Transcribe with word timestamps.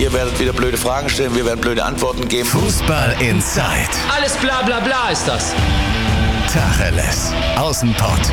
Ihr 0.00 0.10
werdet 0.14 0.40
wieder 0.40 0.54
blöde 0.54 0.78
Fragen 0.78 1.10
stellen, 1.10 1.34
wir 1.34 1.44
werden 1.44 1.60
blöde 1.60 1.84
Antworten 1.84 2.26
geben. 2.26 2.48
Fußball 2.48 3.16
Inside. 3.20 3.90
Alles 4.16 4.34
bla 4.38 4.62
bla 4.62 4.80
bla 4.80 5.10
ist 5.10 5.28
das. 5.28 5.54
Tacheles. 6.50 7.34
Außenpott. 7.58 8.32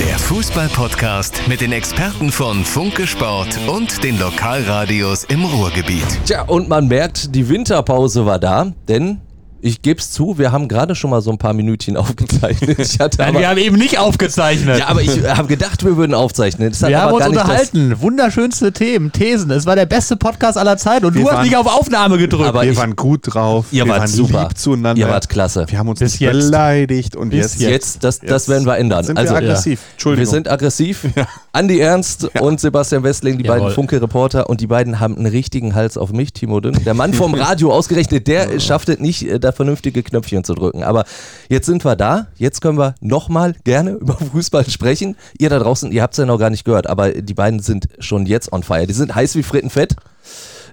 Der 0.00 0.18
Fußball-Podcast 0.18 1.42
mit 1.46 1.60
den 1.60 1.72
Experten 1.72 2.32
von 2.32 2.64
Funke 2.64 3.06
Sport 3.06 3.58
und 3.68 4.02
den 4.02 4.18
Lokalradios 4.18 5.24
im 5.24 5.44
Ruhrgebiet. 5.44 6.06
Tja, 6.24 6.44
und 6.44 6.70
man 6.70 6.88
merkt, 6.88 7.34
die 7.34 7.46
Winterpause 7.46 8.24
war 8.24 8.38
da, 8.38 8.72
denn 8.88 9.20
ich 9.66 9.80
gebe 9.80 9.98
es 9.98 10.10
zu, 10.10 10.36
wir 10.36 10.52
haben 10.52 10.68
gerade 10.68 10.94
schon 10.94 11.08
mal 11.10 11.22
so 11.22 11.30
ein 11.30 11.38
paar 11.38 11.54
Minütchen 11.54 11.96
aufgezeichnet. 12.28 12.78
Ich 12.78 13.00
hatte 13.00 13.16
Nein, 13.18 13.28
aber, 13.30 13.38
wir 13.40 13.48
haben 13.48 13.58
eben 13.58 13.76
nicht 13.76 13.98
aufgezeichnet. 13.98 14.78
ja, 14.78 14.88
aber 14.88 15.00
ich 15.00 15.22
habe 15.26 15.48
gedacht, 15.48 15.84
wir 15.84 15.96
würden 15.96 16.12
aufzeichnen. 16.12 16.68
Das 16.70 16.82
hat 16.82 16.90
wir 16.90 17.00
haben 17.00 17.14
uns 17.14 17.26
unterhalten. 17.26 18.00
Wunderschönste 18.00 18.72
Themen, 18.72 19.10
Thesen. 19.10 19.50
Es 19.50 19.64
war 19.64 19.74
der 19.74 19.86
beste 19.86 20.16
Podcast 20.16 20.58
aller 20.58 20.76
Zeiten 20.76 21.06
und 21.06 21.14
Wir 21.14 21.22
du 21.22 21.28
hast 21.28 21.36
waren- 21.36 21.44
nicht 21.46 21.56
auf 21.56 21.66
Aufnahme 21.66 22.18
gedrückt. 22.18 22.46
Aber 22.48 22.62
wir 22.62 22.72
ich- 22.72 22.76
waren 22.76 22.94
gut 22.94 23.20
drauf. 23.34 23.66
Ihr 23.70 23.84
wir 23.86 23.90
wart 23.92 24.00
waren 24.00 24.08
super. 24.08 24.42
lieb 24.48 24.58
zueinander. 24.58 25.00
Ihr 25.00 25.08
wart 25.08 25.28
klasse. 25.30 25.64
Wir 25.68 25.78
haben 25.78 25.88
uns 25.88 25.98
Bis 25.98 26.12
nicht 26.12 26.20
jetzt. 26.20 26.32
beleidigt 26.50 27.16
und 27.16 27.30
Bis 27.30 27.38
jetzt, 27.54 27.60
jetzt. 27.60 27.70
Jetzt, 27.70 28.04
das, 28.04 28.18
das 28.20 28.30
Jetzt 28.30 28.48
werden 28.50 28.66
wir 28.66 28.76
ändern. 28.76 29.02
sind 29.04 29.18
also, 29.18 29.32
wir 29.32 29.38
aggressiv. 29.38 29.80
Wir 29.80 29.92
Entschuldigung. 29.92 30.30
sind 30.34 30.50
aggressiv. 30.50 31.06
Andi 31.52 31.78
Ernst 31.80 32.28
und 32.40 32.60
Sebastian 32.60 33.02
Westling, 33.02 33.38
die 33.38 33.44
Jawohl. 33.44 33.60
beiden 33.60 33.74
Funke-Reporter, 33.74 34.50
und 34.50 34.60
die 34.60 34.66
beiden 34.66 35.00
haben 35.00 35.16
einen 35.16 35.26
richtigen 35.26 35.74
Hals 35.74 35.96
auf 35.96 36.12
mich, 36.12 36.32
Timo 36.32 36.60
Dünn. 36.60 36.84
Der 36.84 36.94
Mann 36.94 37.14
vom 37.14 37.32
Radio 37.34 37.72
ausgerechnet, 37.72 38.26
der 38.26 38.58
schafft 38.60 38.88
es 38.90 38.98
nicht, 38.98 39.26
äh, 39.26 39.38
da 39.40 39.52
vernünftige 39.54 40.02
Knöpfchen 40.02 40.44
zu 40.44 40.54
drücken. 40.54 40.82
Aber 40.82 41.04
jetzt 41.48 41.66
sind 41.66 41.84
wir 41.84 41.96
da. 41.96 42.26
Jetzt 42.36 42.60
können 42.60 42.78
wir 42.78 42.94
nochmal 43.00 43.54
gerne 43.64 43.90
über 44.00 44.14
Fußball 44.16 44.68
sprechen. 44.68 45.16
Ihr 45.38 45.50
da 45.50 45.58
draußen, 45.58 45.92
ihr 45.92 46.02
habt 46.02 46.14
es 46.14 46.18
ja 46.18 46.26
noch 46.26 46.38
gar 46.38 46.50
nicht 46.50 46.64
gehört, 46.64 46.88
aber 46.88 47.12
die 47.12 47.34
beiden 47.34 47.60
sind 47.60 47.88
schon 47.98 48.26
jetzt 48.26 48.52
on 48.52 48.62
fire. 48.62 48.86
Die 48.86 48.92
sind 48.92 49.14
heiß 49.14 49.36
wie 49.36 49.42
Frittenfett. 49.42 49.96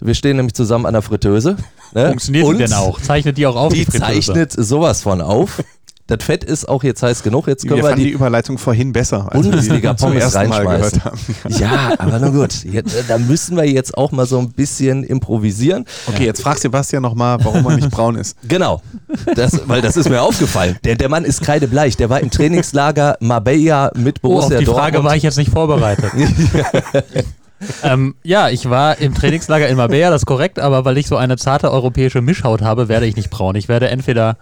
Wir 0.03 0.15
stehen 0.15 0.37
nämlich 0.37 0.55
zusammen 0.55 0.87
an 0.87 0.93
der 0.93 1.03
Fritteuse. 1.03 1.57
Ne? 1.93 2.07
Funktioniert 2.07 2.45
Und 2.45 2.57
die 2.57 2.63
denn 2.63 2.73
auch? 2.73 2.99
Zeichnet 2.99 3.37
die 3.37 3.45
auch 3.45 3.55
auf? 3.55 3.73
Die 3.73 3.85
Fritteuse? 3.85 4.33
zeichnet 4.33 4.51
sowas 4.53 5.01
von 5.03 5.21
auf. 5.21 5.63
Das 6.11 6.25
Fett 6.25 6.43
ist 6.43 6.67
auch 6.67 6.83
jetzt 6.83 7.01
heiß 7.01 7.23
genug. 7.23 7.47
Jetzt 7.47 7.65
können 7.65 7.81
wir 7.81 7.89
wir, 7.89 7.95
die, 7.95 8.03
die 8.03 8.09
Überleitung 8.09 8.57
vorhin 8.57 8.91
besser, 8.91 9.31
als 9.31 9.43
Bundesliga 9.43 9.95
zum 9.95 10.09
Pommes 10.09 10.23
ersten 10.35 10.49
Mal 10.49 10.67
reinschmeißen. 10.67 10.99
gehört 10.99 11.05
haben. 11.05 11.19
Ja, 11.61 11.93
aber 11.97 12.19
na 12.19 12.27
gut. 12.27 12.65
Jetzt, 12.65 12.95
äh, 12.95 13.03
da 13.07 13.17
müssen 13.17 13.55
wir 13.55 13.63
jetzt 13.65 13.97
auch 13.97 14.11
mal 14.11 14.25
so 14.25 14.37
ein 14.39 14.51
bisschen 14.51 15.05
improvisieren. 15.05 15.85
Okay, 16.07 16.25
jetzt 16.25 16.41
frag 16.41 16.57
Sebastian 16.57 17.01
nochmal, 17.01 17.37
warum 17.43 17.65
er 17.65 17.75
nicht 17.77 17.89
braun 17.91 18.15
ist. 18.17 18.35
Genau. 18.47 18.81
Das, 19.35 19.61
weil 19.69 19.81
das 19.81 19.95
ist 19.95 20.09
mir 20.09 20.21
aufgefallen. 20.21 20.75
Der, 20.83 20.95
der 20.95 21.07
Mann 21.07 21.23
ist 21.23 21.41
kreidebleich. 21.41 21.95
Der 21.95 22.09
war 22.09 22.19
im 22.19 22.29
Trainingslager 22.29 23.15
Marbella 23.21 23.91
mit 23.95 24.17
Oh, 24.21 24.27
auf 24.39 24.49
Borussia 24.49 24.59
die 24.59 24.65
Frage 24.65 24.91
Dortmund. 24.93 25.05
war 25.05 25.15
ich 25.15 25.23
jetzt 25.23 25.37
nicht 25.37 25.51
vorbereitet. 25.51 26.11
ähm, 27.83 28.15
ja, 28.23 28.49
ich 28.49 28.69
war 28.69 28.97
im 28.97 29.13
Trainingslager 29.13 29.67
in 29.69 29.77
Marbella, 29.77 30.09
das 30.09 30.23
ist 30.23 30.25
korrekt, 30.25 30.59
aber 30.59 30.83
weil 30.83 30.97
ich 30.97 31.07
so 31.07 31.15
eine 31.15 31.37
zarte 31.37 31.71
europäische 31.71 32.21
Mischhaut 32.21 32.61
habe, 32.61 32.89
werde 32.89 33.05
ich 33.05 33.15
nicht 33.15 33.29
braun. 33.29 33.55
Ich 33.55 33.69
werde 33.69 33.87
entweder 33.89 34.37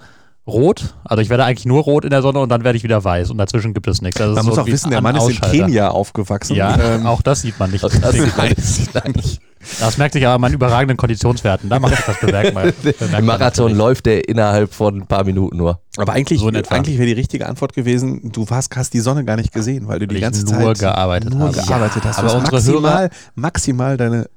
rot, 0.49 0.95
also 1.05 1.21
ich 1.21 1.29
werde 1.29 1.45
eigentlich 1.45 1.65
nur 1.65 1.81
rot 1.83 2.03
in 2.03 2.09
der 2.09 2.21
Sonne 2.21 2.39
und 2.39 2.49
dann 2.49 2.63
werde 2.63 2.77
ich 2.77 2.83
wieder 2.83 3.03
weiß 3.03 3.29
und 3.31 3.37
dazwischen 3.37 3.73
gibt 3.73 3.87
es 3.87 4.01
nichts. 4.01 4.17
Das 4.19 4.29
ist 4.29 4.35
Man 4.35 4.43
so 4.43 4.49
muss 4.51 4.59
auch 4.59 4.65
wie 4.65 4.71
wissen, 4.73 4.89
der 4.91 5.01
Mann 5.01 5.15
ist 5.15 5.27
in. 5.29 5.39
Kenia 5.41 5.89
aufgewachsen. 5.89 6.55
Ja, 6.55 6.77
Ähm, 6.95 7.05
auch 7.05 7.21
das 7.21 7.41
sieht 7.41 7.59
man 7.59 7.71
nicht. 7.71 7.83
Das 8.01 8.13
sieht 8.13 8.93
man 8.93 9.11
nicht. 9.13 9.41
Das 9.79 9.97
merkt 9.97 10.13
sich 10.13 10.25
aber 10.25 10.35
an 10.35 10.41
meinen 10.41 10.53
überragenden 10.53 10.95
Konditionswerten. 10.97 11.69
Da 11.69 11.79
macht 11.79 11.95
sich 11.95 12.05
das 12.05 12.19
bemerkbar. 12.19 12.65
Im 13.19 13.25
Marathon 13.25 13.75
läuft 13.75 14.05
der 14.05 14.27
innerhalb 14.29 14.73
von 14.73 15.01
ein 15.01 15.05
paar 15.07 15.25
Minuten 15.25 15.57
nur. 15.57 15.79
Aber 15.97 16.13
eigentlich, 16.13 16.39
So 16.39 16.47
eigentlich 16.47 16.97
wäre 16.97 17.07
die 17.07 17.13
richtige 17.13 17.45
Antwort 17.47 17.73
gewesen, 17.73 18.31
du 18.31 18.49
warst, 18.49 18.73
hast 18.77 18.93
die 18.93 19.01
Sonne 19.01 19.25
gar 19.25 19.35
nicht 19.35 19.51
gesehen, 19.53 19.87
weil 19.89 19.99
du 19.99 20.07
die 20.07 20.15
Weil 20.15 20.17
ich 20.17 20.23
ganze 20.23 20.45
nur 20.45 20.73
Zeit 20.75 20.79
gearbeitet 20.79 21.33
nur 21.33 21.47
habe. 21.49 21.57
gearbeitet 21.57 22.03
hast. 22.05 22.19
Du 22.19 22.23
aber 22.23 22.27
hast 22.29 22.35
unsere 22.35 22.51
maximal, 22.79 23.03
Hörer- 23.03 23.09
maximal 23.35 23.97
deine 23.97 24.29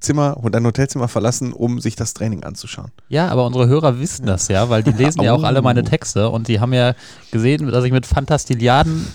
Zimmer 0.00 0.36
und 0.38 0.54
dein 0.54 0.64
Hotelzimmer 0.66 1.08
verlassen, 1.08 1.52
um 1.52 1.80
sich 1.80 1.94
das 1.94 2.14
Training 2.14 2.42
anzuschauen. 2.42 2.90
Ja, 3.08 3.28
aber 3.28 3.46
unsere 3.46 3.68
Hörer 3.68 3.98
wissen 4.00 4.26
das 4.26 4.48
ja, 4.48 4.68
weil 4.70 4.82
die 4.82 4.92
lesen 4.92 5.22
ja 5.22 5.32
auch 5.34 5.42
alle 5.44 5.60
meine 5.62 5.84
Texte 5.84 6.28
und 6.30 6.48
die 6.48 6.58
haben 6.60 6.72
ja 6.72 6.94
gesehen, 7.30 7.70
dass 7.70 7.84
ich 7.84 7.92
mit 7.92 8.06
Fantastiliarden 8.06 9.06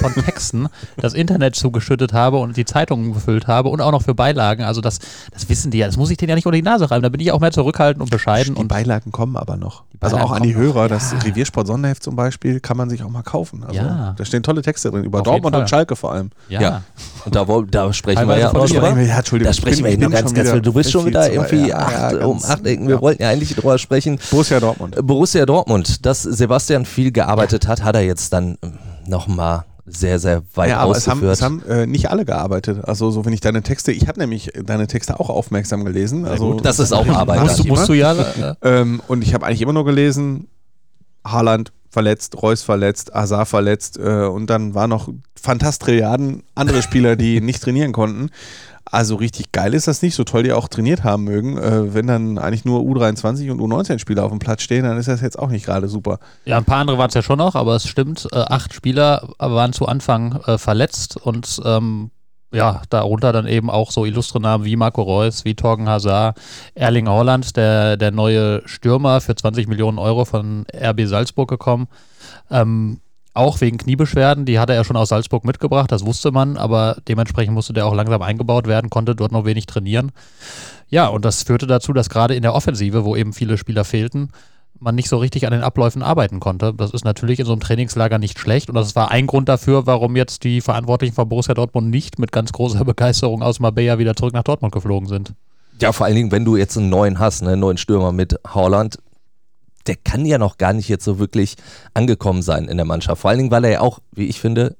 von 0.00 0.12
Texten 0.14 0.68
das 0.98 1.14
Internet 1.14 1.56
zugeschüttet 1.56 2.12
habe 2.12 2.38
und 2.38 2.56
die 2.56 2.64
Zeitungen 2.64 3.12
gefüllt 3.12 3.46
habe 3.46 3.68
und 3.70 3.80
auch 3.80 3.90
noch 3.92 4.02
für 4.02 4.14
Beilagen. 4.14 4.62
Also 4.62 4.80
das, 4.80 4.98
das 5.32 5.48
wissen 5.48 5.70
die 5.70 5.78
ja. 5.78 5.86
Das 5.86 5.96
muss 5.96 6.10
ich 6.10 6.16
denen 6.16 6.30
ja 6.30 6.34
nicht 6.34 6.46
unter 6.46 6.56
die 6.56 6.62
Nase 6.62 6.90
reiben. 6.90 7.02
Da 7.02 7.08
bin 7.08 7.20
ich 7.20 7.32
auch 7.32 7.40
mehr 7.40 7.52
zurückhaltend 7.52 8.02
und 8.02 8.10
bescheiden. 8.10 8.54
Die 8.54 8.60
Und 8.60 8.68
Beilagen 8.68 9.12
kommen 9.12 9.36
aber 9.36 9.56
noch. 9.56 9.84
Also 10.00 10.18
auch 10.18 10.30
an 10.32 10.42
die 10.42 10.52
kommen 10.52 10.66
noch. 10.68 10.74
Hörer, 10.74 10.88
das 10.88 11.14
Reviersport 11.24 11.66
Sonderheft 11.66 12.02
zum 12.02 12.14
Beispiel, 12.16 12.60
kann 12.60 12.76
man 12.76 12.90
sich 12.90 13.02
auch 13.02 13.08
mal 13.08 13.22
kaufen. 13.22 13.64
Also 13.64 13.74
Ja. 13.80 14.14
Da 14.16 14.24
stehen 14.24 14.42
tolle 14.42 14.62
Texte 14.62 14.90
drin, 14.90 15.04
über 15.04 15.22
Dortmund 15.22 15.56
und 15.56 15.68
Schalke 15.68 15.96
vor 15.96 16.12
allem. 16.12 16.30
ja. 16.48 16.60
Ja. 16.60 16.82
Und 17.24 17.34
da, 17.34 17.48
wo- 17.48 17.62
da 17.62 17.92
sprechen 17.92 18.18
Teilweise 18.18 18.36
wir 18.38 18.42
ja 18.42 18.48
auch 18.50 18.66
drüber. 18.68 19.00
Ja, 19.02 19.18
Entschuldigung, 19.18 19.46
Da 19.46 19.50
ich 19.50 19.56
sprechen 19.56 19.76
bin- 19.82 19.84
wir 19.84 19.92
ich 19.92 19.98
noch 19.98 20.08
bin 20.10 20.16
ganz, 20.34 20.36
ganz 20.36 20.46
wieder 20.48 20.52
viel. 20.54 20.62
Du 20.62 20.72
bist 20.72 20.90
schon 20.90 21.06
wieder 21.06 21.32
irgendwie 21.32 21.68
Ja, 21.68 21.78
acht, 21.78 22.12
ja, 22.14 22.26
um 22.26 22.38
acht. 22.42 22.64
Wir 22.64 22.80
ja. 22.80 23.00
wollten 23.00 23.22
ja 23.22 23.30
eigentlich 23.30 23.54
drüber 23.54 23.78
sprechen. 23.78 24.18
Borussia 24.30 24.60
Dortmund. 24.60 24.96
Borussia 25.06 25.46
Dortmund, 25.46 26.04
dass 26.06 26.22
Sebastian 26.22 26.84
viel 26.84 27.12
gearbeitet 27.12 27.66
hat, 27.68 27.82
hat 27.82 27.94
er 27.96 28.02
jetzt 28.02 28.32
dann 28.32 28.58
nochmal 29.06 29.64
sehr, 29.86 30.18
sehr 30.18 30.42
weit 30.54 30.70
Ja, 30.70 30.78
aber 30.78 30.96
es 30.96 31.06
haben, 31.06 31.18
ausgeführt. 31.18 31.32
es 31.32 31.42
haben 31.42 31.62
äh, 31.82 31.86
nicht 31.86 32.10
alle 32.10 32.24
gearbeitet. 32.24 32.84
Also 32.84 33.10
so 33.10 33.24
wenn 33.24 33.32
ich 33.32 33.40
deine 33.40 33.62
Texte, 33.62 33.92
ich 33.92 34.08
habe 34.08 34.18
nämlich 34.18 34.50
deine 34.64 34.88
Texte 34.88 35.18
auch 35.20 35.30
aufmerksam 35.30 35.84
gelesen. 35.84 36.24
Also 36.26 36.54
Das 36.54 36.80
ist 36.80 36.92
auch 36.92 37.06
Arbeit. 37.08 37.40
musst, 37.40 37.60
du, 37.60 37.64
musst 37.68 37.88
du 37.88 37.92
ja. 37.94 38.12
Äh, 38.12 38.54
Ähm, 38.62 39.00
und 39.06 39.22
ich 39.22 39.32
habe 39.34 39.46
eigentlich 39.46 39.62
immer 39.62 39.72
nur 39.72 39.84
gelesen, 39.84 40.48
Haaland 41.24 41.72
verletzt, 41.90 42.42
Reus 42.42 42.62
verletzt, 42.62 43.14
Azar 43.14 43.46
verletzt 43.46 43.98
äh, 43.98 44.24
und 44.24 44.50
dann 44.50 44.74
waren 44.74 44.90
noch 44.90 45.08
Fantastrilliarden 45.40 46.42
andere 46.54 46.82
Spieler, 46.82 47.16
die 47.16 47.40
nicht 47.40 47.62
trainieren 47.62 47.92
konnten. 47.92 48.30
Also 48.88 49.16
richtig 49.16 49.50
geil 49.50 49.74
ist 49.74 49.88
das 49.88 50.00
nicht, 50.00 50.14
so 50.14 50.22
toll 50.22 50.44
die 50.44 50.52
auch 50.52 50.68
trainiert 50.68 51.02
haben 51.02 51.24
mögen. 51.24 51.58
Äh, 51.58 51.92
wenn 51.92 52.06
dann 52.06 52.38
eigentlich 52.38 52.64
nur 52.64 52.80
U23 52.80 53.50
und 53.50 53.60
U19-Spieler 53.60 54.24
auf 54.24 54.30
dem 54.30 54.38
Platz 54.38 54.62
stehen, 54.62 54.84
dann 54.84 54.96
ist 54.96 55.08
das 55.08 55.20
jetzt 55.20 55.38
auch 55.38 55.48
nicht 55.48 55.66
gerade 55.66 55.88
super. 55.88 56.20
ja, 56.44 56.56
ein 56.56 56.64
paar 56.64 56.78
andere 56.78 56.96
waren 56.96 57.08
es 57.08 57.14
ja 57.14 57.22
schon 57.22 57.38
noch, 57.38 57.56
aber 57.56 57.74
es 57.74 57.88
stimmt. 57.88 58.28
Äh, 58.32 58.36
acht 58.36 58.72
Spieler 58.72 59.28
waren 59.38 59.72
zu 59.72 59.86
Anfang 59.86 60.40
äh, 60.46 60.56
verletzt 60.56 61.16
und 61.16 61.60
ähm, 61.64 62.10
ja, 62.52 62.82
darunter 62.88 63.32
dann 63.32 63.46
eben 63.46 63.70
auch 63.70 63.90
so 63.90 64.04
illustre 64.04 64.40
Namen 64.40 64.64
wie 64.64 64.76
Marco 64.76 65.02
Reus, 65.02 65.44
wie 65.44 65.54
Torgen 65.54 65.88
Hazard, 65.88 66.38
Erling 66.74 67.08
Haaland, 67.08 67.56
der, 67.56 67.96
der 67.96 68.12
neue 68.12 68.62
Stürmer 68.66 69.20
für 69.20 69.34
20 69.34 69.66
Millionen 69.66 69.98
Euro 69.98 70.24
von 70.24 70.64
RB 70.72 71.06
Salzburg 71.06 71.48
gekommen. 71.48 71.88
Ähm, 72.50 73.00
auch 73.36 73.60
wegen 73.60 73.78
Kniebeschwerden, 73.78 74.44
die 74.44 74.58
hatte 74.58 74.74
er 74.74 74.84
schon 74.84 74.96
aus 74.96 75.10
Salzburg 75.10 75.44
mitgebracht, 75.44 75.92
das 75.92 76.04
wusste 76.04 76.32
man, 76.32 76.56
aber 76.56 76.96
dementsprechend 77.08 77.54
musste 77.54 77.72
der 77.72 77.86
auch 77.86 77.94
langsam 77.94 78.22
eingebaut 78.22 78.66
werden, 78.66 78.90
konnte 78.90 79.14
dort 79.14 79.32
noch 79.32 79.44
wenig 79.44 79.66
trainieren. 79.66 80.12
Ja, 80.88 81.08
und 81.08 81.24
das 81.24 81.42
führte 81.42 81.66
dazu, 81.66 81.92
dass 81.92 82.08
gerade 82.08 82.34
in 82.34 82.42
der 82.42 82.54
Offensive, 82.54 83.04
wo 83.04 83.16
eben 83.16 83.32
viele 83.32 83.58
Spieler 83.58 83.84
fehlten, 83.84 84.30
man 84.80 84.94
nicht 84.94 85.08
so 85.08 85.16
richtig 85.18 85.46
an 85.46 85.52
den 85.52 85.62
Abläufen 85.62 86.02
arbeiten 86.02 86.40
konnte. 86.40 86.74
Das 86.74 86.90
ist 86.90 87.04
natürlich 87.04 87.40
in 87.40 87.46
so 87.46 87.52
einem 87.52 87.60
Trainingslager 87.60 88.18
nicht 88.18 88.38
schlecht 88.38 88.68
und 88.68 88.74
das 88.74 88.94
war 88.94 89.10
ein 89.10 89.26
Grund 89.26 89.48
dafür, 89.48 89.86
warum 89.86 90.16
jetzt 90.16 90.44
die 90.44 90.60
Verantwortlichen 90.60 91.14
von 91.14 91.28
Borussia 91.28 91.54
Dortmund 91.54 91.90
nicht 91.90 92.18
mit 92.18 92.32
ganz 92.32 92.52
großer 92.52 92.84
Begeisterung 92.84 93.42
aus 93.42 93.60
Marbella 93.60 93.98
wieder 93.98 94.14
zurück 94.14 94.34
nach 94.34 94.44
Dortmund 94.44 94.72
geflogen 94.72 95.08
sind. 95.08 95.32
Ja, 95.80 95.92
vor 95.92 96.06
allen 96.06 96.16
Dingen, 96.16 96.32
wenn 96.32 96.44
du 96.44 96.56
jetzt 96.56 96.78
einen 96.78 96.88
neuen 96.88 97.18
hast, 97.18 97.42
ne, 97.42 97.50
einen 97.50 97.60
neuen 97.60 97.76
Stürmer 97.76 98.12
mit 98.12 98.38
Haaland, 98.46 98.98
der 99.88 99.96
kann 99.96 100.24
ja 100.26 100.38
noch 100.38 100.58
gar 100.58 100.72
nicht 100.72 100.88
jetzt 100.88 101.04
so 101.04 101.18
wirklich 101.18 101.56
angekommen 101.94 102.42
sein 102.42 102.66
in 102.66 102.76
der 102.76 102.86
Mannschaft. 102.86 103.20
Vor 103.22 103.30
allen 103.30 103.38
Dingen, 103.38 103.50
weil 103.50 103.64
er 103.64 103.70
ja 103.70 103.80
auch, 103.80 104.00
wie 104.12 104.26
ich 104.26 104.40
finde, 104.40 104.76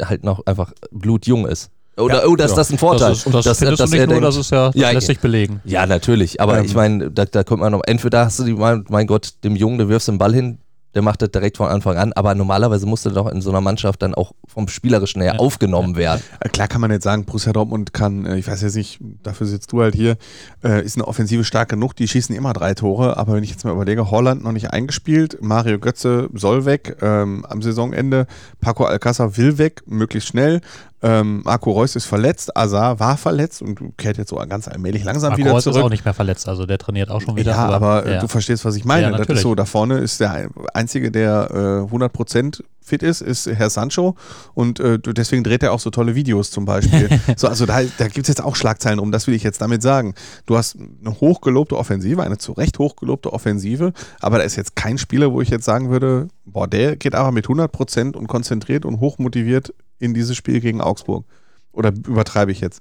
halt 0.00 0.24
noch 0.24 0.44
einfach 0.46 0.72
blutjung 0.90 1.46
ist. 1.46 1.70
Oder, 1.96 2.28
oh, 2.28 2.34
dass 2.34 2.50
Ja, 2.50 2.56
das 2.56 2.70
ein 2.72 2.78
Vorteil. 2.78 3.10
Das 3.10 3.18
ist, 3.18 3.26
und 3.26 3.34
das 3.36 3.44
dass, 3.44 3.58
findest 3.60 3.80
dass 3.80 3.90
du 3.90 3.96
nicht 3.96 4.06
nur, 4.06 4.14
denkt- 4.16 4.26
das 4.26 4.36
ist 4.36 4.50
ja, 4.50 4.66
das 4.66 4.74
Ja, 4.74 4.90
lässt 4.90 5.06
sich 5.06 5.20
belegen. 5.20 5.60
Ja, 5.64 5.86
natürlich. 5.86 6.40
Aber 6.40 6.58
Ähm. 6.58 6.64
ich 6.64 6.74
meine, 6.74 7.10
da, 7.10 7.24
da 7.24 7.44
kommt 7.44 7.60
man 7.60 7.70
noch, 7.70 7.82
entweder 7.86 8.24
hast 8.24 8.40
du 8.40 8.44
die, 8.44 8.54
mein, 8.54 8.84
mein 8.88 9.06
Gott, 9.06 9.34
dem 9.44 9.54
Jungen, 9.54 9.78
du 9.78 9.88
wirfst 9.88 10.08
den 10.08 10.18
Ball 10.18 10.34
hin, 10.34 10.58
der 10.94 11.02
macht 11.02 11.22
das 11.22 11.30
direkt 11.30 11.56
von 11.56 11.68
Anfang 11.68 11.96
an. 11.96 12.12
Aber 12.12 12.34
normalerweise 12.34 12.86
musst 12.86 13.04
du 13.06 13.10
doch 13.10 13.28
in 13.30 13.40
so 13.40 13.50
einer 13.50 13.60
Mannschaft 13.60 14.02
dann 14.02 14.14
auch 14.14 14.32
vom 14.46 14.68
Spielerischen 14.68 15.20
her 15.22 15.34
Ja. 15.34 15.38
aufgenommen 15.40 15.96
werden. 15.96 16.22
Klar 16.52 16.68
kann 16.68 16.80
man 16.80 16.90
jetzt 16.90 17.04
sagen, 17.04 17.24
Borussia 17.24 17.52
Dortmund 17.52 17.92
kann, 17.92 18.26
äh, 18.26 18.36
ich 18.36 18.46
weiß 18.46 18.62
jetzt 18.62 18.76
nicht, 18.76 18.98
dafür 19.22 19.46
sitzt 19.46 19.72
du 19.72 19.80
halt 19.82 19.94
hier, 19.94 20.16
äh, 20.62 20.84
ist 20.84 20.96
eine 20.96 21.06
Offensive 21.08 21.44
stark 21.44 21.68
genug, 21.68 21.96
die 21.96 22.06
schießen 22.08 22.34
immer 22.34 22.52
drei 22.52 22.74
Tore, 22.74 23.16
aber 23.16 23.34
wenn 23.34 23.44
ich 23.44 23.50
jetzt 23.50 23.64
mal 23.64 23.72
überlege, 23.72 24.10
Holland 24.10 24.44
noch 24.44 24.52
nicht 24.52 24.70
eingespielt, 24.72 25.38
Mario 25.42 25.78
Götze 25.78 26.28
soll 26.34 26.64
weg 26.64 26.96
ähm, 27.02 27.44
am 27.48 27.62
Saisonende, 27.62 28.26
Paco 28.60 28.84
Alcázar 28.84 29.36
will 29.36 29.58
weg, 29.58 29.82
möglichst 29.86 30.28
schnell, 30.28 30.60
ähm, 31.04 31.42
Marco 31.44 31.70
Reus 31.70 31.96
ist 31.96 32.06
verletzt, 32.06 32.56
Azar 32.56 32.98
war 32.98 33.18
verletzt 33.18 33.60
und 33.60 33.98
kehrt 33.98 34.16
jetzt 34.16 34.30
so 34.30 34.36
ganz 34.36 34.68
allmählich 34.68 35.04
langsam 35.04 35.30
Marco 35.30 35.42
wieder 35.42 35.50
Reus 35.52 35.64
zurück. 35.64 35.76
ist 35.76 35.82
auch 35.82 35.90
nicht 35.90 36.06
mehr 36.06 36.14
verletzt, 36.14 36.48
also 36.48 36.64
der 36.64 36.78
trainiert 36.78 37.10
auch 37.10 37.20
schon 37.20 37.36
wieder. 37.36 37.52
Ja, 37.52 37.68
aber 37.68 38.06
äh, 38.06 38.14
ja. 38.14 38.20
du 38.20 38.26
verstehst, 38.26 38.64
was 38.64 38.74
ich 38.74 38.86
meine. 38.86 39.02
Ja, 39.02 39.10
das 39.10 39.20
natürlich. 39.20 39.40
ist 39.40 39.42
so, 39.42 39.54
da 39.54 39.66
vorne 39.66 39.98
ist 39.98 40.20
der 40.20 40.48
Einzige, 40.72 41.10
der 41.10 41.50
äh, 41.90 41.94
100% 41.94 42.62
fit 42.80 43.02
ist, 43.02 43.20
ist 43.20 43.46
Herr 43.46 43.68
Sancho 43.68 44.14
und 44.54 44.80
äh, 44.80 44.98
deswegen 44.98 45.44
dreht 45.44 45.62
er 45.62 45.72
auch 45.72 45.80
so 45.80 45.90
tolle 45.90 46.14
Videos 46.14 46.50
zum 46.50 46.64
Beispiel. 46.64 47.08
so, 47.36 47.48
also 47.48 47.66
da, 47.66 47.82
da 47.98 48.08
gibt 48.08 48.24
es 48.24 48.28
jetzt 48.28 48.42
auch 48.42 48.56
Schlagzeilen 48.56 48.98
rum, 48.98 49.12
das 49.12 49.26
will 49.26 49.34
ich 49.34 49.42
jetzt 49.42 49.60
damit 49.60 49.82
sagen. 49.82 50.14
Du 50.46 50.56
hast 50.56 50.76
eine 50.76 51.20
hochgelobte 51.20 51.76
Offensive, 51.76 52.22
eine 52.22 52.38
zu 52.38 52.52
Recht 52.52 52.78
hochgelobte 52.78 53.30
Offensive, 53.30 53.92
aber 54.20 54.38
da 54.38 54.44
ist 54.44 54.56
jetzt 54.56 54.74
kein 54.74 54.96
Spieler, 54.96 55.32
wo 55.32 55.42
ich 55.42 55.50
jetzt 55.50 55.66
sagen 55.66 55.90
würde, 55.90 56.28
boah, 56.46 56.66
der 56.66 56.96
geht 56.96 57.14
aber 57.14 57.30
mit 57.30 57.46
100% 57.46 58.16
und 58.16 58.26
konzentriert 58.26 58.86
und 58.86 59.00
hochmotiviert 59.00 59.74
in 60.04 60.14
dieses 60.14 60.36
Spiel 60.36 60.60
gegen 60.60 60.80
Augsburg. 60.80 61.24
Oder 61.72 61.90
übertreibe 61.90 62.52
ich 62.52 62.60
jetzt? 62.60 62.80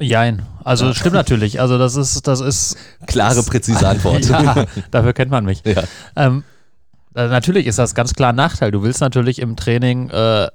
Jein. 0.00 0.42
Also 0.64 0.86
das 0.86 0.96
stimmt 0.96 1.14
natürlich. 1.14 1.60
Also 1.60 1.78
das 1.78 1.96
ist, 1.96 2.26
das 2.26 2.40
ist. 2.40 2.76
Klare, 3.06 3.42
präzise 3.46 3.88
Antwort. 3.88 4.28
ja, 4.28 4.66
dafür 4.90 5.12
kennt 5.12 5.30
man 5.30 5.44
mich. 5.44 5.62
Ja. 5.64 5.84
Ähm, 6.16 6.44
äh, 7.14 7.28
natürlich 7.28 7.66
ist 7.66 7.78
das 7.78 7.94
ganz 7.94 8.14
klar 8.14 8.30
ein 8.30 8.36
Nachteil. 8.36 8.70
Du 8.70 8.82
willst 8.82 9.00
natürlich 9.00 9.38
im 9.38 9.56
Training 9.56 10.10
äh, 10.10 10.48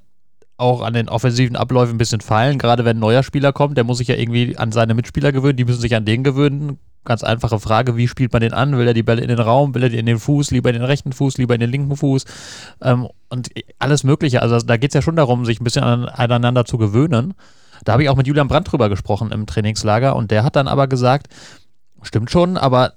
auch 0.57 0.81
an 0.81 0.93
den 0.93 1.07
offensiven 1.07 1.55
Abläufen 1.55 1.95
ein 1.95 1.97
bisschen 1.99 2.21
feilen. 2.21 2.57
Gerade 2.57 2.83
wenn 2.83 2.97
ein 2.97 3.01
neuer 3.01 3.23
Spieler 3.23 3.53
kommt, 3.53 3.77
der 3.77 3.83
muss 3.83 3.99
sich 3.99 4.07
ja 4.07 4.15
irgendwie 4.15 4.57
an 4.57 4.71
seine 4.71 4.95
Mitspieler 4.95 5.31
gewöhnen, 5.31 5.57
die 5.57 5.65
müssen 5.65 5.81
sich 5.81 5.95
an 5.95 6.05
den 6.05 6.23
gewöhnen. 6.23 6.79
Ganz 7.07 7.23
einfache 7.23 7.57
Frage, 7.57 7.95
wie 7.95 8.09
spielt 8.09 8.33
man 8.33 8.41
den 8.41 8.51
an? 8.51 8.77
Will 8.77 8.85
er 8.85 8.93
die 8.93 9.01
Bälle 9.01 9.21
in 9.21 9.29
den 9.29 9.39
Raum? 9.39 9.73
Will 9.73 9.83
er 9.83 9.87
die 9.87 9.97
in 9.97 10.05
den 10.05 10.19
Fuß? 10.19 10.51
Lieber 10.51 10.71
in 10.71 10.75
den 10.75 10.83
rechten 10.83 11.13
Fuß? 11.13 11.37
Lieber 11.37 11.53
in 11.53 11.61
den 11.61 11.69
linken 11.69 11.95
Fuß? 11.95 12.25
Ähm, 12.81 13.07
und 13.29 13.49
alles 13.79 14.03
Mögliche. 14.03 14.41
Also 14.41 14.59
da 14.59 14.75
geht 14.75 14.89
es 14.89 14.95
ja 14.95 15.01
schon 15.01 15.15
darum, 15.15 15.45
sich 15.45 15.61
ein 15.61 15.63
bisschen 15.63 15.85
an, 15.85 16.03
aneinander 16.03 16.65
zu 16.65 16.77
gewöhnen. 16.77 17.33
Da 17.85 17.93
habe 17.93 18.03
ich 18.03 18.09
auch 18.09 18.17
mit 18.17 18.27
Julian 18.27 18.49
Brandt 18.49 18.69
drüber 18.69 18.89
gesprochen 18.89 19.31
im 19.31 19.45
Trainingslager 19.45 20.17
und 20.17 20.31
der 20.31 20.43
hat 20.43 20.57
dann 20.57 20.67
aber 20.67 20.87
gesagt, 20.87 21.27
stimmt 22.01 22.29
schon, 22.29 22.57
aber 22.57 22.91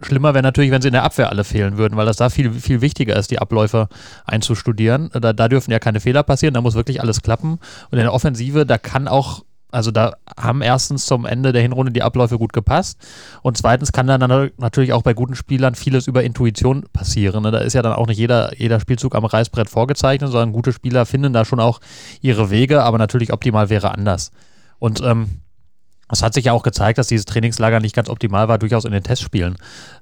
Schlimmer 0.00 0.34
wäre 0.34 0.42
natürlich, 0.42 0.72
wenn 0.72 0.82
sie 0.82 0.88
in 0.88 0.94
der 0.94 1.04
Abwehr 1.04 1.30
alle 1.30 1.44
fehlen 1.44 1.76
würden, 1.76 1.96
weil 1.96 2.06
das 2.06 2.16
da 2.16 2.30
viel, 2.30 2.52
viel 2.52 2.80
wichtiger 2.80 3.14
ist, 3.14 3.30
die 3.30 3.38
Abläufe 3.38 3.88
einzustudieren. 4.24 5.10
Da, 5.12 5.32
da 5.32 5.48
dürfen 5.48 5.70
ja 5.70 5.78
keine 5.78 6.00
Fehler 6.00 6.24
passieren, 6.24 6.54
da 6.54 6.60
muss 6.60 6.74
wirklich 6.74 7.00
alles 7.00 7.22
klappen. 7.22 7.60
Und 7.90 7.98
in 7.98 8.04
der 8.04 8.12
Offensive, 8.12 8.66
da 8.66 8.78
kann 8.78 9.06
auch, 9.06 9.44
also 9.70 9.90
da 9.90 10.14
haben 10.38 10.62
erstens 10.62 11.04
zum 11.04 11.26
Ende 11.26 11.52
der 11.52 11.62
Hinrunde 11.62 11.92
die 11.92 12.02
Abläufe 12.02 12.38
gut 12.38 12.52
gepasst 12.52 12.98
und 13.42 13.58
zweitens 13.58 13.92
kann 13.92 14.06
dann 14.06 14.50
natürlich 14.56 14.92
auch 14.92 15.02
bei 15.02 15.12
guten 15.12 15.34
Spielern 15.34 15.74
vieles 15.74 16.06
über 16.06 16.24
Intuition 16.24 16.86
passieren. 16.92 17.42
Ne? 17.42 17.50
Da 17.50 17.58
ist 17.58 17.74
ja 17.74 17.82
dann 17.82 17.92
auch 17.92 18.06
nicht 18.06 18.18
jeder, 18.18 18.58
jeder 18.58 18.80
Spielzug 18.80 19.14
am 19.14 19.26
Reißbrett 19.26 19.68
vorgezeichnet, 19.68 20.30
sondern 20.30 20.52
gute 20.52 20.72
Spieler 20.72 21.04
finden 21.04 21.32
da 21.32 21.44
schon 21.44 21.60
auch 21.60 21.80
ihre 22.22 22.50
Wege, 22.50 22.82
aber 22.82 22.98
natürlich 22.98 23.32
optimal 23.32 23.68
wäre 23.68 23.90
anders. 23.92 24.30
Und 24.78 25.02
ähm, 25.02 25.40
es 26.10 26.22
hat 26.22 26.32
sich 26.32 26.46
ja 26.46 26.52
auch 26.52 26.62
gezeigt, 26.62 26.98
dass 26.98 27.08
dieses 27.08 27.26
Trainingslager 27.26 27.80
nicht 27.80 27.94
ganz 27.94 28.08
optimal 28.08 28.48
war, 28.48 28.58
durchaus 28.58 28.86
in 28.86 28.92
den 28.92 29.02
Testspielen. 29.02 29.56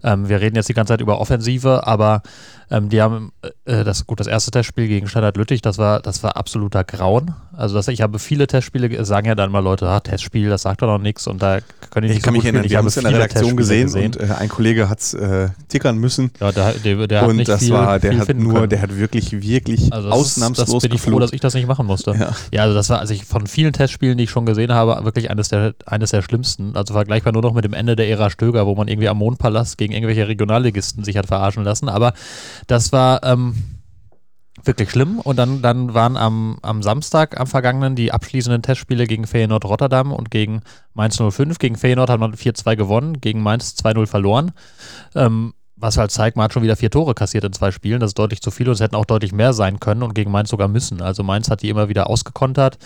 Ähm, 0.04 0.28
wir 0.28 0.40
reden 0.40 0.54
jetzt 0.54 0.68
die 0.68 0.74
ganze 0.74 0.92
Zeit 0.92 1.00
über 1.00 1.20
Offensive, 1.20 1.86
aber 1.86 2.22
ähm, 2.70 2.88
die 2.88 3.00
haben 3.00 3.32
äh, 3.64 3.84
das 3.84 4.06
gut 4.06 4.20
das 4.20 4.26
erste 4.26 4.50
Testspiel 4.50 4.88
gegen 4.88 5.08
Standard 5.08 5.36
Lüttich, 5.36 5.62
das 5.62 5.78
war 5.78 6.00
das 6.00 6.22
war 6.22 6.36
absoluter 6.36 6.84
Grauen. 6.84 7.34
Also 7.56 7.74
das, 7.74 7.88
ich 7.88 8.02
habe 8.02 8.18
viele 8.18 8.46
Testspiele 8.46 9.04
sagen 9.04 9.26
ja 9.28 9.34
dann 9.34 9.50
mal 9.50 9.60
Leute, 9.60 9.88
ah, 9.88 10.00
Testspiel, 10.00 10.50
das 10.50 10.62
sagt 10.62 10.82
doch 10.82 10.86
noch 10.86 10.98
nichts 10.98 11.26
und 11.26 11.42
da 11.42 11.60
können 11.90 12.06
die 12.06 12.08
nicht 12.08 12.18
Ich 12.18 12.22
kann 12.22 12.34
so 12.34 12.38
mich 12.38 12.42
gut 12.42 12.52
erinnern, 12.54 12.70
wir 12.70 12.78
haben 12.78 12.86
es 12.86 12.96
in 12.96 13.04
der 13.04 13.14
Redaktion 13.14 13.56
gesehen, 13.56 13.86
gesehen. 13.86 14.14
und 14.14 14.20
äh, 14.20 14.34
ein 14.34 14.48
Kollege 14.48 14.88
hat 14.88 15.00
es 15.00 15.14
äh, 15.14 15.48
tickern 15.68 15.96
müssen. 15.98 16.30
ja, 16.40 16.52
der, 16.52 16.72
der, 16.74 17.06
der 17.06 17.20
hat 17.22 17.28
und 17.28 17.48
das 17.48 17.60
viel, 17.60 17.72
war, 17.72 17.98
der 17.98 18.18
hat 18.18 18.34
nur, 18.34 18.54
können. 18.54 18.68
der 18.70 18.82
hat 18.82 18.96
wirklich, 18.96 19.32
wirklich 19.32 19.92
Also 19.92 20.08
das 20.08 20.18
ausnahmslos 20.18 20.68
ist, 20.68 20.74
das 20.74 20.82
bin 20.82 20.92
ich 20.92 21.00
froh, 21.00 21.18
dass 21.18 21.32
ich 21.32 21.40
das 21.40 21.54
nicht 21.54 21.66
machen 21.66 21.86
musste. 21.86 22.12
Ja. 22.12 22.32
Ja, 22.52 22.62
also 22.62 22.74
das 22.74 22.90
war, 22.90 23.00
also 23.00 23.14
ich 23.14 23.24
von 23.24 23.46
vielen 23.46 23.72
Testspielen, 23.72 24.18
die 24.18 24.24
ich 24.24 24.30
schon 24.30 24.46
gesehen 24.46 24.72
habe, 24.72 25.04
wirklich 25.04 25.30
eines 25.30 25.48
der, 25.48 25.74
eines 25.86 26.10
der 26.10 26.22
schlimmsten. 26.22 26.76
Also 26.76 26.94
vergleichbar 26.94 27.32
nur 27.32 27.42
noch 27.42 27.54
mit 27.54 27.64
dem 27.64 27.72
Ende 27.72 27.96
der 27.96 28.08
Ära 28.08 28.30
Stöger, 28.30 28.66
wo 28.66 28.74
man 28.74 28.88
irgendwie 28.88 29.08
am 29.08 29.18
Mondpalast 29.18 29.78
gegen 29.78 29.92
irgendwelche 29.92 30.28
Regionalligisten 30.28 31.04
sich 31.04 31.16
hat 31.16 31.26
verarschen 31.26 31.64
lassen. 31.64 31.88
Aber 31.88 32.12
das 32.66 32.92
war 32.92 33.22
ähm, 33.22 33.54
wirklich 34.64 34.90
schlimm. 34.90 35.20
Und 35.20 35.36
dann, 35.36 35.62
dann 35.62 35.94
waren 35.94 36.16
am, 36.16 36.58
am 36.62 36.82
Samstag, 36.82 37.38
am 37.38 37.46
vergangenen, 37.46 37.96
die 37.96 38.12
abschließenden 38.12 38.62
Testspiele 38.62 39.06
gegen 39.06 39.26
Feyenoord 39.26 39.64
Rotterdam 39.64 40.12
und 40.12 40.30
gegen 40.30 40.62
Mainz 40.94 41.16
05. 41.16 41.58
Gegen 41.58 41.76
Feyenoord 41.76 42.10
hat 42.10 42.20
man 42.20 42.34
4-2 42.34 42.76
gewonnen, 42.76 43.20
gegen 43.20 43.40
Mainz 43.42 43.76
2-0 43.82 44.06
verloren. 44.06 44.52
Ähm, 45.14 45.54
was 45.76 45.98
halt 45.98 46.10
zeigt, 46.10 46.36
man 46.36 46.44
hat 46.44 46.54
schon 46.54 46.62
wieder 46.62 46.76
vier 46.76 46.90
Tore 46.90 47.14
kassiert 47.14 47.44
in 47.44 47.52
zwei 47.52 47.70
Spielen. 47.70 48.00
Das 48.00 48.10
ist 48.10 48.18
deutlich 48.18 48.40
zu 48.40 48.50
viel 48.50 48.66
und 48.66 48.74
es 48.74 48.80
hätten 48.80 48.96
auch 48.96 49.04
deutlich 49.04 49.32
mehr 49.32 49.52
sein 49.52 49.78
können 49.78 50.02
und 50.02 50.14
gegen 50.14 50.30
Mainz 50.30 50.48
sogar 50.48 50.68
müssen. 50.68 51.02
Also 51.02 51.22
Mainz 51.22 51.50
hat 51.50 51.62
die 51.62 51.68
immer 51.68 51.90
wieder 51.90 52.08
ausgekontert. 52.08 52.78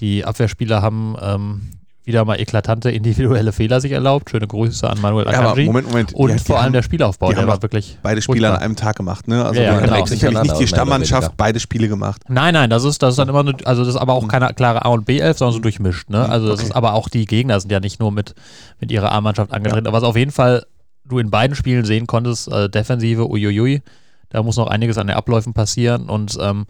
Die 0.00 0.24
Abwehrspieler 0.24 0.82
haben 0.82 1.16
ähm, 1.20 1.70
wieder 2.04 2.24
mal 2.24 2.40
eklatante 2.40 2.90
individuelle 2.90 3.52
Fehler 3.52 3.80
sich 3.80 3.92
erlaubt. 3.92 4.30
Schöne 4.30 4.46
Grüße 4.48 4.88
an 4.90 5.00
Manuel 5.00 5.26
Ja, 5.30 5.38
aber 5.38 5.50
Akanji. 5.50 5.66
Moment, 5.66 5.88
Moment. 5.88 6.12
Und 6.14 6.30
Die- 6.30 6.36
die 6.36 6.42
vor 6.44 6.56
allem 6.56 6.66
haben- 6.66 6.72
der 6.72 6.82
Spielaufbau, 6.82 7.28
die 7.28 7.34
der 7.34 7.42
haben 7.42 7.48
war 7.50 7.62
wirklich. 7.62 7.98
Beide 8.02 8.20
Spiele 8.22 8.50
an 8.52 8.56
einem 8.60 8.74
Tag 8.76 8.96
gemacht, 8.96 9.28
ne? 9.28 9.44
Also 9.44 9.60
Ja, 9.60 9.66
ja, 9.68 9.74
wir 9.76 9.82
genau. 9.82 9.96
haben 9.98 10.06
sicherlich 10.06 10.42
nicht 10.42 10.58
die 10.58 10.66
Stammmannschaft 10.66 11.36
beide 11.36 11.60
Spiele 11.60 11.88
gemacht. 11.88 12.22
Nein, 12.28 12.54
nein, 12.54 12.70
das 12.70 12.84
ist, 12.84 13.02
das 13.02 13.10
ist 13.10 13.18
dann 13.18 13.28
immer, 13.28 13.44
nur, 13.44 13.54
also 13.64 13.84
das 13.84 13.94
ist 13.94 14.00
aber 14.00 14.14
auch 14.14 14.26
keine 14.26 14.52
klare 14.54 14.84
A- 14.84 14.88
und 14.88 15.04
B-11, 15.04 15.38
sondern 15.38 15.54
so 15.54 15.60
durchmischt. 15.60 16.10
Ne? 16.10 16.28
Also 16.28 16.48
das 16.48 16.58
okay. 16.58 16.68
ist 16.70 16.74
aber 16.76 16.94
auch 16.94 17.08
die 17.08 17.24
Gegner 17.24 17.60
sind 17.60 17.70
ja 17.70 17.78
nicht 17.80 18.00
nur 18.00 18.10
mit, 18.10 18.34
mit 18.80 18.90
ihrer 18.90 19.12
A-Mannschaft 19.12 19.52
angetreten. 19.52 19.86
Aber 19.86 19.96
was 19.98 20.04
auf 20.04 20.16
jeden 20.16 20.32
Fall 20.32 20.66
du 21.04 21.18
in 21.18 21.30
beiden 21.30 21.54
Spielen 21.54 21.84
sehen 21.84 22.06
konntest, 22.06 22.48
äh, 22.50 22.68
Defensive, 22.68 23.28
uiuiui, 23.30 23.82
da 24.30 24.42
muss 24.42 24.56
noch 24.56 24.66
einiges 24.68 24.98
an 24.98 25.06
den 25.08 25.16
Abläufen 25.16 25.52
passieren 25.52 26.08
und 26.08 26.38
ähm, 26.40 26.66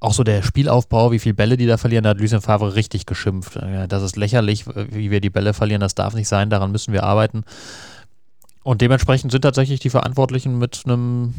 auch 0.00 0.12
so 0.12 0.22
der 0.22 0.42
Spielaufbau, 0.42 1.10
wie 1.10 1.18
viele 1.18 1.34
Bälle 1.34 1.56
die 1.56 1.66
da 1.66 1.76
verlieren, 1.76 2.04
da 2.04 2.10
hat 2.10 2.20
Lucien 2.20 2.40
Favre 2.40 2.74
richtig 2.74 3.06
geschimpft. 3.06 3.58
Das 3.88 4.02
ist 4.02 4.16
lächerlich, 4.16 4.64
wie 4.66 5.10
wir 5.10 5.20
die 5.20 5.30
Bälle 5.30 5.54
verlieren, 5.54 5.80
das 5.80 5.94
darf 5.94 6.14
nicht 6.14 6.28
sein, 6.28 6.50
daran 6.50 6.70
müssen 6.70 6.92
wir 6.92 7.02
arbeiten. 7.02 7.44
Und 8.62 8.80
dementsprechend 8.80 9.32
sind 9.32 9.42
tatsächlich 9.42 9.80
die 9.80 9.90
Verantwortlichen 9.90 10.58
mit 10.58 10.82
einem 10.84 11.34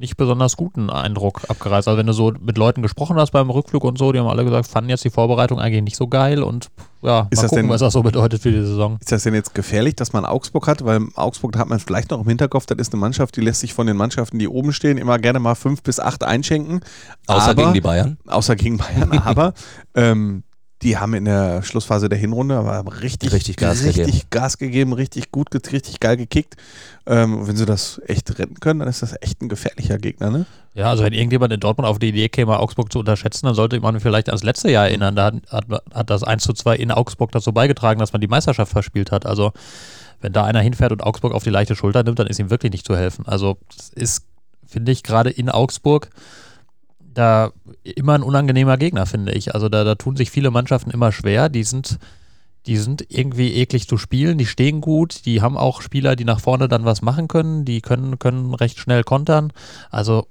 nicht 0.00 0.16
besonders 0.16 0.56
guten 0.56 0.90
Eindruck 0.90 1.42
abgereist. 1.48 1.86
Also 1.86 1.98
wenn 1.98 2.06
du 2.06 2.12
so 2.12 2.32
mit 2.40 2.58
Leuten 2.58 2.82
gesprochen 2.82 3.16
hast 3.16 3.30
beim 3.30 3.50
Rückflug 3.50 3.84
und 3.84 3.98
so, 3.98 4.10
die 4.12 4.18
haben 4.18 4.26
alle 4.26 4.44
gesagt, 4.44 4.66
fanden 4.66 4.90
jetzt 4.90 5.04
die 5.04 5.10
Vorbereitung 5.10 5.60
eigentlich 5.60 5.82
nicht 5.84 5.96
so 5.96 6.08
geil 6.08 6.42
und 6.42 6.68
ja, 7.02 7.28
Ist 7.30 7.36
mal 7.38 7.42
das 7.42 7.50
gucken, 7.50 7.56
denn- 7.64 7.70
was 7.70 7.80
das 7.80 7.92
so 7.92 8.02
bedeutet 8.02 8.42
für 8.42 8.50
die 8.50 8.58
Saison. 8.60 8.98
Ist 9.00 9.12
das 9.12 9.22
denn 9.22 9.34
jetzt 9.34 9.54
gefährlich, 9.54 9.94
dass 9.96 10.12
man 10.12 10.24
Augsburg 10.24 10.66
hat? 10.66 10.84
Weil 10.84 11.00
Augsburg 11.14 11.56
hat 11.56 11.68
man 11.68 11.78
vielleicht 11.78 12.10
noch 12.10 12.20
im 12.20 12.28
Hinterkopf, 12.28 12.66
das 12.66 12.78
ist 12.78 12.92
eine 12.92 13.00
Mannschaft, 13.00 13.36
die 13.36 13.40
lässt 13.40 13.60
sich 13.60 13.72
von 13.72 13.86
den 13.86 13.96
Mannschaften, 13.96 14.38
die 14.38 14.48
oben 14.48 14.72
stehen, 14.72 14.98
immer 14.98 15.18
gerne 15.18 15.38
mal 15.38 15.54
fünf 15.54 15.82
bis 15.82 16.00
acht 16.00 16.24
einschenken. 16.24 16.80
Außer 17.26 17.50
aber, 17.50 17.62
gegen 17.62 17.74
die 17.74 17.80
Bayern. 17.80 18.18
Außer 18.26 18.56
gegen 18.56 18.76
Bayern. 18.78 19.12
aber 19.24 19.54
ähm, 19.94 20.42
die 20.82 20.96
haben 20.96 21.12
in 21.14 21.26
der 21.26 21.62
Schlussphase 21.62 22.08
der 22.08 22.18
Hinrunde 22.18 22.56
aber 22.56 23.02
richtig, 23.02 23.32
Richtig 23.32 23.56
Gas 23.56 23.84
richtig 23.84 24.06
gegeben. 24.06 24.26
Gas 24.30 24.58
gegeben, 24.58 24.92
richtig 24.94 25.30
gut, 25.30 25.48
richtig 25.72 26.00
geil 26.00 26.16
gekickt. 26.16 26.56
Ähm, 27.06 27.46
wenn 27.46 27.56
sie 27.56 27.66
das 27.66 28.00
echt 28.06 28.38
retten 28.38 28.60
können, 28.60 28.80
dann 28.80 28.88
ist 28.88 29.02
das 29.02 29.14
echt 29.20 29.42
ein 29.42 29.48
gefährlicher 29.48 29.98
Gegner, 29.98 30.30
ne? 30.30 30.46
Ja, 30.74 30.88
also 30.88 31.02
wenn 31.02 31.12
irgendjemand 31.12 31.52
in 31.52 31.60
Dortmund 31.60 31.88
auf 31.88 31.98
die 31.98 32.08
Idee 32.08 32.28
käme, 32.28 32.58
Augsburg 32.58 32.92
zu 32.92 33.00
unterschätzen, 33.00 33.46
dann 33.46 33.54
sollte 33.54 33.78
man 33.80 34.00
vielleicht 34.00 34.28
ans 34.28 34.42
letzte 34.42 34.70
Jahr 34.70 34.86
erinnern. 34.86 35.16
Da 35.16 35.26
hat, 35.26 35.34
hat, 35.50 35.82
hat 35.92 36.10
das 36.10 36.22
1 36.22 36.44
zu 36.44 36.52
2 36.52 36.76
in 36.76 36.90
Augsburg 36.92 37.32
dazu 37.32 37.52
beigetragen, 37.52 37.98
dass 38.00 38.12
man 38.12 38.20
die 38.20 38.28
Meisterschaft 38.28 38.72
verspielt 38.72 39.10
hat. 39.10 39.26
Also 39.26 39.52
wenn 40.20 40.32
da 40.32 40.44
einer 40.44 40.60
hinfährt 40.60 40.92
und 40.92 41.02
Augsburg 41.02 41.34
auf 41.34 41.42
die 41.42 41.50
leichte 41.50 41.74
Schulter 41.74 42.02
nimmt, 42.04 42.18
dann 42.18 42.26
ist 42.26 42.38
ihm 42.38 42.50
wirklich 42.50 42.72
nicht 42.72 42.86
zu 42.86 42.96
helfen. 42.96 43.26
Also 43.26 43.58
das 43.76 43.90
ist, 43.90 44.24
finde 44.66 44.92
ich, 44.92 45.02
gerade 45.02 45.30
in 45.30 45.50
Augsburg 45.50 46.10
da 47.12 47.52
immer 47.82 48.14
ein 48.14 48.22
unangenehmer 48.22 48.76
Gegner, 48.76 49.06
finde 49.06 49.32
ich. 49.32 49.54
Also 49.54 49.68
da, 49.68 49.84
da 49.84 49.94
tun 49.94 50.16
sich 50.16 50.30
viele 50.30 50.50
Mannschaften 50.50 50.90
immer 50.90 51.12
schwer. 51.12 51.48
Die 51.48 51.64
sind, 51.64 51.98
die 52.66 52.76
sind 52.76 53.04
irgendwie 53.08 53.54
eklig 53.54 53.88
zu 53.88 53.96
spielen, 53.96 54.38
die 54.38 54.46
stehen 54.46 54.80
gut, 54.80 55.24
die 55.26 55.42
haben 55.42 55.56
auch 55.56 55.82
Spieler, 55.82 56.16
die 56.16 56.24
nach 56.24 56.40
vorne 56.40 56.68
dann 56.68 56.84
was 56.84 57.02
machen 57.02 57.28
können, 57.28 57.64
die 57.64 57.80
können, 57.80 58.18
können 58.18 58.54
recht 58.54 58.78
schnell 58.78 59.02
kontern. 59.02 59.52
Also 59.90 60.26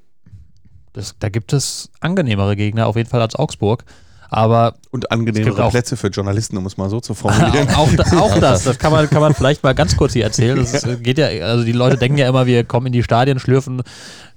das, 0.93 1.15
da 1.19 1.29
gibt 1.29 1.53
es 1.53 1.91
angenehmere 1.99 2.55
Gegner, 2.55 2.87
auf 2.87 2.95
jeden 2.95 3.09
Fall 3.09 3.21
als 3.21 3.35
Augsburg. 3.35 3.83
Aber 4.31 4.75
Und 4.91 5.11
angenehmere 5.11 5.65
auch- 5.65 5.71
Plätze 5.71 5.97
für 5.97 6.07
Journalisten, 6.07 6.55
um 6.57 6.65
es 6.65 6.77
mal 6.77 6.89
so 6.89 6.99
zu 6.99 7.13
formulieren. 7.15 7.67
auch, 7.75 7.89
auch 8.15 8.39
das, 8.39 8.63
das 8.65 8.77
kann 8.77 8.91
man, 8.91 9.09
kann 9.09 9.21
man 9.21 9.33
vielleicht 9.33 9.63
mal 9.63 9.73
ganz 9.73 9.97
kurz 9.97 10.13
hier 10.13 10.23
erzählen. 10.23 10.57
Das 10.57 10.87
geht 11.01 11.17
ja, 11.17 11.27
also 11.45 11.63
die 11.63 11.71
Leute 11.71 11.97
denken 11.97 12.17
ja 12.17 12.27
immer, 12.29 12.45
wir 12.45 12.63
kommen 12.63 12.87
in 12.87 12.93
die 12.93 13.01
Stadien, 13.03 13.39
schlürfen, 13.39 13.81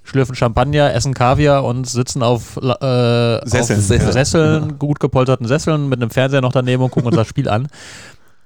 schlürfen 0.03 0.35
Champagner, 0.35 0.93
essen 0.93 1.13
Kaviar 1.13 1.63
und 1.63 1.87
sitzen 1.87 2.23
auf, 2.23 2.57
äh, 2.57 2.59
Sesseln. 2.61 3.79
auf 3.79 3.85
Sesseln. 3.85 4.11
Sesseln, 4.11 4.79
gut 4.79 4.99
gepolsterten 4.99 5.47
Sesseln 5.47 5.89
mit 5.89 6.01
einem 6.01 6.09
Fernseher 6.09 6.41
noch 6.41 6.51
daneben 6.53 6.81
und 6.83 6.89
gucken 6.91 7.07
uns 7.07 7.15
das 7.15 7.27
Spiel 7.27 7.47
an. 7.47 7.67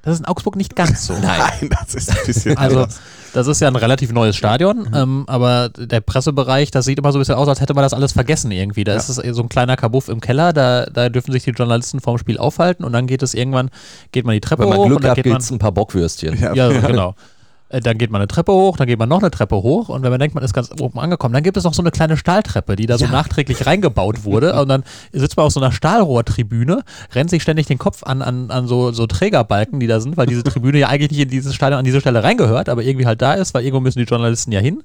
Das 0.07 0.13
ist 0.13 0.19
in 0.21 0.25
Augsburg 0.25 0.55
nicht 0.55 0.73
ganz 0.73 1.05
so. 1.05 1.13
Nein, 1.21 1.69
das 1.69 1.93
ist 1.93 2.09
ein 2.09 2.25
bisschen 2.25 2.57
Also, 2.57 2.83
anders. 2.83 3.01
das 3.33 3.45
ist 3.47 3.59
ja 3.59 3.67
ein 3.67 3.75
relativ 3.75 4.13
neues 4.13 4.37
Stadion, 4.37 4.89
ähm, 4.95 5.25
aber 5.27 5.67
der 5.67 5.99
Pressebereich, 5.99 6.71
das 6.71 6.85
sieht 6.85 6.97
immer 6.97 7.11
so 7.11 7.17
ein 7.17 7.19
bisschen 7.19 7.35
aus, 7.35 7.49
als 7.49 7.59
hätte 7.59 7.73
man 7.73 7.81
das 7.81 7.93
alles 7.93 8.13
vergessen 8.13 8.51
irgendwie. 8.51 8.85
Da 8.85 8.95
ist 8.95 9.09
es 9.09 9.17
so 9.17 9.41
ein 9.41 9.49
kleiner 9.49 9.75
Kabuff 9.75 10.07
im 10.07 10.21
Keller, 10.21 10.53
da, 10.53 10.85
da 10.85 11.09
dürfen 11.09 11.33
sich 11.33 11.43
die 11.43 11.49
Journalisten 11.49 11.99
vorm 11.99 12.17
Spiel 12.19 12.37
aufhalten 12.37 12.85
und 12.85 12.93
dann 12.93 13.05
geht 13.05 13.21
es 13.21 13.33
irgendwann, 13.33 13.69
geht 14.13 14.23
man 14.23 14.31
die 14.31 14.39
Treppe 14.39 14.63
Wenn 14.63 14.69
man 14.69 14.77
hoch 14.77 14.85
Glück 14.85 14.95
und 14.99 15.03
dann 15.03 15.11
hat, 15.11 15.15
geht 15.17 15.25
gibt 15.25 15.33
man, 15.33 15.41
es 15.41 15.51
ein 15.51 15.59
paar 15.59 15.73
Bockwürstchen. 15.73 16.39
Ja. 16.39 16.53
ja, 16.55 16.69
genau. 16.69 17.13
Äh, 17.69 17.81
Dann 17.81 17.97
geht 17.97 18.11
man 18.11 18.21
eine 18.21 18.27
Treppe 18.27 18.51
hoch, 18.51 18.77
dann 18.77 18.87
geht 18.87 18.99
man 18.99 19.09
noch 19.09 19.19
eine 19.19 19.31
Treppe 19.31 19.55
hoch 19.57 19.89
und 19.89 20.03
wenn 20.03 20.09
man 20.09 20.19
denkt, 20.19 20.35
man 20.35 20.43
ist 20.43 20.53
ganz 20.53 20.69
oben 20.79 20.99
angekommen, 20.99 21.33
dann 21.33 21.43
gibt 21.43 21.57
es 21.57 21.63
noch 21.63 21.73
so 21.73 21.81
eine 21.81 21.91
kleine 21.91 22.17
Stahltreppe, 22.17 22.75
die 22.75 22.85
da 22.85 22.97
so 22.97 23.05
nachträglich 23.07 23.65
reingebaut 23.65 24.23
wurde 24.23 24.53
und 24.61 24.69
dann 24.69 24.83
sitzt 25.11 25.37
man 25.37 25.45
auf 25.45 25.53
so 25.53 25.59
einer 25.59 25.71
Stahlrohrtribüne, 25.71 26.83
rennt 27.13 27.29
sich 27.29 27.41
ständig 27.41 27.67
den 27.67 27.77
Kopf 27.77 28.03
an, 28.03 28.21
an, 28.21 28.51
an 28.51 28.67
so, 28.67 28.91
so 28.91 29.07
Trägerbalken, 29.07 29.79
die 29.79 29.87
da 29.87 29.99
sind, 29.99 30.17
weil 30.17 30.27
diese 30.27 30.43
Tribüne 30.45 30.79
ja 30.79 30.87
eigentlich 30.87 31.11
nicht 31.11 31.21
in 31.21 31.29
dieses 31.29 31.53
Stadion 31.55 31.79
an 31.79 31.85
diese 31.85 31.99
Stelle 31.99 32.23
reingehört, 32.23 32.69
aber 32.69 32.83
irgendwie 32.83 33.05
halt 33.05 33.21
da 33.21 33.33
ist, 33.33 33.53
weil 33.53 33.63
irgendwo 33.63 33.81
müssen 33.81 33.99
die 33.99 34.05
Journalisten 34.05 34.51
ja 34.51 34.59
hin. 34.59 34.83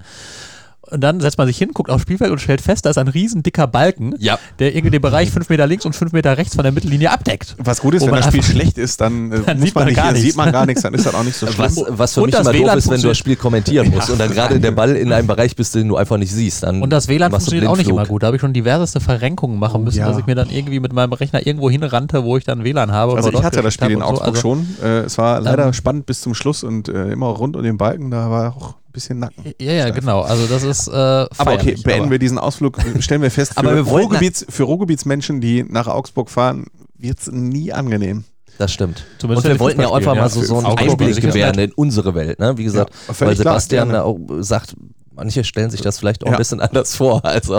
Und 0.92 1.00
dann 1.00 1.20
setzt 1.20 1.38
man 1.38 1.46
sich 1.46 1.56
hin, 1.58 1.70
guckt 1.72 1.90
aufs 1.90 2.02
Spielfeld 2.02 2.30
und 2.30 2.38
stellt 2.40 2.60
fest, 2.60 2.84
da 2.86 2.90
ist 2.90 2.98
ein 2.98 3.08
riesen 3.08 3.42
dicker 3.42 3.66
Balken, 3.66 4.14
Ja. 4.18 4.38
der 4.58 4.74
irgendwie 4.74 4.90
den 4.90 5.02
Bereich 5.02 5.30
fünf 5.30 5.48
Meter 5.48 5.66
links 5.66 5.84
und 5.86 5.94
fünf 5.94 6.12
Meter 6.12 6.36
rechts 6.36 6.54
von 6.54 6.62
der 6.62 6.72
Mittellinie 6.72 7.10
abdeckt. 7.10 7.56
Was 7.58 7.80
gut 7.80 7.94
ist, 7.94 8.02
wenn 8.02 8.10
man 8.10 8.20
das 8.20 8.28
Spiel 8.28 8.42
schlecht 8.42 8.78
ist, 8.78 9.00
dann, 9.00 9.32
äh, 9.32 9.40
Dann 9.46 9.58
sieht 9.60 9.74
man 9.74 9.82
man 9.84 9.88
nicht, 9.88 9.96
gar 9.96 10.12
nichts. 10.12 10.26
sieht 10.26 10.36
man 10.36 10.52
gar 10.52 10.66
nichts, 10.66 10.82
dann 10.82 10.94
ist 10.94 11.06
das 11.06 11.14
auch 11.14 11.24
nicht 11.24 11.36
so 11.36 11.46
schlimm. 11.46 11.58
Was, 11.64 11.84
was 11.88 12.14
für 12.14 12.20
Und 12.22 12.26
mich 12.26 12.34
immer 12.34 12.52
doof 12.52 12.60
WLAN 12.60 12.78
ist, 12.78 12.90
wenn 12.90 13.00
du 13.00 13.08
das 13.08 13.18
Spiel 13.18 13.36
kommentieren 13.36 13.90
musst 13.90 14.10
und 14.10 14.18
dann 14.20 14.30
gerade 14.30 14.60
der 14.60 14.70
Ball 14.72 14.94
in 14.96 15.12
einem 15.12 15.26
Bereich 15.26 15.56
bist, 15.56 15.74
den 15.74 15.88
du 15.88 15.96
einfach 15.96 16.16
nicht 16.18 16.32
siehst. 16.32 16.62
Dann 16.62 16.82
Und 16.82 16.90
das 16.90 17.08
WLAN 17.08 17.30
funktioniert 17.30 17.66
auch 17.66 17.76
nicht 17.76 17.88
immer 17.88 18.06
gut. 18.06 18.22
Da 18.22 18.26
habe 18.28 18.36
ich 18.36 18.40
schon 18.40 18.52
diverseste 18.52 19.00
Verrenkungen 19.00 19.58
machen 19.58 19.80
Oh, 19.80 19.84
müssen, 19.84 19.98
ja. 19.98 20.08
dass 20.08 20.18
ich 20.18 20.26
mir 20.26 20.34
dann 20.34 20.50
irgendwie 20.50 20.80
mit 20.80 20.92
meinem 20.92 21.12
Rechner 21.12 21.46
irgendwo 21.46 21.70
hinrannte, 21.70 22.24
wo 22.24 22.36
ich 22.36 22.44
dann 22.44 22.64
WLAN 22.64 22.92
habe. 22.92 23.12
und 23.12 23.18
Also 23.18 23.32
ich 23.32 23.42
hatte 23.42 23.62
das 23.62 23.74
Spiel 23.74 23.90
in 23.92 24.02
Augsburg 24.02 24.36
so. 24.36 24.40
schon. 24.42 24.66
Äh, 24.82 25.00
es 25.00 25.16
war 25.18 25.40
leider 25.40 25.66
Ähm, 25.66 25.72
spannend 25.72 26.06
bis 26.06 26.20
zum 26.20 26.34
Schluss 26.34 26.62
und 26.64 26.88
äh, 26.88 27.10
immer 27.12 27.26
rund 27.28 27.56
um 27.56 27.62
den 27.62 27.78
Balken, 27.78 28.10
da 28.10 28.30
war 28.30 28.54
auch 28.56 28.74
bisschen 28.92 29.18
Nacken. 29.18 29.52
Ja, 29.60 29.72
ja, 29.72 29.90
genau. 29.90 30.20
Also 30.22 30.46
das 30.46 30.62
ist 30.62 30.88
äh, 30.88 30.92
Aber 30.92 31.54
okay, 31.54 31.76
beenden 31.82 32.02
aber- 32.04 32.10
wir 32.12 32.18
diesen 32.18 32.38
Ausflug. 32.38 32.78
Stellen 33.00 33.22
wir 33.22 33.30
fest, 33.30 33.52
für, 33.54 33.58
Aber 33.58 33.74
wir 33.74 33.82
Ruhrgebiets, 33.82 34.46
für 34.48 34.64
Ruhrgebietsmenschen, 34.64 35.40
die 35.40 35.62
nach 35.64 35.86
Augsburg 35.86 36.30
fahren, 36.30 36.66
wird 36.98 37.18
es 37.20 37.30
nie 37.30 37.72
angenehm. 37.72 38.24
Das 38.58 38.72
stimmt. 38.72 39.04
Zumindest 39.18 39.46
und 39.46 39.52
wir 39.54 39.60
wollten 39.60 39.80
ja 39.80 39.88
Fußball 39.88 39.98
einfach 39.98 40.14
mal 40.14 40.28
spielen, 40.30 40.44
so, 40.46 40.54
so 40.56 40.62
ja. 40.62 40.68
einen 40.76 40.90
Einblick 40.90 41.20
gewähren 41.20 41.58
in 41.58 41.72
unsere 41.72 42.14
Welt. 42.14 42.38
Ne? 42.38 42.56
Wie 42.58 42.64
gesagt, 42.64 42.92
Ja, 43.08 43.08
weil 43.08 43.14
klar, 43.16 43.36
Sebastian 43.36 43.88
gerne. 43.88 44.04
auch 44.04 44.18
sagt, 44.40 44.74
manche 45.14 45.42
stellen 45.44 45.70
sich 45.70 45.80
das 45.80 45.98
vielleicht 45.98 46.22
auch 46.22 46.28
Ja. 46.28 46.32
ein 46.34 46.38
bisschen 46.38 46.60
anders 46.60 46.94
vor. 46.94 47.24
Also. 47.24 47.54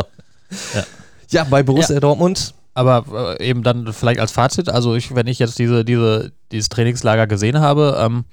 Ja. 0.73 0.83
Ja, 1.29 1.43
bei 1.45 1.63
Borussia 1.63 1.99
Dortmund. 1.99 2.53
Aber 2.75 3.37
äh, 3.39 3.47
eben 3.49 3.61
dann 3.61 3.91
vielleicht 3.93 4.19
als 4.19 4.31
Fazit, 4.31 4.67
also 4.69 4.95
ich, 4.95 5.13
wenn 5.13 5.27
ich 5.27 5.37
jetzt 5.39 5.59
diese, 5.59 5.85
diese, 5.85 6.31
dieses 6.51 6.69
Trainingslager 6.69 7.27
gesehen 7.27 7.59
habe, 7.59 7.97
ähm, 7.99 8.23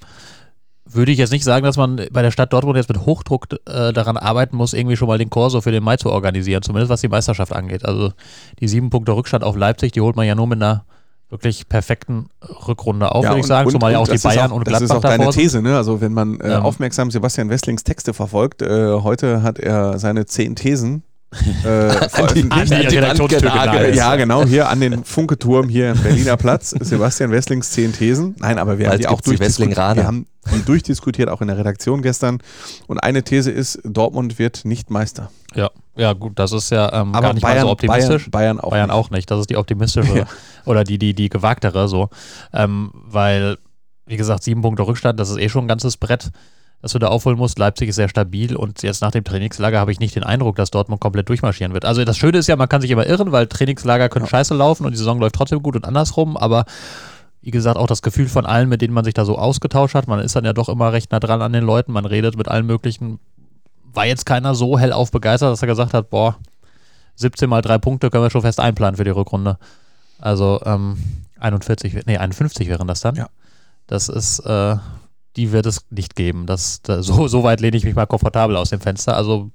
würde 0.92 1.12
ich 1.12 1.18
jetzt 1.18 1.30
nicht 1.32 1.44
sagen, 1.44 1.64
dass 1.64 1.76
man 1.76 2.00
bei 2.12 2.22
der 2.22 2.30
Stadt 2.30 2.52
Dortmund 2.52 2.76
jetzt 2.76 2.88
mit 2.88 3.04
Hochdruck 3.06 3.46
äh, 3.66 3.92
daran 3.92 4.16
arbeiten 4.16 4.56
muss, 4.56 4.72
irgendwie 4.72 4.96
schon 4.96 5.08
mal 5.08 5.18
den 5.18 5.30
Korso 5.30 5.60
für 5.60 5.70
den 5.72 5.82
Mai 5.84 5.96
zu 5.96 6.10
organisieren, 6.10 6.62
zumindest 6.62 6.90
was 6.90 7.00
die 7.00 7.08
Meisterschaft 7.08 7.52
angeht. 7.52 7.84
Also 7.84 8.12
die 8.60 8.68
sieben 8.68 8.90
Punkte 8.90 9.12
Rückstand 9.12 9.44
auf 9.44 9.56
Leipzig, 9.56 9.92
die 9.92 10.00
holt 10.00 10.16
man 10.16 10.26
ja 10.26 10.34
nur 10.34 10.46
mit 10.46 10.60
einer 10.62 10.84
wirklich 11.28 11.68
perfekten 11.68 12.28
Rückrunde 12.66 13.12
auf, 13.14 13.22
Ja, 13.22 13.30
würde 13.30 13.40
ich 13.40 13.46
sagen, 13.46 13.66
und- 13.66 13.72
zumal 13.72 13.92
ja 13.92 13.98
auch 13.98 14.06
die 14.08 14.14
das 14.14 14.22
Bayern 14.24 14.50
auch, 14.50 14.56
und 14.56 14.66
Das 14.66 14.78
Gladbach 14.78 14.96
ist 14.96 15.04
auch 15.04 15.08
deine 15.08 15.24
sind. 15.32 15.40
These, 15.42 15.62
ne? 15.62 15.76
Also 15.76 16.00
wenn 16.00 16.12
man 16.12 16.40
äh, 16.40 16.54
Ähm. 16.56 16.62
aufmerksam 16.62 17.10
Sebastian 17.12 17.48
Wesslings 17.50 17.84
Texte 17.84 18.12
verfolgt, 18.12 18.62
äh, 18.62 18.94
heute 19.00 19.42
hat 19.44 19.58
er 19.60 19.98
seine 20.00 20.26
zehn 20.26 20.56
Thesen 20.56 21.04
äh, 21.32 21.90
veröffentlicht. 22.08 22.52
An 22.52 22.66
die 22.66 22.96
Redaktionstür 22.96 23.40
genagelt. 23.40 23.72
genagelt. 23.72 23.96
Ja, 23.96 24.16
genau, 24.16 24.44
hier 24.44 24.68
an 24.68 24.80
den 24.80 25.04
Funketurm 25.04 25.68
hier 25.68 25.92
im 25.92 26.02
Berliner 26.02 26.36
Platz. 26.36 26.70
Sebastian 26.80 27.30
Wesslings 27.30 27.70
zehn 27.70 27.92
Thesen. 27.92 28.34
Nein, 28.38 28.58
aber 28.58 28.78
wir 28.78 28.86
haben 28.86 28.92
Bald 28.92 29.02
die 29.02 29.08
auch 29.08 29.20
durchdiskutiert. 29.20 29.76
Wir 29.96 30.06
haben 30.06 30.26
die 30.54 30.64
durchdiskutiert, 30.64 31.28
auch 31.28 31.40
in 31.40 31.48
der 31.48 31.58
Redaktion 31.58 32.02
gestern. 32.02 32.38
Und 32.86 32.98
eine 32.98 33.22
These 33.22 33.50
ist, 33.50 33.80
Dortmund 33.84 34.38
wird 34.38 34.64
nicht 34.64 34.90
Meister. 34.90 35.30
Ja, 35.54 35.70
ja, 35.96 36.12
gut, 36.14 36.38
das 36.38 36.52
ist 36.52 36.70
ja 36.70 36.92
ähm, 36.92 37.14
Aber 37.14 37.28
gar 37.28 37.34
nicht 37.34 37.42
Bayern, 37.42 37.58
mal 37.58 37.62
so 37.62 37.70
optimistisch. 37.70 38.30
Bayern, 38.30 38.56
Bayern 38.56 38.60
auch. 38.60 38.70
Bayern 38.70 38.88
nicht. 38.88 38.96
auch 38.96 39.10
nicht. 39.10 39.30
Das 39.30 39.40
ist 39.40 39.50
die 39.50 39.56
optimistische 39.56 40.16
Ja. 40.16 40.26
oder 40.64 40.82
die, 40.84 40.98
die, 40.98 41.14
die 41.14 41.28
gewagtere 41.28 41.88
so. 41.88 42.08
Ähm, 42.52 42.90
weil, 42.92 43.58
wie 44.06 44.16
gesagt, 44.16 44.42
sieben 44.42 44.62
Punkte 44.62 44.86
Rückstand, 44.86 45.20
das 45.20 45.30
ist 45.30 45.38
eh 45.38 45.48
schon 45.48 45.64
ein 45.64 45.68
ganzes 45.68 45.96
Brett, 45.96 46.30
das 46.82 46.92
du 46.92 46.98
da 46.98 47.08
aufholen 47.08 47.38
musst. 47.38 47.58
Leipzig 47.58 47.90
ist 47.90 47.96
sehr 47.96 48.08
stabil 48.08 48.56
und 48.56 48.82
jetzt 48.82 49.02
nach 49.02 49.10
dem 49.10 49.24
Trainingslager 49.24 49.78
habe 49.78 49.92
ich 49.92 50.00
nicht 50.00 50.16
den 50.16 50.22
Eindruck, 50.22 50.56
dass 50.56 50.70
Dortmund 50.70 51.00
komplett 51.00 51.28
durchmarschieren 51.28 51.74
wird. 51.74 51.84
Also 51.84 52.04
das 52.04 52.16
Schöne 52.16 52.38
ist 52.38 52.46
ja, 52.46 52.56
man 52.56 52.68
kann 52.68 52.80
sich 52.80 52.90
immer 52.90 53.06
irren, 53.06 53.32
weil 53.32 53.46
Trainingslager 53.46 54.08
können 54.08 54.26
scheiße 54.26 54.54
laufen 54.54 54.86
und 54.86 54.92
die 54.92 54.98
Saison 54.98 55.20
läuft 55.20 55.34
trotzdem 55.34 55.62
gut 55.62 55.76
und 55.76 55.84
andersrum, 55.84 56.36
aber 56.36 56.64
wie 57.42 57.50
gesagt, 57.50 57.78
auch 57.78 57.86
das 57.86 58.02
Gefühl 58.02 58.28
von 58.28 58.44
allen, 58.44 58.68
mit 58.68 58.82
denen 58.82 58.92
man 58.92 59.04
sich 59.04 59.14
da 59.14 59.24
so 59.24 59.38
ausgetauscht 59.38 59.94
hat, 59.94 60.08
man 60.08 60.20
ist 60.20 60.36
dann 60.36 60.44
ja 60.44 60.52
doch 60.52 60.68
immer 60.68 60.92
recht 60.92 61.10
nah 61.12 61.20
dran 61.20 61.40
an 61.40 61.52
den 61.52 61.64
Leuten, 61.64 61.92
man 61.92 62.04
redet 62.04 62.36
mit 62.36 62.48
allen 62.48 62.66
möglichen, 62.66 63.18
war 63.92 64.06
jetzt 64.06 64.26
keiner 64.26 64.54
so 64.54 64.78
hellauf 64.78 65.10
begeistert, 65.10 65.52
dass 65.52 65.62
er 65.62 65.68
gesagt 65.68 65.94
hat, 65.94 66.10
boah, 66.10 66.36
17 67.16 67.48
mal 67.48 67.62
drei 67.62 67.78
Punkte 67.78 68.10
können 68.10 68.24
wir 68.24 68.30
schon 68.30 68.42
fest 68.42 68.60
einplanen 68.60 68.96
für 68.96 69.04
die 69.04 69.10
Rückrunde. 69.10 69.58
Also 70.18 70.60
ähm, 70.64 70.96
41, 71.38 72.06
nee, 72.06 72.18
51 72.18 72.68
wären 72.68 72.86
das 72.86 73.00
dann. 73.00 73.16
Ja. 73.16 73.28
Das 73.86 74.08
ist, 74.08 74.40
äh, 74.40 74.76
die 75.40 75.52
wird 75.52 75.64
es 75.64 75.86
nicht 75.90 76.16
geben. 76.16 76.44
Das, 76.46 76.82
da, 76.82 77.02
so, 77.02 77.26
so 77.28 77.42
weit 77.42 77.60
lehne 77.60 77.76
ich 77.76 77.84
mich 77.84 77.94
mal 77.94 78.06
komfortabel 78.06 78.56
aus 78.56 78.70
dem 78.70 78.80
Fenster. 78.80 79.16
Also 79.16 79.50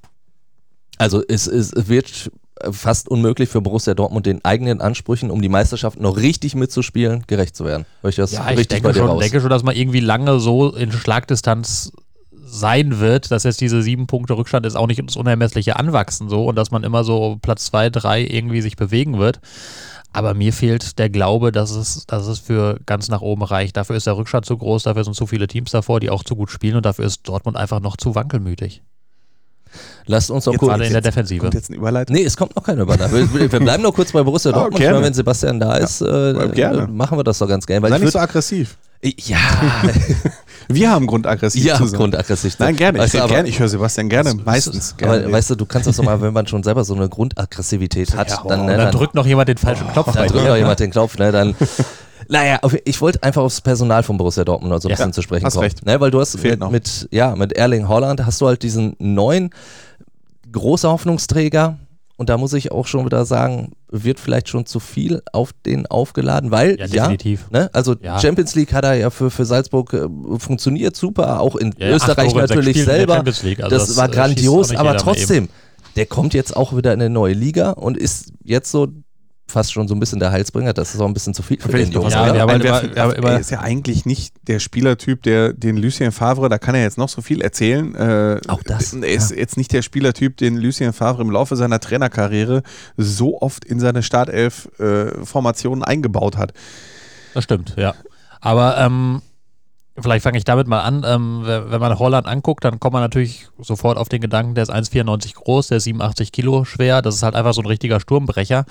Also 0.98 1.22
es, 1.27 1.46
es 1.46 1.74
wird 1.88 2.32
fast 2.72 3.10
unmöglich 3.10 3.50
für 3.50 3.62
Borussia 3.62 3.94
Dortmund 3.94 4.25
den 4.25 4.44
eigenen 4.44 4.82
Ansprüchen, 4.82 5.30
um 5.30 5.42
die 5.42 5.50
Meisterschaft 5.50 6.00
noch 6.00 6.18
richtig 6.18 6.56
mitzuspielen, 6.56 7.24
gerecht 7.27 7.56
zu 7.56 7.65
werden. 7.65 7.86
Hör 8.01 8.10
ich 8.10 8.15
das 8.15 8.32
ja, 8.32 8.50
ich 8.50 8.68
denke 8.68 8.94
schon, 8.94 9.20
denke 9.20 9.42
schon, 9.42 9.50
dass 9.50 9.63
man 9.63 9.75
irgendwie 9.75 10.00
lange 10.00 10.39
so 10.39 10.74
in 10.74 10.92
Schlagdistanz 10.92 11.92
sein 12.32 13.00
wird, 13.00 13.32
dass 13.32 13.44
jetzt 13.44 13.60
diese 13.60 13.82
sieben 13.82 14.08
Punkte 14.08 14.38
Rückstand 14.38 14.65
ist 14.65 14.75
auch 14.75 14.88
nicht 14.88 15.00
ins 15.00 15.18
Unermessliche 15.18 15.75
anwachsen 15.77 16.30
so 16.30 16.46
und 16.46 16.56
dass 16.56 16.72
man 16.72 16.84
immer 16.84 17.04
so 17.04 17.38
Platz 17.42 17.65
zwei, 17.65 17.89
drei 17.89 18.22
irgendwie 18.22 18.62
sich 18.62 18.77
bewegen 18.77 19.20
wird. 19.20 19.39
Aber 20.15 20.34
mir 20.34 20.53
fehlt 20.53 20.98
der 20.98 21.10
Glaube, 21.10 21.51
dass 21.51 21.72
es, 21.72 22.05
dass 22.05 22.27
es 22.27 22.39
für 22.39 22.79
ganz 22.86 23.10
nach 23.10 23.19
oben 23.19 23.43
reicht. 23.43 23.75
Dafür 23.75 23.98
ist 23.98 24.07
der 24.07 24.15
Rückstand 24.15 24.45
zu 24.45 24.57
groß, 24.57 24.84
dafür 24.84 25.03
sind 25.03 25.13
zu 25.13 25.27
viele 25.27 25.45
Teams 25.45 25.72
davor, 25.72 26.00
die 26.00 26.10
auch 26.10 26.24
zu 26.24 26.38
gut 26.38 26.50
spielen 26.50 26.77
und 26.77 26.86
dafür 26.86 27.03
ist 27.03 27.27
Dortmund 27.27 27.57
einfach 27.57 27.81
noch 27.81 27.98
zu 27.98 28.15
wankelmütig. 28.15 28.81
Lasst 30.07 30.31
uns 30.31 30.45
noch 30.45 30.53
Jetzt 30.53 30.60
kurz. 30.60 30.69
Gerade 30.72 30.86
in 30.86 30.91
der 30.93 31.01
Defensive. 31.01 31.41
Kommt 31.41 31.53
jetzt 31.53 31.69
eine 31.69 31.77
Überleitung? 31.77 32.15
Nee, 32.15 32.24
es 32.24 32.38
kommt 32.38 32.55
noch 32.55 32.63
keine 32.63 32.84
Übernahme. 32.84 33.27
Wir, 33.34 33.51
wir 33.51 33.60
bleiben 33.60 33.84
noch 33.84 33.93
kurz 33.93 34.12
bei 34.12 34.24
Borussia 34.24 34.51
Ah, 34.55 34.55
Dortmund. 34.55 34.84
meine, 34.84 35.01
wenn 35.01 35.13
Sebastian 35.13 35.60
da 35.60 35.75
ist, 35.77 36.01
äh, 36.01 36.05
gerne. 36.53 36.84
äh, 36.84 36.88
machen 36.88 37.17
wir 37.17 37.24
das 37.24 37.39
doch 37.39 37.48
ganz 37.48 37.65
gerne. 37.65 37.81
Weil 37.81 37.89
Sei 37.89 37.95
ich 37.98 38.01
nicht 38.03 38.12
so 38.13 38.19
aggressiv. 38.19 38.77
ja, 39.03 39.38
Wir 40.67 40.89
haben 40.89 41.05
Grund, 41.05 41.27
aggressiv 41.27 41.63
ja, 41.63 41.75
zu 41.75 41.86
sein. 41.86 42.00
grundaggressiv. 42.00 42.55
Nein, 42.57 42.75
gerne. 42.75 42.98
Weißt 42.98 43.13
Ich, 43.13 43.22
aber- 43.22 43.34
gerne. 43.34 43.50
ich 43.50 43.60
höre 43.60 43.69
Sebastian 43.69 44.10
gerne. 44.10 44.34
Meistens 44.34 44.95
gerne. 44.98 45.24
Aber 45.25 45.31
weißt 45.34 45.51
du, 45.51 45.55
du 45.55 45.65
kannst 45.67 45.88
das 45.88 45.98
doch 45.98 46.03
mal, 46.03 46.19
wenn 46.22 46.34
man 46.34 46.48
schon 46.48 46.63
selber 46.63 46.84
so 46.84 46.95
eine 46.95 47.07
Grundaggressivität 47.07 48.15
hat, 48.15 48.29
Ja, 48.31 48.38
dann, 48.38 48.43
wow. 48.43 48.50
ne, 48.57 48.62
Und 48.62 48.67
dann 48.69 48.77
dann, 48.79 48.91
drückt 48.91 49.13
noch 49.15 49.25
jemand 49.27 49.48
den 49.50 49.57
falschen 49.57 49.88
Knopf 49.91 50.12
dann 50.13 50.27
drückt 50.27 50.48
doch 50.48 50.55
jemand 50.57 50.79
den 50.79 50.89
Knopf, 50.91 51.17
ne, 51.19 51.31
dann. 51.31 51.55
Naja, 52.29 52.60
ich 52.86 53.00
wollte 53.01 53.22
einfach 53.24 53.41
aufs 53.41 53.62
Personal 53.62 54.03
von 54.03 54.17
Borussia 54.17 54.44
Dortmund 54.44 54.72
noch 54.74 54.82
so 54.82 54.88
ein 54.88 54.91
Ja, 54.91 54.96
bisschen 54.98 55.13
zu 55.13 55.22
sprechen 55.22 55.46
hast 55.46 55.53
kommen. 55.53 55.63
recht. 55.65 55.86
Ne, 55.86 56.00
weil 56.00 56.12
du 56.12 56.20
hast 56.20 56.38
Fehlt 56.39 56.53
mit, 56.53 56.60
noch. 56.60 56.72
mit, 56.72 57.08
ja, 57.12 57.36
mit 57.36 57.53
Erling 57.53 57.88
Holland 57.88 58.25
hast 58.25 58.41
du 58.41 58.48
halt 58.48 58.63
diesen 58.63 58.96
neuen 59.00 59.50
großer 60.51 60.89
Hoffnungsträger 60.89 61.77
und 62.17 62.29
da 62.29 62.38
muss 62.38 62.53
ich 62.53 62.72
auch 62.72 62.88
schon 62.88 63.05
wieder 63.05 63.25
sagen, 63.25 63.74
wird 63.89 64.20
vielleicht 64.20 64.48
schon 64.48 64.65
zu 64.65 64.79
viel 64.79 65.22
auf 65.34 65.51
den 65.65 65.86
aufgeladen, 65.88 66.50
weil 66.51 66.72
Ja, 66.79 66.86
ja, 66.86 67.03
definitiv. 67.08 67.50
ne, 67.51 67.70
also 67.74 67.96
Ja. 68.01 68.20
Champions 68.20 68.55
League 68.55 68.72
hat 68.74 68.86
er 68.86 68.94
ja 68.96 69.10
für, 69.10 69.29
für 69.29 69.46
Salzburg 69.46 69.94
äh, 69.94 70.08
funktioniert 70.39 70.96
super, 70.96 71.41
auch 71.41 71.55
in 71.58 71.74
Ja, 71.77 71.89
ja, 71.89 71.96
Österreich 71.96 72.34
natürlich 72.34 72.84
selber. 72.84 73.15
Also 73.25 73.41
das, 73.58 73.88
das, 73.88 73.98
war 73.98 74.08
äh, 74.08 74.12
grandios, 74.12 74.74
aber 74.75 74.96
trotzdem, 74.98 75.50
der 75.98 76.05
kommt 76.05 76.34
jetzt 76.34 76.55
auch 76.55 76.75
wieder 76.75 76.94
in 76.94 77.01
eine 77.01 77.10
neue 77.10 77.34
Liga 77.34 77.72
und 77.72 77.98
ist 77.98 78.32
jetzt 78.44 78.72
so 78.72 78.88
fast 79.56 79.74
schon 79.74 79.88
so 79.88 79.96
ein 79.96 80.00
bisschen 80.00 80.20
der 80.20 80.32
Heilsbringer. 80.32 80.74
Das 80.74 80.94
ist 80.94 81.02
auch 81.02 81.08
ein 81.08 81.14
bisschen 81.14 81.34
zu 81.34 81.42
viel 81.42 81.60
für 81.60 81.70
den 81.70 81.94
was 81.96 82.14
Ja, 82.14 82.24
einwerfen? 82.24 82.62
immer- 82.62 82.64
wir 82.64 83.02
haben 83.04 83.24
er 83.24 83.40
ist 83.40 83.50
ja 83.52 83.62
eigentlich 83.62 84.06
nicht 84.06 84.36
der 84.48 84.60
Spielertyp, 84.60 85.24
der 85.24 85.54
den 85.54 85.78
Lucien 85.78 86.12
Favre, 86.12 86.50
da 86.50 86.58
kann 86.58 86.76
er 86.76 86.82
jetzt 86.84 86.98
noch 86.98 87.10
so 87.10 87.22
viel 87.22 87.42
erzählen. 87.42 87.96
Äh, 87.96 88.42
Auch 88.48 88.62
das, 88.64 88.94
Er 88.94 89.08
ist 89.08 89.32
jetzt 89.32 89.58
nicht 89.58 89.72
der 89.74 89.82
Spielertyp, 89.82 90.38
den 90.38 90.58
Lucien 90.58 90.94
Favre 90.94 91.22
im 91.22 91.32
Laufe 91.32 91.56
seiner 91.56 91.80
Trainerkarriere 91.80 92.62
so 92.98 93.42
oft 93.42 93.66
in 93.66 93.80
seine 93.80 94.04
Startelf-Formationen 94.04 95.84
eingebaut 95.84 96.38
hat. 96.38 96.54
Das 97.34 97.44
stimmt, 97.44 97.74
ja. 97.78 97.94
Aber 98.42 98.78
ähm, 98.78 99.22
vielleicht 99.98 100.24
fange 100.24 100.38
ich 100.38 100.44
damit 100.44 100.68
mal 100.68 100.82
an. 100.82 101.04
Ähm, 101.06 101.42
wenn 101.46 101.80
man 101.80 101.98
Holland 101.98 102.28
anguckt, 102.28 102.64
dann 102.64 102.80
kommt 102.80 102.94
man 102.94 103.02
natürlich 103.02 103.48
sofort 103.60 103.98
auf 103.98 104.10
den 104.10 104.22
Gedanken, 104.22 104.56
der 104.56 104.64
ist 104.64 104.74
1,94 104.74 105.36
groß, 105.36 105.68
der 105.68 105.78
ist 105.78 105.86
87 105.86 106.32
Kilo 106.32 106.66
schwer. 106.66 107.02
Das 107.02 107.16
ist 107.16 107.24
halt 107.24 107.36
einfach 107.36 107.54
so 107.54 107.62
ein 107.62 107.68
richtiger 107.68 108.00
Sturmbrecher. 108.00 108.66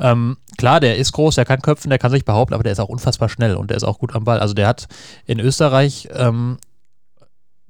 Ähm, 0.00 0.36
klar, 0.58 0.80
der 0.80 0.96
ist 0.96 1.12
groß, 1.12 1.36
der 1.36 1.44
kann 1.44 1.62
köpfen, 1.62 1.90
der 1.90 1.98
kann 1.98 2.10
sich 2.10 2.24
behaupten, 2.24 2.54
aber 2.54 2.64
der 2.64 2.72
ist 2.72 2.80
auch 2.80 2.88
unfassbar 2.88 3.28
schnell 3.28 3.54
und 3.54 3.70
der 3.70 3.76
ist 3.76 3.84
auch 3.84 3.98
gut 3.98 4.14
am 4.14 4.24
Ball. 4.24 4.40
Also 4.40 4.54
der 4.54 4.66
hat 4.66 4.88
in 5.24 5.38
Österreich, 5.38 6.08
ähm, 6.12 6.58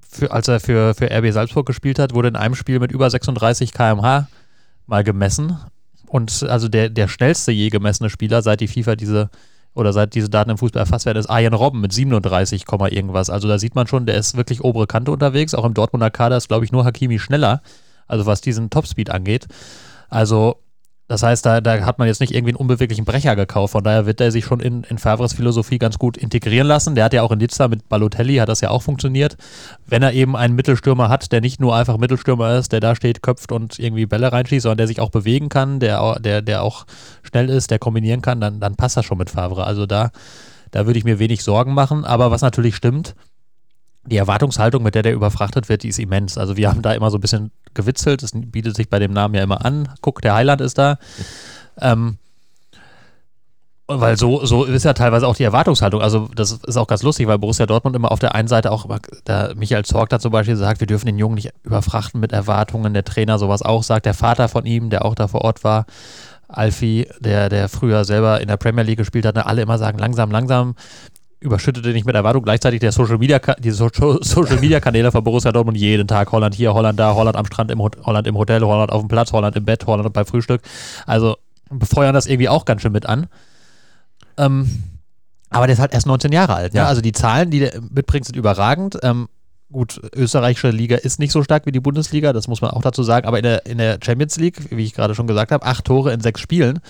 für, 0.08 0.30
als 0.30 0.48
er 0.48 0.60
für, 0.60 0.94
für 0.94 1.10
RB 1.10 1.32
Salzburg 1.32 1.66
gespielt 1.66 1.98
hat, 1.98 2.14
wurde 2.14 2.28
in 2.28 2.36
einem 2.36 2.54
Spiel 2.54 2.80
mit 2.80 2.92
über 2.92 3.10
36 3.10 3.72
km/h 3.72 4.28
mal 4.86 5.04
gemessen. 5.04 5.58
Und 6.06 6.44
also 6.44 6.68
der, 6.68 6.88
der 6.88 7.08
schnellste 7.08 7.52
je 7.52 7.68
gemessene 7.68 8.08
Spieler, 8.08 8.40
seit 8.40 8.60
die 8.60 8.68
FIFA 8.68 8.96
diese 8.96 9.28
oder 9.76 9.92
seit 9.92 10.14
diese 10.14 10.30
Daten 10.30 10.50
im 10.50 10.58
Fußball 10.58 10.80
erfasst 10.80 11.06
werden, 11.06 11.18
ist 11.18 11.28
Arjen 11.28 11.54
Robben 11.54 11.80
mit 11.80 11.92
37, 11.92 12.64
Komma 12.64 12.88
irgendwas. 12.88 13.30
Also 13.30 13.46
da 13.46 13.58
sieht 13.58 13.74
man 13.74 13.86
schon, 13.86 14.06
der 14.06 14.16
ist 14.16 14.36
wirklich 14.36 14.64
obere 14.64 14.86
Kante 14.86 15.10
unterwegs. 15.10 15.54
Auch 15.54 15.64
im 15.64 15.74
Dortmunder 15.74 16.10
Kader 16.10 16.36
ist, 16.36 16.48
glaube 16.48 16.64
ich, 16.64 16.72
nur 16.72 16.84
Hakimi 16.84 17.18
schneller, 17.18 17.60
also 18.06 18.26
was 18.26 18.40
diesen 18.40 18.70
Topspeed 18.70 19.10
angeht. 19.10 19.46
Also 20.08 20.56
das 21.08 21.22
heißt, 21.22 21.46
da, 21.46 21.60
da 21.60 21.84
hat 21.84 21.98
man 21.98 22.08
jetzt 22.08 22.20
nicht 22.20 22.34
irgendwie 22.34 22.50
einen 22.50 22.56
unbeweglichen 22.56 23.04
Brecher 23.04 23.36
gekauft. 23.36 23.72
Von 23.72 23.84
daher 23.84 24.06
wird 24.06 24.20
er 24.20 24.32
sich 24.32 24.44
schon 24.44 24.58
in, 24.58 24.82
in 24.84 24.98
Favres 24.98 25.34
Philosophie 25.34 25.78
ganz 25.78 25.98
gut 25.98 26.16
integrieren 26.16 26.66
lassen. 26.66 26.96
Der 26.96 27.04
hat 27.04 27.12
ja 27.12 27.22
auch 27.22 27.30
in 27.30 27.38
Nizza 27.38 27.68
mit 27.68 27.88
Balotelli, 27.88 28.36
hat 28.36 28.48
das 28.48 28.60
ja 28.60 28.70
auch 28.70 28.82
funktioniert. 28.82 29.36
Wenn 29.86 30.02
er 30.02 30.12
eben 30.14 30.36
einen 30.36 30.56
Mittelstürmer 30.56 31.08
hat, 31.08 31.30
der 31.30 31.40
nicht 31.40 31.60
nur 31.60 31.76
einfach 31.76 31.96
Mittelstürmer 31.96 32.56
ist, 32.56 32.72
der 32.72 32.80
da 32.80 32.96
steht, 32.96 33.22
köpft 33.22 33.52
und 33.52 33.78
irgendwie 33.78 34.06
Bälle 34.06 34.32
reinschießt, 34.32 34.64
sondern 34.64 34.78
der 34.78 34.88
sich 34.88 35.00
auch 35.00 35.10
bewegen 35.10 35.48
kann, 35.48 35.78
der, 35.78 36.18
der, 36.18 36.42
der 36.42 36.62
auch 36.62 36.86
schnell 37.22 37.50
ist, 37.50 37.70
der 37.70 37.78
kombinieren 37.78 38.20
kann, 38.20 38.40
dann, 38.40 38.58
dann 38.58 38.74
passt 38.74 38.96
das 38.96 39.04
schon 39.04 39.18
mit 39.18 39.30
Favre. 39.30 39.64
Also 39.64 39.86
da, 39.86 40.10
da 40.72 40.86
würde 40.86 40.98
ich 40.98 41.04
mir 41.04 41.20
wenig 41.20 41.44
Sorgen 41.44 41.72
machen. 41.72 42.04
Aber 42.04 42.32
was 42.32 42.42
natürlich 42.42 42.74
stimmt, 42.74 43.14
die 44.06 44.16
Erwartungshaltung, 44.16 44.82
mit 44.82 44.94
der 44.94 45.02
der 45.02 45.14
überfrachtet 45.14 45.68
wird, 45.68 45.82
die 45.82 45.88
ist 45.88 45.98
immens. 45.98 46.38
Also 46.38 46.56
wir 46.56 46.68
haben 46.68 46.82
da 46.82 46.92
immer 46.92 47.10
so 47.10 47.18
ein 47.18 47.20
bisschen 47.20 47.50
gewitzelt, 47.74 48.22
es 48.22 48.32
bietet 48.34 48.76
sich 48.76 48.88
bei 48.88 48.98
dem 48.98 49.12
Namen 49.12 49.34
ja 49.34 49.42
immer 49.42 49.64
an. 49.64 49.88
Guck, 50.00 50.22
der 50.22 50.34
Heiland 50.34 50.60
ist 50.60 50.78
da. 50.78 50.98
Ähm, 51.80 52.18
weil 53.88 54.16
so, 54.16 54.44
so 54.44 54.64
ist 54.64 54.84
ja 54.84 54.94
teilweise 54.94 55.28
auch 55.28 55.36
die 55.36 55.44
Erwartungshaltung. 55.44 56.00
Also, 56.00 56.28
das 56.34 56.50
ist 56.50 56.76
auch 56.76 56.88
ganz 56.88 57.04
lustig, 57.04 57.28
weil 57.28 57.38
Borussia 57.38 57.66
Dortmund 57.66 57.94
immer 57.94 58.10
auf 58.10 58.18
der 58.18 58.34
einen 58.34 58.48
Seite 58.48 58.72
auch 58.72 58.86
der 59.28 59.54
Michael 59.54 59.84
Zorg 59.84 60.08
da 60.08 60.18
zum 60.18 60.32
Beispiel 60.32 60.56
sagt, 60.56 60.80
wir 60.80 60.88
dürfen 60.88 61.06
den 61.06 61.18
Jungen 61.18 61.36
nicht 61.36 61.52
überfrachten 61.62 62.18
mit 62.18 62.32
Erwartungen. 62.32 62.94
Der 62.94 63.04
Trainer 63.04 63.38
sowas 63.38 63.62
auch 63.62 63.84
sagt, 63.84 64.06
der 64.06 64.14
Vater 64.14 64.48
von 64.48 64.66
ihm, 64.66 64.90
der 64.90 65.04
auch 65.04 65.14
da 65.14 65.28
vor 65.28 65.42
Ort 65.42 65.62
war, 65.62 65.86
Alfie, 66.48 67.06
der, 67.20 67.48
der 67.48 67.68
früher 67.68 68.04
selber 68.04 68.40
in 68.40 68.48
der 68.48 68.56
Premier 68.56 68.82
League 68.82 68.98
gespielt 68.98 69.24
hat, 69.24 69.36
alle 69.36 69.62
immer 69.62 69.78
sagen, 69.78 69.98
langsam, 69.98 70.32
langsam, 70.32 70.74
überschüttete 71.40 71.90
nicht 71.90 72.06
mit 72.06 72.14
Erwartung. 72.14 72.42
Gleichzeitig 72.42 72.80
der 72.80 72.92
Social 72.92 73.18
Media, 73.18 73.38
die 73.58 73.70
Social 73.70 74.58
Media 74.60 74.80
Kanäle 74.80 75.12
von 75.12 75.22
Borussia 75.22 75.52
Dortmund 75.52 75.76
jeden 75.76 76.08
Tag 76.08 76.32
Holland 76.32 76.54
hier, 76.54 76.74
Holland 76.74 76.98
da, 76.98 77.14
Holland 77.14 77.36
am 77.36 77.46
Strand, 77.46 77.70
im 77.70 77.80
Holland 77.80 78.26
im 78.26 78.36
Hotel, 78.36 78.62
Holland 78.62 78.90
auf 78.90 79.02
dem 79.02 79.08
Platz, 79.08 79.32
Holland 79.32 79.56
im 79.56 79.64
Bett, 79.64 79.86
Holland 79.86 80.12
beim 80.12 80.26
Frühstück. 80.26 80.62
Also 81.06 81.36
befeuern 81.70 82.14
das 82.14 82.26
irgendwie 82.26 82.48
auch 82.48 82.64
ganz 82.64 82.82
schön 82.82 82.92
mit 82.92 83.06
an. 83.06 83.26
Ähm, 84.38 84.82
aber 85.50 85.66
der 85.66 85.74
ist 85.74 85.80
halt 85.80 85.92
erst 85.92 86.06
19 86.06 86.32
Jahre 86.32 86.54
alt. 86.54 86.74
Ne? 86.74 86.80
Ja. 86.80 86.86
Also 86.86 87.00
die 87.00 87.12
Zahlen, 87.12 87.50
die 87.50 87.60
der 87.60 87.80
mitbringt, 87.80 88.26
sind 88.26 88.36
überragend. 88.36 88.98
Ähm, 89.02 89.28
gut, 89.70 90.00
österreichische 90.14 90.70
Liga 90.70 90.96
ist 90.96 91.18
nicht 91.18 91.32
so 91.32 91.42
stark 91.42 91.66
wie 91.66 91.72
die 91.72 91.80
Bundesliga, 91.80 92.32
das 92.32 92.48
muss 92.48 92.60
man 92.60 92.70
auch 92.70 92.82
dazu 92.82 93.02
sagen. 93.02 93.26
Aber 93.26 93.38
in 93.38 93.42
der, 93.42 93.66
in 93.66 93.78
der 93.78 93.98
Champions 94.02 94.36
League, 94.36 94.70
wie 94.70 94.84
ich 94.84 94.94
gerade 94.94 95.14
schon 95.14 95.26
gesagt 95.26 95.52
habe, 95.52 95.64
acht 95.64 95.84
Tore 95.84 96.12
in 96.12 96.20
sechs 96.20 96.40
Spielen. 96.40 96.80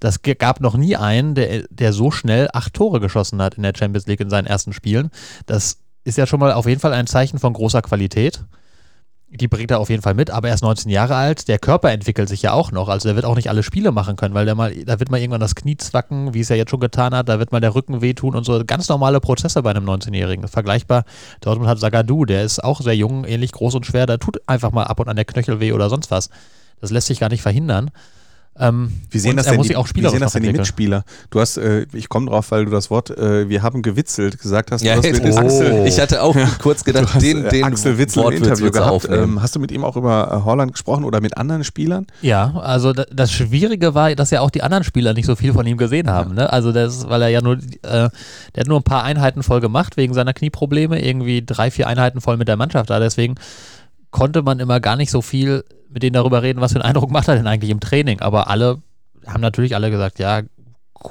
Das 0.00 0.20
gab 0.22 0.60
noch 0.60 0.76
nie 0.76 0.96
einen, 0.96 1.34
der, 1.34 1.64
der 1.70 1.92
so 1.92 2.10
schnell 2.10 2.48
acht 2.52 2.74
Tore 2.74 3.00
geschossen 3.00 3.40
hat 3.40 3.54
in 3.54 3.62
der 3.62 3.72
Champions 3.76 4.06
League 4.06 4.20
in 4.20 4.30
seinen 4.30 4.46
ersten 4.46 4.72
Spielen. 4.72 5.10
Das 5.46 5.78
ist 6.04 6.18
ja 6.18 6.26
schon 6.26 6.40
mal 6.40 6.52
auf 6.52 6.66
jeden 6.66 6.80
Fall 6.80 6.92
ein 6.92 7.06
Zeichen 7.06 7.38
von 7.38 7.52
großer 7.52 7.82
Qualität 7.82 8.44
die 9.34 9.48
bringt 9.48 9.70
er 9.70 9.80
auf 9.80 9.90
jeden 9.90 10.02
Fall 10.02 10.14
mit, 10.14 10.30
aber 10.30 10.48
er 10.48 10.54
ist 10.54 10.62
19 10.62 10.90
Jahre 10.90 11.16
alt. 11.16 11.48
Der 11.48 11.58
Körper 11.58 11.90
entwickelt 11.90 12.28
sich 12.28 12.42
ja 12.42 12.52
auch 12.52 12.70
noch. 12.70 12.88
Also 12.88 13.08
der 13.08 13.16
wird 13.16 13.26
auch 13.26 13.34
nicht 13.34 13.48
alle 13.48 13.62
Spiele 13.62 13.90
machen 13.90 14.14
können, 14.16 14.34
weil 14.34 14.44
der 14.44 14.54
mal, 14.54 14.72
da 14.84 15.00
wird 15.00 15.10
mal 15.10 15.18
irgendwann 15.18 15.40
das 15.40 15.56
Knie 15.56 15.76
zwacken, 15.76 16.34
wie 16.34 16.40
es 16.40 16.48
ja 16.48 16.56
jetzt 16.56 16.70
schon 16.70 16.80
getan 16.80 17.14
hat. 17.14 17.28
Da 17.28 17.38
wird 17.38 17.50
mal 17.50 17.60
der 17.60 17.74
Rücken 17.74 18.00
wehtun 18.00 18.36
und 18.36 18.44
so. 18.44 18.62
Ganz 18.64 18.88
normale 18.88 19.20
Prozesse 19.20 19.62
bei 19.62 19.70
einem 19.70 19.88
19-Jährigen. 19.88 20.46
Vergleichbar, 20.46 21.04
Dortmund 21.40 21.68
hat 21.68 21.80
Sagadu, 21.80 22.24
der 22.24 22.44
ist 22.44 22.62
auch 22.62 22.80
sehr 22.80 22.96
jung, 22.96 23.24
ähnlich 23.24 23.52
groß 23.52 23.74
und 23.74 23.86
schwer. 23.86 24.06
Da 24.06 24.18
tut 24.18 24.40
einfach 24.46 24.70
mal 24.70 24.84
ab 24.84 25.00
und 25.00 25.08
an 25.08 25.16
der 25.16 25.24
Knöchel 25.24 25.58
weh 25.58 25.72
oder 25.72 25.90
sonst 25.90 26.10
was. 26.10 26.30
Das 26.80 26.90
lässt 26.90 27.08
sich 27.08 27.18
gar 27.18 27.28
nicht 27.28 27.42
verhindern. 27.42 27.90
Ähm, 28.56 28.92
wie 29.10 29.18
sehen 29.18 29.36
das 29.36 29.46
denn, 29.46 29.60
die, 29.62 29.74
auch 29.74 29.88
wie 29.94 30.08
sehen 30.08 30.20
das 30.20 30.32
denn 30.34 30.44
die 30.44 30.52
Mitspieler? 30.52 31.04
Du 31.30 31.40
hast, 31.40 31.56
äh, 31.56 31.86
ich 31.92 32.08
komme 32.08 32.30
drauf, 32.30 32.52
weil 32.52 32.66
du 32.66 32.70
das 32.70 32.88
Wort, 32.88 33.10
äh, 33.10 33.48
wir 33.48 33.62
haben 33.62 33.82
gewitzelt, 33.82 34.38
gesagt 34.38 34.70
hast. 34.70 34.82
Ja, 34.82 34.94
du 35.00 35.08
hast 35.08 35.20
oh. 35.20 35.36
Axel, 35.36 35.86
ich 35.86 35.98
hatte 35.98 36.22
auch 36.22 36.36
kurz 36.60 36.84
gedacht, 36.84 37.14
hast, 37.14 37.22
den, 37.22 37.44
äh, 37.44 37.48
den 37.48 37.64
Axel 37.64 37.98
Witzel 37.98 38.22
im 38.24 38.42
Interview 38.42 38.70
gehabt. 38.70 39.08
Ähm, 39.10 39.42
hast 39.42 39.56
du 39.56 39.60
mit 39.60 39.72
ihm 39.72 39.84
auch 39.84 39.96
über 39.96 40.30
äh, 40.30 40.44
Holland 40.44 40.72
gesprochen 40.72 41.04
oder 41.04 41.20
mit 41.20 41.36
anderen 41.36 41.64
Spielern? 41.64 42.06
Ja, 42.22 42.54
also 42.56 42.92
das 42.92 43.32
Schwierige 43.32 43.94
war, 43.94 44.14
dass 44.14 44.30
ja 44.30 44.40
auch 44.40 44.50
die 44.50 44.62
anderen 44.62 44.84
Spieler 44.84 45.14
nicht 45.14 45.26
so 45.26 45.34
viel 45.34 45.52
von 45.52 45.66
ihm 45.66 45.76
gesehen 45.76 46.08
haben. 46.08 46.34
Ne? 46.34 46.52
Also 46.52 46.70
das, 46.70 47.08
weil 47.08 47.22
er 47.22 47.28
ja 47.28 47.42
nur, 47.42 47.54
äh, 47.54 47.58
der 47.82 48.10
hat 48.56 48.68
nur 48.68 48.78
ein 48.78 48.84
paar 48.84 49.02
Einheiten 49.02 49.42
voll 49.42 49.60
gemacht 49.60 49.96
wegen 49.96 50.14
seiner 50.14 50.32
Knieprobleme, 50.32 51.04
irgendwie 51.04 51.44
drei, 51.44 51.72
vier 51.72 51.88
Einheiten 51.88 52.20
voll 52.20 52.36
mit 52.36 52.46
der 52.46 52.56
Mannschaft 52.56 52.88
da. 52.90 53.00
Deswegen 53.00 53.34
konnte 54.12 54.42
man 54.42 54.60
immer 54.60 54.78
gar 54.78 54.94
nicht 54.94 55.10
so 55.10 55.22
viel 55.22 55.64
mit 55.94 56.02
denen 56.02 56.14
darüber 56.14 56.42
reden, 56.42 56.60
was 56.60 56.72
für 56.72 56.80
einen 56.80 56.88
Eindruck 56.88 57.10
macht 57.10 57.28
er 57.28 57.36
denn 57.36 57.46
eigentlich 57.46 57.70
im 57.70 57.80
Training. 57.80 58.20
Aber 58.20 58.48
alle 58.48 58.82
haben 59.26 59.40
natürlich 59.40 59.74
alle 59.74 59.90
gesagt, 59.90 60.18
ja, 60.18 60.42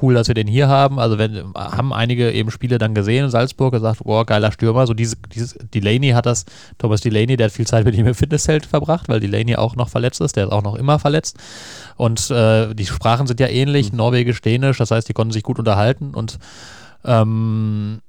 cool, 0.01 0.13
dass 0.13 0.27
wir 0.27 0.35
den 0.35 0.47
hier 0.47 0.67
haben. 0.67 0.99
Also 0.99 1.17
wenn, 1.17 1.53
haben 1.55 1.93
einige 1.93 2.31
eben 2.31 2.51
Spiele 2.51 2.77
dann 2.77 2.93
gesehen 2.93 3.25
in 3.25 3.31
Salzburg, 3.31 3.73
gesagt, 3.73 4.03
boah, 4.03 4.25
geiler 4.25 4.51
Stürmer. 4.51 4.87
So 4.87 4.93
diese, 4.93 5.15
dieses, 5.33 5.57
Delaney 5.73 6.09
hat 6.09 6.25
das, 6.25 6.45
Thomas 6.77 7.01
Delaney, 7.01 7.37
der 7.37 7.45
hat 7.45 7.53
viel 7.53 7.67
Zeit 7.67 7.85
mit 7.85 7.95
ihm 7.95 8.07
im 8.07 8.15
Fitnesszelt 8.15 8.65
verbracht, 8.65 9.09
weil 9.09 9.19
Delaney 9.19 9.55
auch 9.55 9.75
noch 9.75 9.89
verletzt 9.89 10.21
ist, 10.21 10.35
der 10.35 10.45
ist 10.45 10.51
auch 10.51 10.63
noch 10.63 10.75
immer 10.75 10.99
verletzt. 10.99 11.37
Und 11.95 12.29
äh, 12.31 12.73
die 12.73 12.85
Sprachen 12.85 13.27
sind 13.27 13.39
ja 13.39 13.47
ähnlich, 13.47 13.91
mhm. 13.91 13.97
Norwegisch, 13.97 14.41
Dänisch, 14.41 14.77
das 14.77 14.91
heißt, 14.91 15.07
die 15.07 15.13
konnten 15.13 15.33
sich 15.33 15.43
gut 15.43 15.59
unterhalten 15.59 16.13
und 16.13 16.39
ähm, 17.05 18.01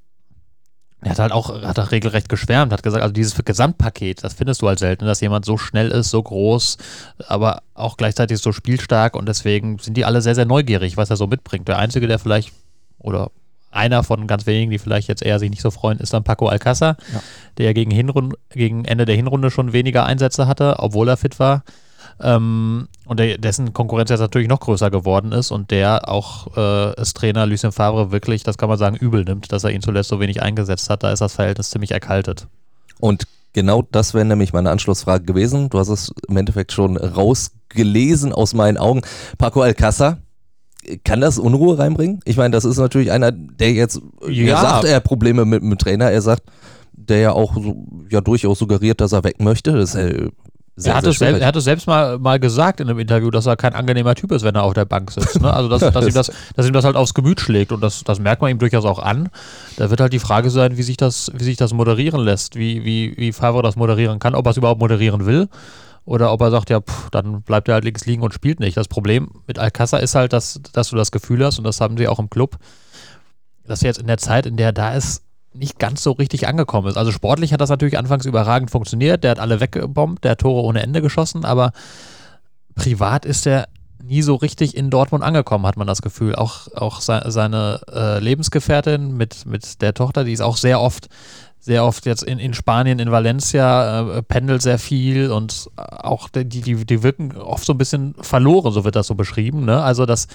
er 1.04 1.10
hat 1.10 1.18
halt 1.18 1.32
auch, 1.32 1.62
hat 1.62 1.78
auch 1.78 1.90
regelrecht 1.90 2.28
geschwärmt, 2.28 2.72
hat 2.72 2.82
gesagt, 2.82 3.02
also 3.02 3.12
dieses 3.12 3.34
Gesamtpaket, 3.44 4.24
das 4.24 4.34
findest 4.34 4.62
du 4.62 4.68
halt 4.68 4.78
selten, 4.78 5.06
dass 5.06 5.20
jemand 5.20 5.44
so 5.44 5.58
schnell 5.58 5.90
ist, 5.90 6.10
so 6.10 6.22
groß, 6.22 6.78
aber 7.28 7.62
auch 7.74 7.96
gleichzeitig 7.96 8.38
so 8.38 8.52
spielstark 8.52 9.16
und 9.16 9.28
deswegen 9.28 9.78
sind 9.78 9.96
die 9.96 10.04
alle 10.04 10.22
sehr, 10.22 10.34
sehr 10.34 10.46
neugierig, 10.46 10.96
was 10.96 11.10
er 11.10 11.16
so 11.16 11.26
mitbringt. 11.26 11.68
Der 11.68 11.78
Einzige, 11.78 12.06
der 12.06 12.18
vielleicht, 12.18 12.52
oder 12.98 13.30
einer 13.70 14.04
von 14.04 14.26
ganz 14.26 14.46
wenigen, 14.46 14.70
die 14.70 14.78
vielleicht 14.78 15.08
jetzt 15.08 15.22
eher 15.22 15.38
sich 15.38 15.50
nicht 15.50 15.62
so 15.62 15.70
freuen, 15.70 15.98
ist 15.98 16.12
dann 16.14 16.24
Paco 16.24 16.48
Alcázar, 16.48 16.96
ja. 17.12 17.22
der 17.58 17.74
gegen, 17.74 17.90
gegen 18.50 18.84
Ende 18.84 19.04
der 19.04 19.16
Hinrunde 19.16 19.50
schon 19.50 19.72
weniger 19.72 20.06
Einsätze 20.06 20.46
hatte, 20.46 20.76
obwohl 20.78 21.08
er 21.08 21.16
fit 21.16 21.38
war. 21.38 21.64
Ähm, 22.20 22.88
und 23.06 23.20
der, 23.20 23.38
dessen 23.38 23.72
Konkurrenz 23.72 24.10
jetzt 24.10 24.20
natürlich 24.20 24.48
noch 24.48 24.60
größer 24.60 24.90
geworden 24.90 25.32
ist 25.32 25.50
und 25.50 25.70
der 25.70 26.08
auch 26.08 26.56
äh, 26.56 26.60
als 26.60 27.14
Trainer 27.14 27.46
Lucien 27.46 27.72
Favre 27.72 28.12
wirklich, 28.12 28.42
das 28.42 28.58
kann 28.58 28.68
man 28.68 28.78
sagen, 28.78 28.96
übel 28.96 29.24
nimmt, 29.24 29.52
dass 29.52 29.64
er 29.64 29.70
ihn 29.70 29.82
zuletzt 29.82 30.08
so 30.08 30.20
wenig 30.20 30.42
eingesetzt 30.42 30.90
hat. 30.90 31.02
Da 31.02 31.12
ist 31.12 31.20
das 31.20 31.34
Verhältnis 31.34 31.70
ziemlich 31.70 31.90
erkaltet. 31.90 32.46
Und 33.00 33.26
genau 33.52 33.82
das 33.90 34.14
wäre 34.14 34.24
nämlich 34.24 34.52
meine 34.52 34.70
Anschlussfrage 34.70 35.24
gewesen. 35.24 35.70
Du 35.70 35.78
hast 35.78 35.88
es 35.88 36.12
im 36.28 36.36
Endeffekt 36.36 36.72
schon 36.72 36.96
rausgelesen 36.96 38.32
aus 38.32 38.54
meinen 38.54 38.78
Augen. 38.78 39.02
Paco 39.38 39.62
Alcázar, 39.62 40.18
kann 41.04 41.20
das 41.20 41.38
Unruhe 41.38 41.78
reinbringen? 41.78 42.20
Ich 42.24 42.36
meine, 42.36 42.50
das 42.50 42.64
ist 42.64 42.78
natürlich 42.78 43.10
einer, 43.10 43.32
der 43.32 43.72
jetzt 43.72 44.00
ja. 44.28 44.60
sagt, 44.60 44.84
er 44.84 44.96
hat 44.96 45.04
Probleme 45.04 45.44
mit 45.44 45.62
dem 45.62 45.78
Trainer. 45.78 46.10
Er 46.10 46.22
sagt, 46.22 46.42
der 46.92 47.18
ja 47.18 47.32
auch 47.32 47.56
ja 48.10 48.20
durchaus 48.20 48.58
suggeriert, 48.58 49.00
dass 49.00 49.12
er 49.12 49.24
weg 49.24 49.40
möchte. 49.40 49.72
Das 49.72 49.94
ist 49.94 49.96
äh, 49.96 50.28
sehr, 50.76 50.92
er, 50.92 50.96
hat 50.96 51.06
es 51.06 51.18
selbst, 51.18 51.40
er 51.40 51.46
hat 51.46 51.56
es 51.56 51.64
selbst 51.64 51.86
mal, 51.86 52.18
mal 52.18 52.40
gesagt 52.40 52.80
in 52.80 52.88
einem 52.88 52.98
Interview, 52.98 53.30
dass 53.30 53.46
er 53.46 53.56
kein 53.56 53.74
angenehmer 53.74 54.14
Typ 54.16 54.32
ist, 54.32 54.42
wenn 54.42 54.56
er 54.56 54.64
auf 54.64 54.74
der 54.74 54.84
Bank 54.84 55.12
sitzt. 55.12 55.40
Ne? 55.40 55.52
Also, 55.52 55.68
dass, 55.68 55.80
dass, 55.92 56.06
ihm 56.06 56.14
das, 56.14 56.32
dass 56.56 56.66
ihm 56.66 56.72
das 56.72 56.84
halt 56.84 56.96
aufs 56.96 57.14
Gemüt 57.14 57.40
schlägt 57.40 57.70
und 57.70 57.80
das, 57.80 58.02
das 58.02 58.18
merkt 58.18 58.42
man 58.42 58.50
ihm 58.50 58.58
durchaus 58.58 58.84
auch 58.84 58.98
an. 58.98 59.28
Da 59.76 59.90
wird 59.90 60.00
halt 60.00 60.12
die 60.12 60.18
Frage 60.18 60.50
sein, 60.50 60.76
wie 60.76 60.82
sich 60.82 60.96
das, 60.96 61.30
wie 61.34 61.44
sich 61.44 61.56
das 61.56 61.72
moderieren 61.72 62.20
lässt, 62.20 62.56
wie, 62.56 62.84
wie, 62.84 63.14
wie 63.16 63.32
Favre 63.32 63.62
das 63.62 63.76
moderieren 63.76 64.18
kann, 64.18 64.34
ob 64.34 64.46
er 64.46 64.50
es 64.50 64.56
überhaupt 64.56 64.80
moderieren 64.80 65.26
will 65.26 65.48
oder 66.04 66.32
ob 66.32 66.40
er 66.40 66.50
sagt, 66.50 66.70
ja, 66.70 66.80
pff, 66.80 67.10
dann 67.10 67.42
bleibt 67.42 67.68
er 67.68 67.74
halt 67.74 67.84
links 67.84 68.04
liegen 68.04 68.22
und 68.22 68.34
spielt 68.34 68.60
nicht. 68.60 68.76
Das 68.76 68.88
Problem 68.88 69.30
mit 69.46 69.58
Alcázar 69.58 70.00
ist 70.00 70.14
halt, 70.14 70.32
dass, 70.32 70.60
dass 70.72 70.90
du 70.90 70.96
das 70.96 71.12
Gefühl 71.12 71.44
hast, 71.44 71.58
und 71.58 71.64
das 71.64 71.80
haben 71.80 71.96
sie 71.96 72.08
auch 72.08 72.18
im 72.18 72.28
Club, 72.28 72.58
dass 73.66 73.82
er 73.82 73.88
jetzt 73.88 74.00
in 74.00 74.06
der 74.06 74.18
Zeit, 74.18 74.46
in 74.46 74.56
der 74.56 74.66
er 74.66 74.72
da 74.72 74.94
ist, 74.94 75.23
nicht 75.54 75.78
ganz 75.78 76.02
so 76.02 76.12
richtig 76.12 76.46
angekommen 76.46 76.88
ist. 76.88 76.96
Also 76.96 77.12
sportlich 77.12 77.52
hat 77.52 77.60
das 77.60 77.70
natürlich 77.70 77.98
anfangs 77.98 78.26
überragend 78.26 78.70
funktioniert. 78.70 79.24
Der 79.24 79.32
hat 79.32 79.38
alle 79.38 79.60
weggebombt, 79.60 80.24
der 80.24 80.32
hat 80.32 80.40
Tore 80.40 80.62
ohne 80.62 80.82
Ende 80.82 81.00
geschossen, 81.00 81.44
aber 81.44 81.72
privat 82.74 83.24
ist 83.24 83.46
er 83.46 83.68
nie 84.02 84.22
so 84.22 84.34
richtig 84.34 84.76
in 84.76 84.90
Dortmund 84.90 85.24
angekommen, 85.24 85.66
hat 85.66 85.76
man 85.76 85.86
das 85.86 86.02
Gefühl. 86.02 86.34
Auch, 86.34 86.68
auch 86.74 87.00
seine 87.00 87.80
äh, 87.92 88.18
Lebensgefährtin 88.18 89.16
mit, 89.16 89.46
mit 89.46 89.80
der 89.80 89.94
Tochter, 89.94 90.24
die 90.24 90.32
ist 90.32 90.42
auch 90.42 90.56
sehr 90.56 90.80
oft, 90.80 91.08
sehr 91.58 91.84
oft 91.84 92.04
jetzt 92.04 92.22
in, 92.22 92.38
in 92.38 92.52
Spanien, 92.52 92.98
in 92.98 93.10
Valencia, 93.10 94.18
äh, 94.18 94.22
pendelt 94.22 94.60
sehr 94.60 94.78
viel 94.78 95.30
und 95.30 95.70
auch 95.76 96.28
die, 96.28 96.44
die, 96.44 96.84
die 96.84 97.02
wirken 97.02 97.36
oft 97.36 97.64
so 97.64 97.72
ein 97.72 97.78
bisschen 97.78 98.14
verloren, 98.20 98.72
so 98.72 98.84
wird 98.84 98.96
das 98.96 99.06
so 99.06 99.14
beschrieben. 99.14 99.64
Ne? 99.64 99.82
Also 99.82 100.04
das 100.04 100.28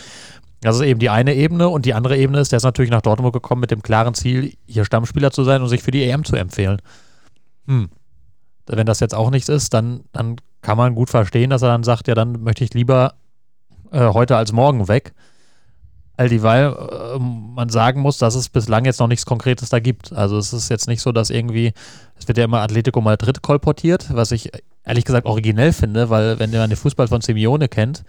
das 0.62 0.76
ist 0.76 0.82
eben 0.82 1.00
die 1.00 1.10
eine 1.10 1.36
Ebene 1.36 1.70
und 1.70 1.86
die 1.86 1.94
andere 1.94 2.18
Ebene 2.18 2.40
ist, 2.40 2.52
der 2.52 2.58
ist 2.58 2.64
natürlich 2.64 2.92
nach 2.92 3.02
Dortmund 3.02 3.34
gekommen 3.34 3.62
mit 3.62 3.72
dem 3.72 3.82
klaren 3.82 4.14
Ziel, 4.14 4.54
hier 4.66 4.86
Stammspieler 4.86 5.32
zu 5.32 5.44
sein 5.44 5.62
und 5.62 5.70
sich 5.70 5.82
für 5.82 5.92
die 5.92 6.04
EM 6.04 6.26
zu 6.26 6.36
empfehlen. 6.36 6.82
Hm. 7.68 7.90
Wenn 8.66 8.86
das 8.86 9.00
jetzt 9.00 9.16
auch 9.16 9.32
nichts 9.32 9.50
ist, 9.50 9.74
dann, 9.74 10.02
dann 10.12 10.36
kann 10.62 10.78
man 10.78 10.96
gut 10.96 11.10
verstehen, 11.10 11.50
dass 11.50 11.62
er 11.62 11.70
dann 11.70 11.84
sagt, 11.84 12.08
ja, 12.08 12.16
dann 12.16 12.44
möchte 12.44 12.64
ich 12.64 12.74
lieber 12.74 13.14
äh, 13.92 14.10
heute 14.10 14.36
als 14.36 14.52
morgen 14.52 14.88
weg. 14.88 15.14
All 16.18 16.28
dieweil 16.28 16.76
äh, 16.76 17.20
man 17.20 17.70
sagen 17.70 18.02
muss, 18.02 18.18
dass 18.18 18.36
es 18.36 18.50
bislang 18.50 18.84
jetzt 18.84 19.00
noch 19.00 19.08
nichts 19.08 19.26
Konkretes 19.26 19.70
da 19.70 19.80
gibt. 19.80 20.12
Also 20.12 20.38
es 20.38 20.52
ist 20.52 20.70
jetzt 20.70 20.88
nicht 20.88 21.02
so, 21.02 21.14
dass 21.14 21.30
irgendwie, 21.30 21.72
es 22.18 22.28
wird 22.28 22.38
ja 22.38 22.44
immer 22.44 22.60
Atletico 22.60 23.00
Madrid 23.00 23.42
kolportiert, 23.42 24.14
was 24.14 24.34
ich 24.34 24.52
ehrlich 24.84 25.06
gesagt 25.06 25.26
originell 25.26 25.72
finde, 25.72 26.10
weil 26.10 26.38
wenn 26.40 26.52
man 26.52 26.70
den 26.70 26.78
Fußball 26.78 27.08
von 27.08 27.22
Simeone 27.22 27.70
kennt, 27.70 28.04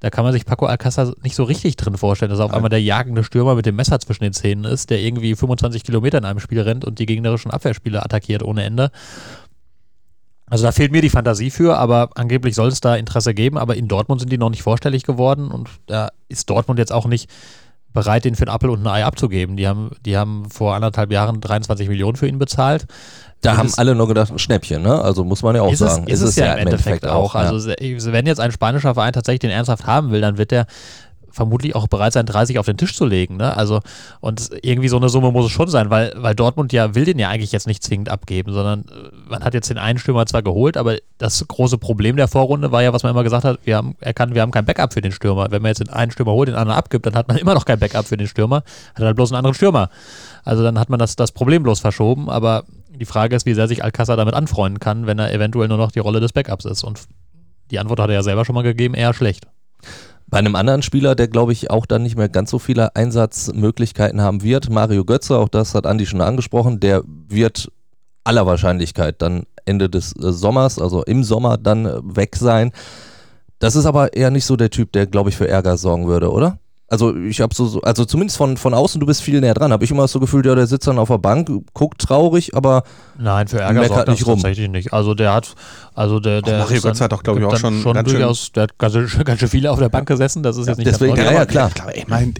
da 0.00 0.10
kann 0.10 0.24
man 0.24 0.32
sich 0.32 0.44
Paco 0.44 0.66
Alcázar 0.66 1.14
nicht 1.22 1.34
so 1.34 1.42
richtig 1.42 1.76
drin 1.76 1.96
vorstellen, 1.96 2.30
dass 2.30 2.38
er 2.38 2.44
auf 2.44 2.54
einmal 2.54 2.70
der 2.70 2.82
jagende 2.82 3.24
Stürmer 3.24 3.54
mit 3.54 3.66
dem 3.66 3.76
Messer 3.76 3.98
zwischen 3.98 4.22
den 4.22 4.32
Zähnen 4.32 4.64
ist, 4.64 4.90
der 4.90 5.00
irgendwie 5.00 5.34
25 5.34 5.82
Kilometer 5.82 6.18
in 6.18 6.24
einem 6.24 6.40
Spiel 6.40 6.60
rennt 6.60 6.84
und 6.84 6.98
die 6.98 7.06
gegnerischen 7.06 7.50
Abwehrspieler 7.50 8.04
attackiert 8.04 8.42
ohne 8.42 8.62
Ende. 8.62 8.90
Also 10.46 10.64
da 10.64 10.72
fehlt 10.72 10.92
mir 10.92 11.02
die 11.02 11.10
Fantasie 11.10 11.50
für, 11.50 11.76
aber 11.76 12.10
angeblich 12.14 12.54
soll 12.54 12.68
es 12.68 12.80
da 12.80 12.96
Interesse 12.96 13.34
geben, 13.34 13.58
aber 13.58 13.76
in 13.76 13.88
Dortmund 13.88 14.20
sind 14.20 14.32
die 14.32 14.38
noch 14.38 14.50
nicht 14.50 14.62
vorstellig 14.62 15.02
geworden 15.02 15.50
und 15.50 15.68
da 15.86 16.08
ist 16.28 16.48
Dortmund 16.48 16.78
jetzt 16.78 16.92
auch 16.92 17.06
nicht 17.06 17.28
bereit, 17.92 18.24
den 18.24 18.34
für 18.34 18.42
einen 18.42 18.54
Apfel 18.54 18.70
und 18.70 18.80
ein 18.82 18.86
Ei 18.86 19.04
abzugeben. 19.04 19.56
Die 19.56 19.66
haben, 19.66 19.90
die 20.04 20.16
haben 20.16 20.48
vor 20.50 20.74
anderthalb 20.74 21.10
Jahren 21.10 21.40
23 21.40 21.88
Millionen 21.88 22.16
für 22.16 22.28
ihn 22.28 22.38
bezahlt. 22.38 22.86
Da 23.40 23.56
haben 23.56 23.72
alle 23.76 23.94
nur 23.94 24.08
gedacht, 24.08 24.32
ein 24.32 24.38
Schnäppchen, 24.38 24.82
ne? 24.82 25.00
Also 25.00 25.24
muss 25.24 25.42
man 25.42 25.54
ja 25.54 25.62
auch 25.62 25.72
ist 25.72 25.78
sagen. 25.78 26.04
Es, 26.08 26.14
ist, 26.14 26.22
ist 26.22 26.28
es 26.30 26.36
ja, 26.36 26.54
im 26.54 26.58
Endeffekt, 26.58 27.04
Endeffekt 27.04 27.06
auch. 27.06 27.34
auch. 27.34 27.36
Also 27.36 27.68
wenn 28.12 28.26
jetzt 28.26 28.40
ein 28.40 28.50
spanischer 28.50 28.94
Verein 28.94 29.12
tatsächlich 29.12 29.40
den 29.40 29.50
ernsthaft 29.50 29.86
haben 29.86 30.10
will, 30.10 30.20
dann 30.20 30.38
wird 30.38 30.50
der 30.50 30.66
vermutlich 31.38 31.74
auch 31.74 31.86
bereit 31.86 32.12
sein, 32.12 32.26
30 32.26 32.58
auf 32.58 32.66
den 32.66 32.76
Tisch 32.76 32.94
zu 32.94 33.06
legen. 33.06 33.36
Ne? 33.36 33.56
Also, 33.56 33.80
und 34.20 34.50
irgendwie 34.62 34.88
so 34.88 34.96
eine 34.96 35.08
Summe 35.08 35.30
muss 35.30 35.46
es 35.46 35.52
schon 35.52 35.68
sein, 35.68 35.88
weil, 35.88 36.12
weil 36.16 36.34
Dortmund 36.34 36.72
ja 36.72 36.94
will 36.94 37.04
den 37.04 37.18
ja 37.18 37.28
eigentlich 37.28 37.52
jetzt 37.52 37.66
nicht 37.66 37.82
zwingend 37.82 38.08
abgeben, 38.08 38.52
sondern 38.52 38.80
äh, 38.80 39.30
man 39.30 39.44
hat 39.44 39.54
jetzt 39.54 39.70
den 39.70 39.78
einen 39.78 39.98
Stürmer 39.98 40.26
zwar 40.26 40.42
geholt, 40.42 40.76
aber 40.76 40.96
das 41.18 41.46
große 41.46 41.78
Problem 41.78 42.16
der 42.16 42.28
Vorrunde 42.28 42.72
war 42.72 42.82
ja, 42.82 42.92
was 42.92 43.04
man 43.04 43.12
immer 43.12 43.22
gesagt 43.22 43.44
hat, 43.44 43.60
wir 43.64 43.76
haben 43.76 43.94
erkannt, 44.00 44.34
wir 44.34 44.42
haben 44.42 44.50
kein 44.50 44.64
Backup 44.64 44.92
für 44.92 45.00
den 45.00 45.12
Stürmer. 45.12 45.50
Wenn 45.50 45.62
man 45.62 45.70
jetzt 45.70 45.80
den 45.80 45.90
einen 45.90 46.10
Stürmer 46.10 46.32
holt, 46.32 46.48
den 46.48 46.56
anderen 46.56 46.78
abgibt, 46.78 47.06
dann 47.06 47.14
hat 47.14 47.28
man 47.28 47.36
immer 47.38 47.54
noch 47.54 47.64
kein 47.64 47.78
Backup 47.78 48.06
für 48.06 48.16
den 48.16 48.26
Stürmer, 48.26 48.64
hat 48.94 49.04
halt 49.04 49.16
bloß 49.16 49.30
einen 49.30 49.38
anderen 49.38 49.54
Stürmer. 49.54 49.90
Also 50.44 50.64
dann 50.64 50.78
hat 50.78 50.90
man 50.90 50.98
das, 50.98 51.14
das 51.14 51.30
Problem 51.30 51.62
bloß 51.62 51.80
verschoben, 51.80 52.28
aber 52.28 52.64
die 52.98 53.06
Frage 53.06 53.36
ist, 53.36 53.46
wie 53.46 53.54
sehr 53.54 53.68
sich 53.68 53.84
Alcázar 53.84 54.16
damit 54.16 54.34
anfreunden 54.34 54.80
kann, 54.80 55.06
wenn 55.06 55.18
er 55.18 55.32
eventuell 55.32 55.68
nur 55.68 55.78
noch 55.78 55.92
die 55.92 55.98
Rolle 56.00 56.20
des 56.20 56.32
Backups 56.32 56.64
ist. 56.64 56.84
Und 56.84 57.00
die 57.70 57.78
Antwort 57.78 58.00
hat 58.00 58.08
er 58.08 58.16
ja 58.16 58.22
selber 58.22 58.44
schon 58.44 58.54
mal 58.54 58.62
gegeben, 58.62 58.94
eher 58.94 59.14
schlecht. 59.14 59.46
Bei 60.26 60.38
einem 60.38 60.56
anderen 60.56 60.82
Spieler, 60.82 61.14
der 61.14 61.28
glaube 61.28 61.52
ich 61.52 61.70
auch 61.70 61.86
dann 61.86 62.02
nicht 62.02 62.16
mehr 62.16 62.28
ganz 62.28 62.50
so 62.50 62.58
viele 62.58 62.94
Einsatzmöglichkeiten 62.94 64.20
haben 64.20 64.42
wird, 64.42 64.68
Mario 64.68 65.04
Götze, 65.04 65.38
auch 65.38 65.48
das 65.48 65.74
hat 65.74 65.86
Andi 65.86 66.04
schon 66.04 66.20
angesprochen, 66.20 66.80
der 66.80 67.02
wird 67.06 67.70
aller 68.24 68.44
Wahrscheinlichkeit 68.44 69.22
dann 69.22 69.44
Ende 69.64 69.88
des 69.88 70.14
äh, 70.16 70.32
Sommers, 70.32 70.78
also 70.78 71.02
im 71.04 71.24
Sommer 71.24 71.56
dann 71.56 71.86
äh, 71.86 72.00
weg 72.02 72.36
sein. 72.36 72.72
Das 73.58 73.74
ist 73.74 73.86
aber 73.86 74.14
eher 74.14 74.30
nicht 74.30 74.44
so 74.44 74.56
der 74.56 74.70
Typ, 74.70 74.92
der 74.92 75.06
glaube 75.06 75.30
ich 75.30 75.36
für 75.36 75.48
Ärger 75.48 75.78
sorgen 75.78 76.06
würde, 76.06 76.30
oder? 76.30 76.58
Also 76.90 77.14
ich 77.14 77.40
habe 77.42 77.54
so, 77.54 77.80
also 77.82 78.06
zumindest 78.06 78.38
von, 78.38 78.56
von 78.56 78.72
außen, 78.72 78.98
du 78.98 79.06
bist 79.06 79.20
viel 79.20 79.40
näher 79.42 79.52
dran, 79.52 79.72
habe 79.72 79.84
ich 79.84 79.90
immer 79.90 80.08
so 80.08 80.20
gefühlt, 80.20 80.46
ja, 80.46 80.54
der 80.54 80.66
sitzt 80.66 80.86
dann 80.86 80.98
auf 80.98 81.08
der 81.08 81.18
Bank, 81.18 81.50
guckt 81.74 82.00
traurig, 82.00 82.56
aber 82.56 82.82
Nein, 83.18 83.46
für 83.46 83.60
Ärger 83.60 83.84
sorgt 83.88 84.08
das 84.08 84.14
nicht 84.14 84.26
rum. 84.26 84.36
tatsächlich 84.36 84.70
nicht. 84.70 84.92
Also 84.94 85.14
der 85.14 85.34
hat, 85.34 85.54
also 85.94 86.18
der, 86.18 86.40
der 86.40 86.60
Mario 86.60 86.76
ist 86.76 86.84
dann- 86.84 86.92
Götze 86.92 87.04
hat 87.04 87.12
doch, 87.12 87.22
glaub 87.22 87.38
ich, 87.38 87.44
auch 87.44 87.56
schon 87.58 87.82
schon 87.82 87.92
ganz 87.92 88.08
schön- 88.10 88.20
durchaus, 88.20 88.52
der 88.52 88.62
hat 88.64 88.78
ganz, 88.78 88.94
schön- 88.94 89.08
ganz 89.24 89.38
schön 89.40 89.48
viele 89.48 89.70
auf 89.70 89.78
der 89.78 89.90
Bank 89.90 90.08
gesessen, 90.08 90.42
das 90.42 90.56
ist 90.56 90.66
jetzt 90.66 90.78
nicht 90.78 90.86
deswegen- 90.86 91.14
der 91.14 91.24
ja, 91.26 91.32
ja, 91.32 91.44
klar. 91.46 91.68
Ich 91.68 91.74
glaube, 91.74 91.92
ich 91.92 92.08
meine, 92.08 92.32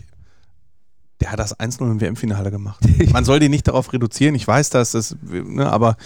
der 1.21 1.33
hat 1.33 1.39
das 1.41 1.59
1-0 1.59 1.83
im 1.83 2.01
WM-Finale 2.01 2.51
gemacht. 2.51 2.85
Man 3.13 3.25
soll 3.25 3.41
den 3.41 3.51
nicht 3.51 3.67
darauf 3.67 3.93
reduzieren, 3.93 4.35
ich 4.35 4.47
weiß 4.47 4.71
das, 4.71 4.93
das 4.93 5.17
ne, 5.23 5.71
aber 5.71 5.97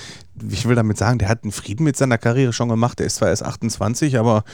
ich 0.51 0.67
will 0.67 0.75
damit 0.75 0.97
sagen, 0.97 1.19
der 1.19 1.29
hat 1.29 1.43
einen 1.43 1.53
Frieden 1.53 1.85
mit 1.85 1.97
seiner 1.97 2.17
Karriere 2.19 2.53
schon 2.53 2.69
gemacht. 2.71 2.99
Der 2.99 3.07
ist 3.07 3.17
zwar 3.17 3.29
erst 3.29 3.45
28, 3.45 4.19
aber 4.19 4.45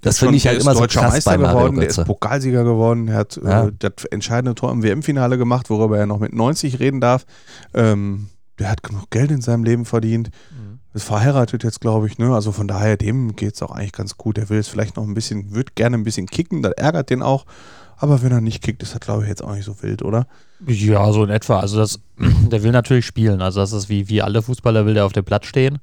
Das 0.00 0.14
ist 0.14 0.18
finde 0.20 0.36
ich 0.36 0.42
der 0.42 0.52
halt 0.52 0.62
immer 0.62 0.74
so 0.74 0.80
deutscher 0.80 1.00
krass 1.02 1.12
Meister 1.12 1.38
geworden, 1.38 1.76
der 1.76 1.88
ist 1.88 2.04
Pokalsieger 2.04 2.64
geworden, 2.64 3.08
er 3.08 3.16
hat 3.18 3.40
Ja. 3.42 3.66
äh, 3.68 3.72
das 3.78 4.04
entscheidende 4.10 4.54
Tor 4.54 4.72
im 4.72 4.82
WM-Finale 4.82 5.38
gemacht, 5.38 5.70
worüber 5.70 5.98
er 5.98 6.06
noch 6.06 6.18
mit 6.18 6.34
90 6.34 6.80
reden 6.80 7.00
darf. 7.00 7.24
Ähm, 7.72 8.28
der 8.58 8.70
hat 8.70 8.82
genug 8.82 9.10
Geld 9.10 9.30
in 9.30 9.40
seinem 9.40 9.64
Leben 9.64 9.84
verdient. 9.84 10.30
Mhm. 10.50 10.80
Ist 10.94 11.04
verheiratet 11.04 11.64
jetzt, 11.64 11.80
glaube 11.80 12.06
ich, 12.06 12.18
ne? 12.18 12.34
Also 12.34 12.52
von 12.52 12.68
daher, 12.68 12.96
dem 12.98 13.34
geht 13.34 13.54
es 13.54 13.62
auch 13.62 13.70
eigentlich 13.70 13.92
ganz 13.92 14.16
gut. 14.18 14.36
Er 14.36 14.50
will 14.50 14.58
es 14.58 14.68
vielleicht 14.68 14.96
noch 14.96 15.04
ein 15.04 15.14
bisschen, 15.14 15.54
wird 15.54 15.74
gerne 15.74 15.96
ein 15.96 16.04
bisschen 16.04 16.26
kicken, 16.26 16.60
das 16.62 16.72
ärgert 16.72 17.08
den 17.08 17.22
auch. 17.22 17.46
Aber 17.96 18.22
wenn 18.22 18.32
er 18.32 18.40
nicht 18.40 18.62
kickt, 18.62 18.82
ist 18.82 18.94
das, 18.94 19.00
glaube 19.00 19.22
ich, 19.22 19.28
jetzt 19.28 19.42
auch 19.42 19.54
nicht 19.54 19.64
so 19.64 19.80
wild, 19.82 20.02
oder? 20.02 20.26
Ja, 20.66 21.12
so 21.12 21.24
in 21.24 21.30
etwa. 21.30 21.60
Also 21.60 21.78
das, 21.78 22.00
der 22.18 22.62
will 22.62 22.72
natürlich 22.72 23.06
spielen. 23.06 23.42
Also 23.42 23.60
das 23.60 23.72
ist 23.72 23.88
wie, 23.88 24.08
wie 24.08 24.22
alle 24.22 24.42
Fußballer 24.42 24.86
will 24.86 24.94
der 24.94 25.06
auf 25.06 25.12
dem 25.12 25.24
Platz 25.24 25.46
stehen. 25.46 25.78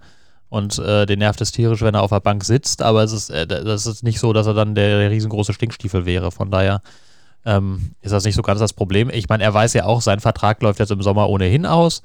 Und 0.49 0.79
äh, 0.79 1.05
den 1.05 1.19
nervt 1.19 1.41
es 1.41 1.51
tierisch, 1.51 1.81
wenn 1.81 1.93
er 1.93 2.01
auf 2.01 2.09
der 2.09 2.21
Bank 2.21 2.43
sitzt, 2.43 2.81
aber 2.81 3.03
es 3.03 3.11
ist, 3.11 3.29
äh, 3.29 3.45
das 3.45 3.85
ist 3.85 4.03
nicht 4.03 4.19
so, 4.19 4.33
dass 4.33 4.47
er 4.47 4.55
dann 4.55 4.73
der, 4.73 4.97
der 4.97 5.11
riesengroße 5.11 5.53
Stinkstiefel 5.53 6.05
wäre. 6.07 6.31
Von 6.31 6.49
daher 6.49 6.81
ähm, 7.45 7.91
ist 8.01 8.11
das 8.11 8.25
nicht 8.25 8.35
so 8.35 8.41
ganz 8.41 8.59
das 8.59 8.73
Problem. 8.73 9.11
Ich 9.11 9.29
meine, 9.29 9.43
er 9.43 9.53
weiß 9.53 9.73
ja 9.73 9.85
auch, 9.85 10.01
sein 10.01 10.19
Vertrag 10.19 10.61
läuft 10.63 10.79
jetzt 10.79 10.91
im 10.91 11.03
Sommer 11.03 11.29
ohnehin 11.29 11.67
aus. 11.67 12.01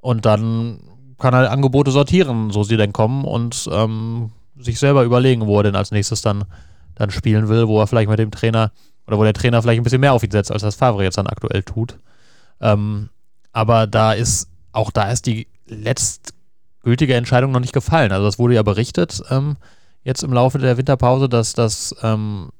Und 0.00 0.26
dann 0.26 0.80
kann 1.18 1.34
er 1.34 1.52
Angebote 1.52 1.92
sortieren, 1.92 2.50
so 2.50 2.64
sie 2.64 2.76
denn 2.76 2.92
kommen, 2.92 3.24
und 3.24 3.68
ähm, 3.72 4.32
sich 4.58 4.80
selber 4.80 5.04
überlegen, 5.04 5.46
wo 5.46 5.58
er 5.58 5.62
denn 5.62 5.76
als 5.76 5.92
nächstes 5.92 6.20
dann, 6.20 6.44
dann 6.96 7.10
spielen 7.10 7.48
will, 7.48 7.68
wo 7.68 7.80
er 7.80 7.86
vielleicht 7.86 8.10
mit 8.10 8.18
dem 8.18 8.32
Trainer 8.32 8.72
oder 9.06 9.18
wo 9.18 9.24
der 9.24 9.32
Trainer 9.32 9.60
vielleicht 9.62 9.80
ein 9.80 9.84
bisschen 9.84 10.00
mehr 10.00 10.12
auf 10.12 10.22
ihn 10.22 10.30
setzt, 10.30 10.52
als 10.52 10.62
das 10.62 10.76
Favre 10.76 11.02
jetzt 11.02 11.18
dann 11.18 11.26
aktuell 11.26 11.62
tut. 11.62 11.98
Ähm, 12.60 13.08
aber 13.52 13.86
da 13.86 14.12
ist, 14.12 14.48
auch 14.72 14.90
da 14.90 15.10
ist 15.10 15.26
die 15.26 15.48
letztgültige 15.66 17.14
Entscheidung 17.14 17.52
noch 17.52 17.60
nicht 17.60 17.72
gefallen. 17.72 18.12
Also 18.12 18.24
das 18.24 18.38
wurde 18.38 18.54
ja 18.54 18.62
berichtet 18.62 19.22
ähm, 19.30 19.56
jetzt 20.04 20.22
im 20.22 20.32
Laufe 20.32 20.58
der 20.58 20.76
Winterpause, 20.76 21.28
dass 21.28 21.52
das 21.52 21.94
ähm, 22.02 22.50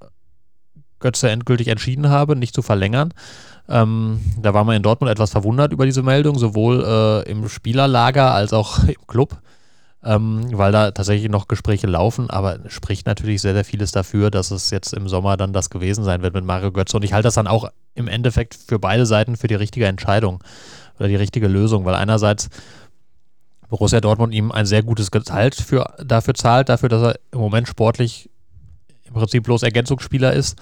Götze 0.99 1.31
endgültig 1.31 1.69
entschieden 1.69 2.09
habe, 2.09 2.37
nicht 2.37 2.55
zu 2.55 2.63
verlängern. 2.63 3.13
Ähm, 3.69 4.21
da 4.41 4.55
war 4.55 4.65
man 4.65 4.77
in 4.77 4.83
Dortmund 4.83 5.11
etwas 5.11 5.31
verwundert 5.31 5.73
über 5.73 5.87
diese 5.87 6.03
Meldung, 6.03 6.39
sowohl 6.39 6.85
äh, 6.85 7.31
im 7.31 7.49
Spielerlager 7.49 8.33
als 8.33 8.53
auch 8.53 8.85
im 8.89 9.07
Club, 9.07 9.39
ähm, 10.05 10.47
weil 10.53 10.73
da 10.73 10.91
tatsächlich 10.91 11.31
noch 11.31 11.49
Gespräche 11.49 11.87
laufen, 11.87 12.29
aber 12.29 12.59
spricht 12.67 13.07
natürlich 13.07 13.41
sehr, 13.41 13.55
sehr 13.55 13.65
vieles 13.65 13.93
dafür, 13.93 14.31
dass 14.31 14.51
es 14.51 14.71
jetzt 14.71 14.93
im 14.95 15.09
Sommer 15.09 15.37
dann 15.37 15.53
das 15.53 15.71
gewesen 15.71 16.05
sein 16.05 16.23
wird 16.23 16.35
mit 16.35 16.45
Mario 16.45 16.73
Götze. 16.73 16.97
Und 16.97 17.05
ich 17.05 17.13
halte 17.13 17.29
das 17.29 17.35
dann 17.35 17.47
auch 17.47 17.71
im 17.95 18.09
Endeffekt 18.09 18.55
für 18.55 18.79
beide 18.79 19.07
Seiten 19.07 19.37
für 19.37 19.49
die 19.49 19.55
richtige 19.55 19.87
Entscheidung 19.87 20.43
oder 20.99 21.09
die 21.09 21.17
richtige 21.17 21.47
Lösung, 21.47 21.85
weil 21.85 21.95
einerseits 21.95 22.49
Borussia 23.69 24.01
Dortmund 24.01 24.35
ihm 24.35 24.53
ein 24.53 24.67
sehr 24.67 24.83
gutes 24.83 25.11
Gehalt 25.11 25.55
für, 25.55 25.95
dafür 26.05 26.35
zahlt, 26.35 26.69
dafür, 26.69 26.89
dass 26.89 27.03
er 27.03 27.21
im 27.31 27.39
Moment 27.39 27.69
sportlich 27.69 28.29
im 29.05 29.15
Prinzip 29.15 29.45
bloß 29.45 29.63
Ergänzungsspieler 29.63 30.33
ist 30.33 30.61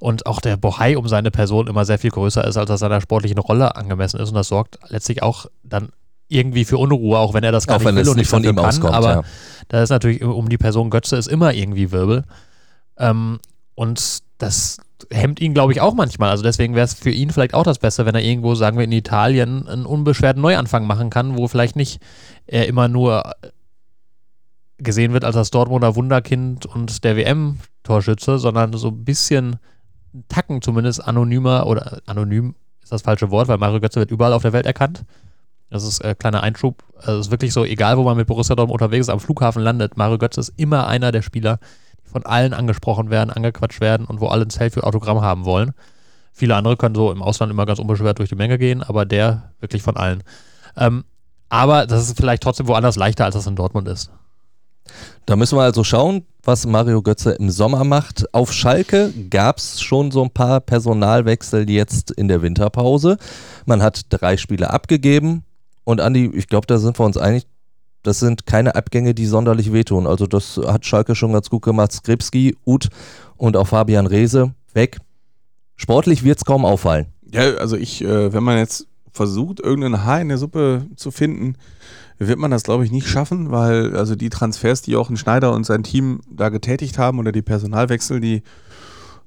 und 0.00 0.26
auch 0.26 0.40
der 0.40 0.56
Bohai 0.56 0.96
um 0.96 1.08
seine 1.08 1.30
Person 1.30 1.66
immer 1.66 1.84
sehr 1.84 1.98
viel 1.98 2.10
größer 2.10 2.44
ist, 2.44 2.56
als 2.56 2.70
er 2.70 2.78
seiner 2.78 3.00
sportlichen 3.00 3.38
Rolle 3.38 3.76
angemessen 3.76 4.18
ist 4.18 4.30
und 4.30 4.34
das 4.34 4.48
sorgt 4.48 4.78
letztlich 4.88 5.22
auch 5.22 5.46
dann 5.62 5.90
irgendwie 6.28 6.64
für 6.64 6.78
Unruhe, 6.78 7.18
auch 7.18 7.34
wenn 7.34 7.44
er 7.44 7.52
das 7.52 7.66
gar 7.66 7.76
Auch 7.76 7.80
nicht 7.80 7.88
wenn 7.88 7.96
will 7.96 8.02
es 8.02 8.08
und 8.08 8.16
nicht 8.16 8.30
von 8.30 8.44
ihm 8.44 8.56
kann, 8.56 8.64
auskommt, 8.66 8.94
aber 8.94 9.08
ja. 9.08 9.22
da 9.68 9.82
ist 9.82 9.90
natürlich 9.90 10.22
um 10.22 10.48
die 10.48 10.58
Person 10.58 10.90
Götze 10.90 11.16
ist 11.16 11.26
immer 11.26 11.54
irgendwie 11.54 11.90
Wirbel 11.90 12.24
ähm, 12.98 13.38
und 13.74 14.18
das 14.38 14.78
hemmt 15.10 15.40
ihn, 15.40 15.54
glaube 15.54 15.72
ich, 15.72 15.80
auch 15.80 15.94
manchmal. 15.94 16.30
Also 16.30 16.42
deswegen 16.42 16.74
wäre 16.74 16.84
es 16.84 16.94
für 16.94 17.10
ihn 17.10 17.30
vielleicht 17.30 17.54
auch 17.54 17.62
das 17.62 17.78
Beste, 17.78 18.06
wenn 18.06 18.14
er 18.14 18.22
irgendwo, 18.22 18.54
sagen 18.54 18.76
wir, 18.76 18.84
in 18.84 18.92
Italien 18.92 19.68
einen 19.68 19.86
unbeschwerten 19.86 20.42
Neuanfang 20.42 20.86
machen 20.86 21.10
kann, 21.10 21.36
wo 21.36 21.48
vielleicht 21.48 21.76
nicht 21.76 22.00
er 22.46 22.66
immer 22.66 22.88
nur 22.88 23.34
gesehen 24.78 25.12
wird 25.12 25.24
als 25.24 25.34
das 25.34 25.50
Dortmunder 25.50 25.96
Wunderkind 25.96 26.66
und 26.66 27.04
der 27.04 27.16
WM-Torschütze, 27.16 28.38
sondern 28.38 28.72
so 28.74 28.88
ein 28.88 29.04
bisschen 29.04 29.56
Tacken 30.28 30.62
zumindest 30.62 31.04
anonymer 31.04 31.66
oder 31.66 32.00
anonym 32.06 32.54
ist 32.82 32.92
das 32.92 33.02
falsche 33.02 33.30
Wort, 33.30 33.48
weil 33.48 33.58
Mario 33.58 33.80
Götze 33.80 34.00
wird 34.00 34.10
überall 34.10 34.32
auf 34.32 34.42
der 34.42 34.52
Welt 34.52 34.66
erkannt. 34.66 35.04
Das 35.70 35.84
ist 35.84 36.00
äh, 36.00 36.14
kleiner 36.14 36.42
Einschub. 36.42 36.82
Also 36.96 37.20
es 37.20 37.26
ist 37.26 37.30
wirklich 37.30 37.52
so, 37.52 37.64
egal 37.64 37.98
wo 37.98 38.02
man 38.02 38.16
mit 38.16 38.26
Borussia 38.26 38.56
Dortmund 38.56 38.80
unterwegs 38.80 39.06
ist, 39.06 39.10
am 39.10 39.20
Flughafen 39.20 39.62
landet, 39.62 39.96
Mario 39.96 40.18
Götze 40.18 40.40
ist 40.40 40.52
immer 40.56 40.86
einer 40.86 41.12
der 41.12 41.22
Spieler, 41.22 41.58
die 42.04 42.10
von 42.10 42.24
allen 42.24 42.54
angesprochen 42.54 43.10
werden, 43.10 43.30
angequatscht 43.30 43.80
werden 43.80 44.06
und 44.06 44.20
wo 44.20 44.28
alle 44.28 44.44
ein 44.44 44.50
Selfie-Autogramm 44.50 45.20
haben 45.20 45.44
wollen. 45.44 45.72
Viele 46.32 46.54
andere 46.56 46.76
können 46.76 46.94
so 46.94 47.12
im 47.12 47.22
Ausland 47.22 47.52
immer 47.52 47.66
ganz 47.66 47.78
unbeschwert 47.80 48.18
durch 48.18 48.28
die 48.28 48.36
Menge 48.36 48.58
gehen, 48.58 48.82
aber 48.82 49.04
der 49.04 49.52
wirklich 49.60 49.82
von 49.82 49.96
allen. 49.96 50.22
Ähm, 50.76 51.04
aber 51.48 51.86
das 51.86 52.02
ist 52.02 52.16
vielleicht 52.16 52.42
trotzdem 52.42 52.68
woanders 52.68 52.96
leichter, 52.96 53.24
als 53.24 53.34
das 53.34 53.46
in 53.46 53.56
Dortmund 53.56 53.88
ist. 53.88 54.10
Da 55.26 55.36
müssen 55.36 55.58
wir 55.58 55.62
also 55.62 55.84
schauen, 55.84 56.24
was 56.42 56.66
Mario 56.66 57.02
Götze 57.02 57.32
im 57.32 57.50
Sommer 57.50 57.84
macht. 57.84 58.32
Auf 58.32 58.52
Schalke 58.52 59.12
gab 59.28 59.58
es 59.58 59.82
schon 59.82 60.10
so 60.10 60.22
ein 60.22 60.30
paar 60.30 60.60
Personalwechsel 60.60 61.68
jetzt 61.68 62.10
in 62.10 62.28
der 62.28 62.40
Winterpause. 62.40 63.18
Man 63.66 63.82
hat 63.82 64.02
drei 64.08 64.38
Spiele 64.38 64.70
abgegeben 64.70 65.44
und 65.88 66.02
Andi, 66.02 66.30
ich 66.34 66.48
glaube, 66.48 66.66
da 66.66 66.76
sind 66.76 66.98
wir 66.98 67.06
uns 67.06 67.16
einig, 67.16 67.46
das 68.02 68.18
sind 68.18 68.44
keine 68.44 68.74
Abgänge, 68.74 69.14
die 69.14 69.24
sonderlich 69.24 69.72
wehtun. 69.72 70.06
Also 70.06 70.26
das 70.26 70.60
hat 70.66 70.84
Schalke 70.84 71.14
schon 71.14 71.32
ganz 71.32 71.48
gut 71.48 71.62
gemacht. 71.62 71.92
Skripski, 71.92 72.58
Uth 72.66 72.90
und 73.38 73.56
auch 73.56 73.68
Fabian 73.68 74.06
Reese 74.06 74.52
weg. 74.74 74.98
Sportlich 75.76 76.24
wird 76.24 76.36
es 76.36 76.44
kaum 76.44 76.66
auffallen. 76.66 77.06
Ja, 77.32 77.54
also 77.54 77.78
ich, 77.78 78.04
äh, 78.04 78.34
wenn 78.34 78.42
man 78.42 78.58
jetzt 78.58 78.86
versucht, 79.12 79.60
irgendein 79.60 80.04
Haar 80.04 80.20
in 80.20 80.28
der 80.28 80.36
Suppe 80.36 80.84
zu 80.94 81.10
finden, 81.10 81.54
wird 82.18 82.38
man 82.38 82.50
das, 82.50 82.64
glaube 82.64 82.84
ich, 82.84 82.92
nicht 82.92 83.08
schaffen, 83.08 83.50
weil 83.50 83.96
also 83.96 84.14
die 84.14 84.28
Transfers, 84.28 84.82
die 84.82 84.90
Jochen 84.90 85.16
Schneider 85.16 85.54
und 85.54 85.64
sein 85.64 85.84
Team 85.84 86.20
da 86.30 86.50
getätigt 86.50 86.98
haben 86.98 87.18
oder 87.18 87.32
die 87.32 87.40
Personalwechsel, 87.40 88.20
die 88.20 88.42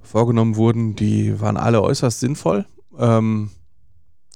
vorgenommen 0.04 0.58
wurden, 0.58 0.96
die 0.96 1.42
waren 1.42 1.58
alle 1.58 1.82
äußerst 1.82 2.20
sinnvoll. 2.20 2.68
Ähm, 3.00 3.50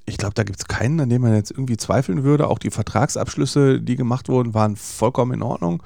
ich 0.05 0.17
glaube, 0.17 0.35
da 0.35 0.43
gibt 0.43 0.59
es 0.59 0.67
keinen, 0.67 0.99
an 0.99 1.09
dem 1.09 1.21
man 1.21 1.33
jetzt 1.33 1.51
irgendwie 1.51 1.77
zweifeln 1.77 2.23
würde. 2.23 2.47
Auch 2.47 2.59
die 2.59 2.69
Vertragsabschlüsse, 2.69 3.81
die 3.81 3.95
gemacht 3.95 4.29
wurden, 4.29 4.53
waren 4.53 4.75
vollkommen 4.75 5.33
in 5.33 5.41
Ordnung. 5.41 5.81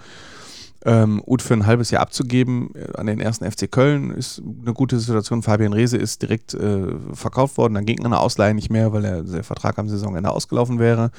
Ähm, 0.86 1.22
Uth 1.26 1.42
für 1.42 1.54
ein 1.54 1.66
halbes 1.66 1.92
Jahr 1.92 2.02
abzugeben 2.02 2.74
äh, 2.74 2.98
an 2.98 3.06
den 3.06 3.20
ersten 3.20 3.50
FC 3.50 3.70
Köln 3.70 4.12
ist 4.12 4.42
eine 4.62 4.74
gute 4.74 4.98
Situation. 4.98 5.44
Fabian 5.44 5.74
Reese 5.74 5.98
ist 5.98 6.22
direkt 6.22 6.54
äh, 6.54 6.88
verkauft 7.14 7.58
worden, 7.58 7.74
dann 7.74 7.86
ging 7.86 8.06
eine 8.06 8.18
Ausleihe 8.18 8.54
nicht 8.54 8.70
mehr, 8.70 8.94
weil 8.94 9.02
der, 9.02 9.24
der 9.24 9.44
Vertrag 9.44 9.78
am 9.78 9.90
Saisonende 9.90 10.32
ausgelaufen 10.32 10.80
wäre. 10.80 11.12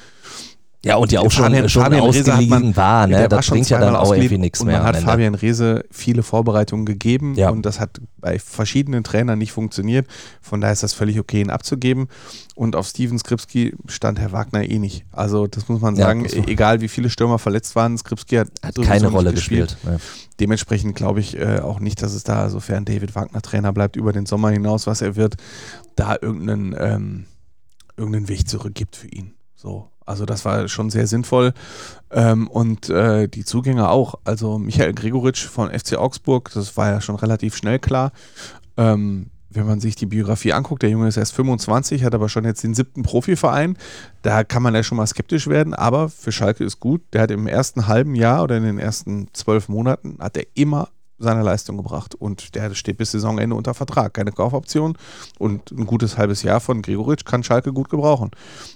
Ja, 0.83 0.95
und 0.95 1.11
ja 1.11 1.19
auch 1.19 1.29
schon, 1.29 1.43
Fabian- 1.45 1.69
schon 1.69 1.83
Fabian 1.83 2.01
ausgeliehen 2.01 2.75
war, 2.75 3.05
ne? 3.05 3.29
Das 3.29 3.47
bringt 3.47 3.69
ja 3.69 3.79
dann 3.79 3.95
auch 3.95 4.13
irgendwie 4.15 4.39
nichts 4.39 4.61
und 4.61 4.65
mehr. 4.67 4.79
Man 4.79 4.87
hat. 4.87 4.97
Fabian 4.97 5.35
Reese 5.35 5.85
viele 5.91 6.23
Vorbereitungen 6.23 6.87
gegeben 6.87 7.35
Ja. 7.35 7.51
und 7.51 7.67
das 7.67 7.79
hat 7.79 8.01
bei 8.17 8.39
verschiedenen 8.39 9.03
Trainern 9.03 9.37
nicht 9.37 9.51
funktioniert. 9.51 10.07
Von 10.41 10.59
daher 10.59 10.73
ist 10.73 10.81
das 10.81 10.93
völlig 10.93 11.19
okay, 11.19 11.41
ihn 11.41 11.51
abzugeben. 11.51 12.07
Und 12.55 12.75
auf 12.75 12.87
Steven 12.87 13.19
Skripski 13.19 13.75
stand 13.89 14.17
Herr 14.19 14.31
Wagner 14.31 14.63
eh 14.67 14.79
nicht. 14.79 15.05
Also 15.11 15.45
das 15.45 15.69
muss 15.69 15.81
man 15.81 15.95
Ja, 15.97 16.05
sagen, 16.05 16.21
muss 16.23 16.35
man- 16.35 16.47
egal 16.47 16.81
wie 16.81 16.87
viele 16.87 17.11
Stürmer 17.11 17.37
verletzt 17.37 17.75
waren, 17.75 17.95
Skripski 17.95 18.37
hat, 18.37 18.47
Hat 18.63 18.75
keine 18.81 19.09
Rolle 19.09 19.33
gespielt. 19.33 19.77
ne. 19.83 19.99
Dementsprechend 20.39 20.95
glaube 20.95 21.19
ich 21.19 21.37
äh, 21.37 21.59
auch 21.59 21.79
nicht, 21.79 22.01
dass 22.01 22.13
es 22.15 22.23
da, 22.23 22.49
sofern 22.49 22.85
David 22.85 23.13
Wagner 23.13 23.43
Trainer 23.43 23.71
bleibt, 23.71 23.97
über 23.97 24.13
den 24.13 24.25
Sommer 24.25 24.49
hinaus, 24.49 24.87
was 24.87 25.01
er 25.01 25.15
wird, 25.15 25.35
da 25.95 26.15
irgendeinen, 26.19 26.75
ähm, 26.79 27.25
irgendeinen 27.97 28.29
Weg 28.29 28.47
zurück 28.49 28.73
gibt 28.73 28.95
für 28.95 29.07
ihn. 29.09 29.35
So. 29.55 29.90
Also 30.05 30.25
das 30.25 30.45
war 30.45 30.67
schon 30.67 30.89
sehr 30.89 31.07
sinnvoll. 31.07 31.53
Ähm, 32.11 32.47
und 32.47 32.89
äh, 32.89 33.27
die 33.27 33.45
Zugänge 33.45 33.89
auch. 33.89 34.15
Also 34.23 34.57
Michael 34.57 34.93
Gregoritsch 34.93 35.45
von 35.45 35.69
FC 35.69 35.95
Augsburg, 35.95 36.51
das 36.53 36.77
war 36.77 36.89
ja 36.89 37.01
schon 37.01 37.15
relativ 37.15 37.55
schnell 37.55 37.79
klar. 37.79 38.11
Ähm, 38.77 39.27
wenn 39.53 39.67
man 39.67 39.81
sich 39.81 39.95
die 39.95 40.05
Biografie 40.05 40.53
anguckt, 40.53 40.81
der 40.81 40.89
Junge 40.89 41.09
ist 41.09 41.17
erst 41.17 41.33
25, 41.33 42.03
hat 42.03 42.15
aber 42.15 42.29
schon 42.29 42.45
jetzt 42.45 42.63
den 42.63 42.73
siebten 42.73 43.03
Profiverein. 43.03 43.77
Da 44.21 44.43
kann 44.43 44.63
man 44.63 44.73
ja 44.73 44.81
schon 44.81 44.97
mal 44.97 45.07
skeptisch 45.07 45.47
werden, 45.47 45.73
aber 45.73 46.09
für 46.09 46.31
Schalke 46.31 46.63
ist 46.63 46.79
gut. 46.79 47.01
Der 47.13 47.21
hat 47.21 47.31
im 47.31 47.47
ersten 47.47 47.87
halben 47.87 48.15
Jahr 48.15 48.43
oder 48.43 48.57
in 48.57 48.63
den 48.63 48.79
ersten 48.79 49.27
zwölf 49.33 49.67
Monaten 49.67 50.17
hat 50.19 50.37
er 50.37 50.45
immer 50.53 50.89
seine 51.21 51.43
Leistung 51.43 51.77
gebracht 51.77 52.15
und 52.15 52.55
der 52.55 52.73
steht 52.75 52.97
bis 52.97 53.11
Saisonende 53.11 53.55
unter 53.55 53.73
Vertrag, 53.73 54.13
keine 54.13 54.31
Kaufoption 54.31 54.97
und 55.39 55.71
ein 55.71 55.85
gutes 55.85 56.17
halbes 56.17 56.43
Jahr 56.43 56.59
von 56.59 56.81
Gregoritsch 56.81 57.25
kann 57.25 57.43
Schalke 57.43 57.73
gut 57.73 57.89
gebrauchen 57.89 58.31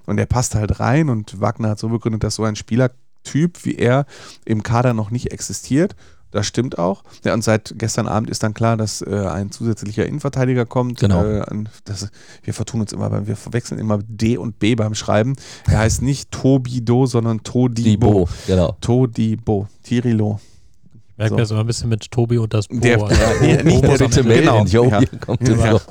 und 0.05 0.17
der 0.17 0.25
passt 0.25 0.55
halt 0.55 0.79
rein 0.79 1.09
und 1.09 1.39
Wagner 1.41 1.69
hat 1.69 1.79
so 1.79 1.89
begründet, 1.89 2.23
dass 2.23 2.35
so 2.35 2.43
ein 2.43 2.55
Spielertyp 2.55 3.65
wie 3.65 3.75
er 3.75 4.05
im 4.45 4.63
Kader 4.63 4.93
noch 4.93 5.11
nicht 5.11 5.31
existiert. 5.31 5.95
Das 6.35 6.47
stimmt 6.47 6.77
auch. 6.77 7.03
Ja, 7.23 7.33
und 7.33 7.45
seit 7.45 7.75
gestern 7.77 8.09
Abend 8.09 8.29
ist 8.29 8.43
dann 8.43 8.53
klar, 8.53 8.75
dass 8.75 9.01
äh, 9.01 9.25
ein 9.25 9.51
zusätzlicher 9.51 10.05
Innenverteidiger 10.05 10.65
kommt. 10.65 10.99
Genau. 10.99 11.23
Äh, 11.23 11.45
das, 11.85 12.09
wir 12.43 12.53
vertun 12.53 12.81
uns 12.81 12.91
immer, 12.91 13.09
beim, 13.09 13.25
wir 13.25 13.37
verwechseln 13.37 13.79
immer 13.79 13.99
D 14.05 14.37
und 14.37 14.59
B 14.59 14.75
beim 14.75 14.95
Schreiben. 14.95 15.37
Er 15.65 15.79
heißt 15.79 16.01
nicht 16.01 16.31
Tobido, 16.31 17.05
sondern 17.05 17.43
Todibo. 17.43 18.25
Dibo, 18.25 18.29
genau. 18.47 18.75
Todibo. 18.81 19.69
Tirilo. 19.83 20.41
Merkt 21.17 21.29
So. 21.31 21.35
mir 21.37 21.45
so 21.45 21.55
ein 21.55 21.65
bisschen 21.65 21.89
mit 21.89 22.11
Tobi 22.11 22.37
und 22.37 22.53
das 22.53 22.67
Bo. 22.67 22.79
Der- 22.79 23.01
also, 23.01 23.13
Bo 23.39 23.45
nicht 23.45 23.83
der- 23.83 23.97
bitte 23.97 24.23
melden. 24.23 24.67
Jo, 24.67 24.89
ja. 24.89 24.99
hier 24.99 25.07
kommt 25.19 25.47
Ja. 25.47 25.71
so. 25.71 25.81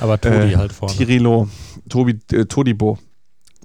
Aber 0.00 0.20
Tobi 0.20 0.34
Äh, 0.52 0.56
halt 0.56 0.72
vorne. 0.72 0.94
Tirilo, 0.94 1.48
Tobi, 1.88 2.18
äh, 2.32 2.44
Todibo. 2.44 2.98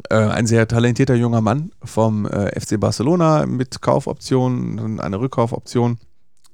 Äh, 0.10 0.16
ein 0.16 0.46
sehr 0.48 0.68
talentierter 0.68 1.16
junger 1.16 1.42
Mann 1.42 1.72
vom 1.84 2.26
äh, 2.26 2.60
FC 2.60 2.78
Barcelona 2.80 3.46
mit 3.46 3.82
Kaufoption 3.82 4.78
und 4.80 5.00
eine 5.00 5.20
Rückkaufoption, 5.20 5.98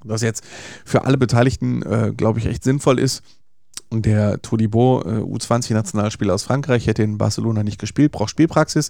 was 0.04 0.22
jetzt 0.22 0.44
für 0.84 1.04
alle 1.04 1.18
Beteiligten, 1.18 1.82
äh, 1.82 2.12
glaube 2.16 2.38
ich, 2.38 2.46
echt 2.46 2.64
sinnvoll 2.64 2.98
ist. 2.98 3.22
Der 4.00 4.40
Todibo, 4.40 5.02
äh, 5.02 5.20
U20-Nationalspieler 5.20 6.32
aus 6.32 6.44
Frankreich, 6.44 6.86
hätte 6.86 7.02
in 7.02 7.18
Barcelona 7.18 7.62
nicht 7.62 7.78
gespielt, 7.78 8.12
braucht 8.12 8.30
Spielpraxis, 8.30 8.88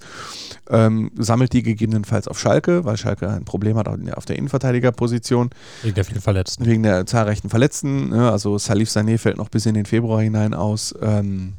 ähm, 0.71 1.11
sammelt 1.19 1.53
die 1.53 1.65
gegebenenfalls 1.65 2.29
auf 2.29 2.39
Schalke, 2.39 2.85
weil 2.85 2.97
Schalke 2.97 3.29
ein 3.29 3.45
Problem 3.45 3.77
hat 3.77 3.89
auf 3.89 4.25
der 4.27 4.37
Innenverteidigerposition 4.37 5.51
Wegen 5.83 5.95
der 5.95 6.05
vielen 6.05 6.21
Verletzten. 6.21 6.67
wegen 6.67 6.83
der 6.85 7.07
zahlreichen 7.07 7.51
Verletzten. 7.51 8.11
Ne? 8.11 8.31
Also 8.31 8.59
Salif 8.59 8.91
Sané 8.91 9.19
fällt 9.19 9.39
noch 9.39 9.49
bis 9.49 9.67
in 9.67 9.75
den 9.75 9.87
Februar 9.87 10.21
hinein 10.23 10.55
aus. 10.55 10.95
Ähm, 11.03 11.55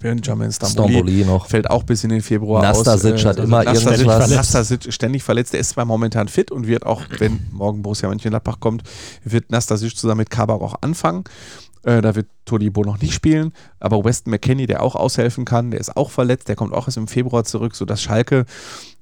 Benjamin 0.00 0.50
Stamboli 0.50 0.94
Stamboli 0.94 1.24
noch. 1.24 1.46
fällt 1.46 1.70
auch 1.70 1.84
bis 1.84 2.02
in 2.02 2.10
den 2.10 2.20
Februar 2.20 2.60
Nastasic 2.60 3.14
aus. 3.14 3.24
hat 3.24 3.38
immer 3.38 3.62
Nastasic, 3.62 3.86
irgendetwas. 3.86 4.16
verletzt. 4.16 4.36
Nastasic 4.36 4.92
ständig 4.92 5.22
verletzt. 5.22 5.52
Der 5.52 5.60
ist 5.60 5.70
zwar 5.70 5.84
momentan 5.84 6.26
fit 6.26 6.50
und 6.50 6.66
wird 6.66 6.84
auch, 6.84 7.02
wenn 7.18 7.46
morgen 7.52 7.82
Borussia 7.82 8.08
Mönchengladbach 8.08 8.58
kommt, 8.58 8.82
wird 9.22 9.50
Nastasic 9.52 9.96
zusammen 9.96 10.18
mit 10.18 10.30
Kabak 10.30 10.60
auch 10.60 10.74
anfangen. 10.80 11.22
Äh, 11.86 12.02
da 12.02 12.14
wird 12.16 12.26
Todibo 12.44 12.82
noch 12.82 13.00
nicht 13.00 13.14
spielen. 13.14 13.52
Aber 13.78 14.04
Weston 14.04 14.32
McKenney, 14.32 14.66
der 14.66 14.82
auch 14.82 14.96
aushelfen 14.96 15.44
kann, 15.44 15.70
der 15.70 15.80
ist 15.80 15.96
auch 15.96 16.10
verletzt. 16.10 16.48
Der 16.48 16.56
kommt 16.56 16.74
auch 16.74 16.88
erst 16.88 16.96
im 16.96 17.06
Februar 17.06 17.44
zurück, 17.44 17.76
sodass 17.76 18.02
Schalke 18.02 18.44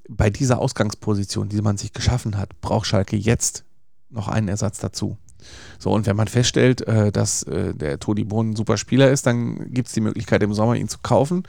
bei 0.07 0.29
dieser 0.29 0.59
Ausgangsposition, 0.59 1.49
die 1.49 1.61
man 1.61 1.77
sich 1.77 1.93
geschaffen 1.93 2.37
hat, 2.37 2.61
braucht 2.61 2.85
Schalke 2.85 3.17
jetzt 3.17 3.65
noch 4.11 4.27
einen 4.27 4.47
Ersatz 4.47 4.77
dazu. 4.79 5.17
So, 5.79 5.91
und 5.91 6.05
wenn 6.05 6.15
man 6.15 6.27
feststellt, 6.27 6.81
äh, 6.87 7.11
dass 7.11 7.43
äh, 7.43 7.73
der 7.73 7.99
Todibo 7.99 8.41
ein 8.41 8.55
super 8.55 8.77
Spieler 8.77 9.11
ist, 9.11 9.25
dann 9.25 9.71
gibt 9.71 9.87
es 9.87 9.93
die 9.93 10.01
Möglichkeit 10.01 10.43
im 10.43 10.53
Sommer 10.53 10.75
ihn 10.75 10.87
zu 10.87 10.99
kaufen. 11.01 11.43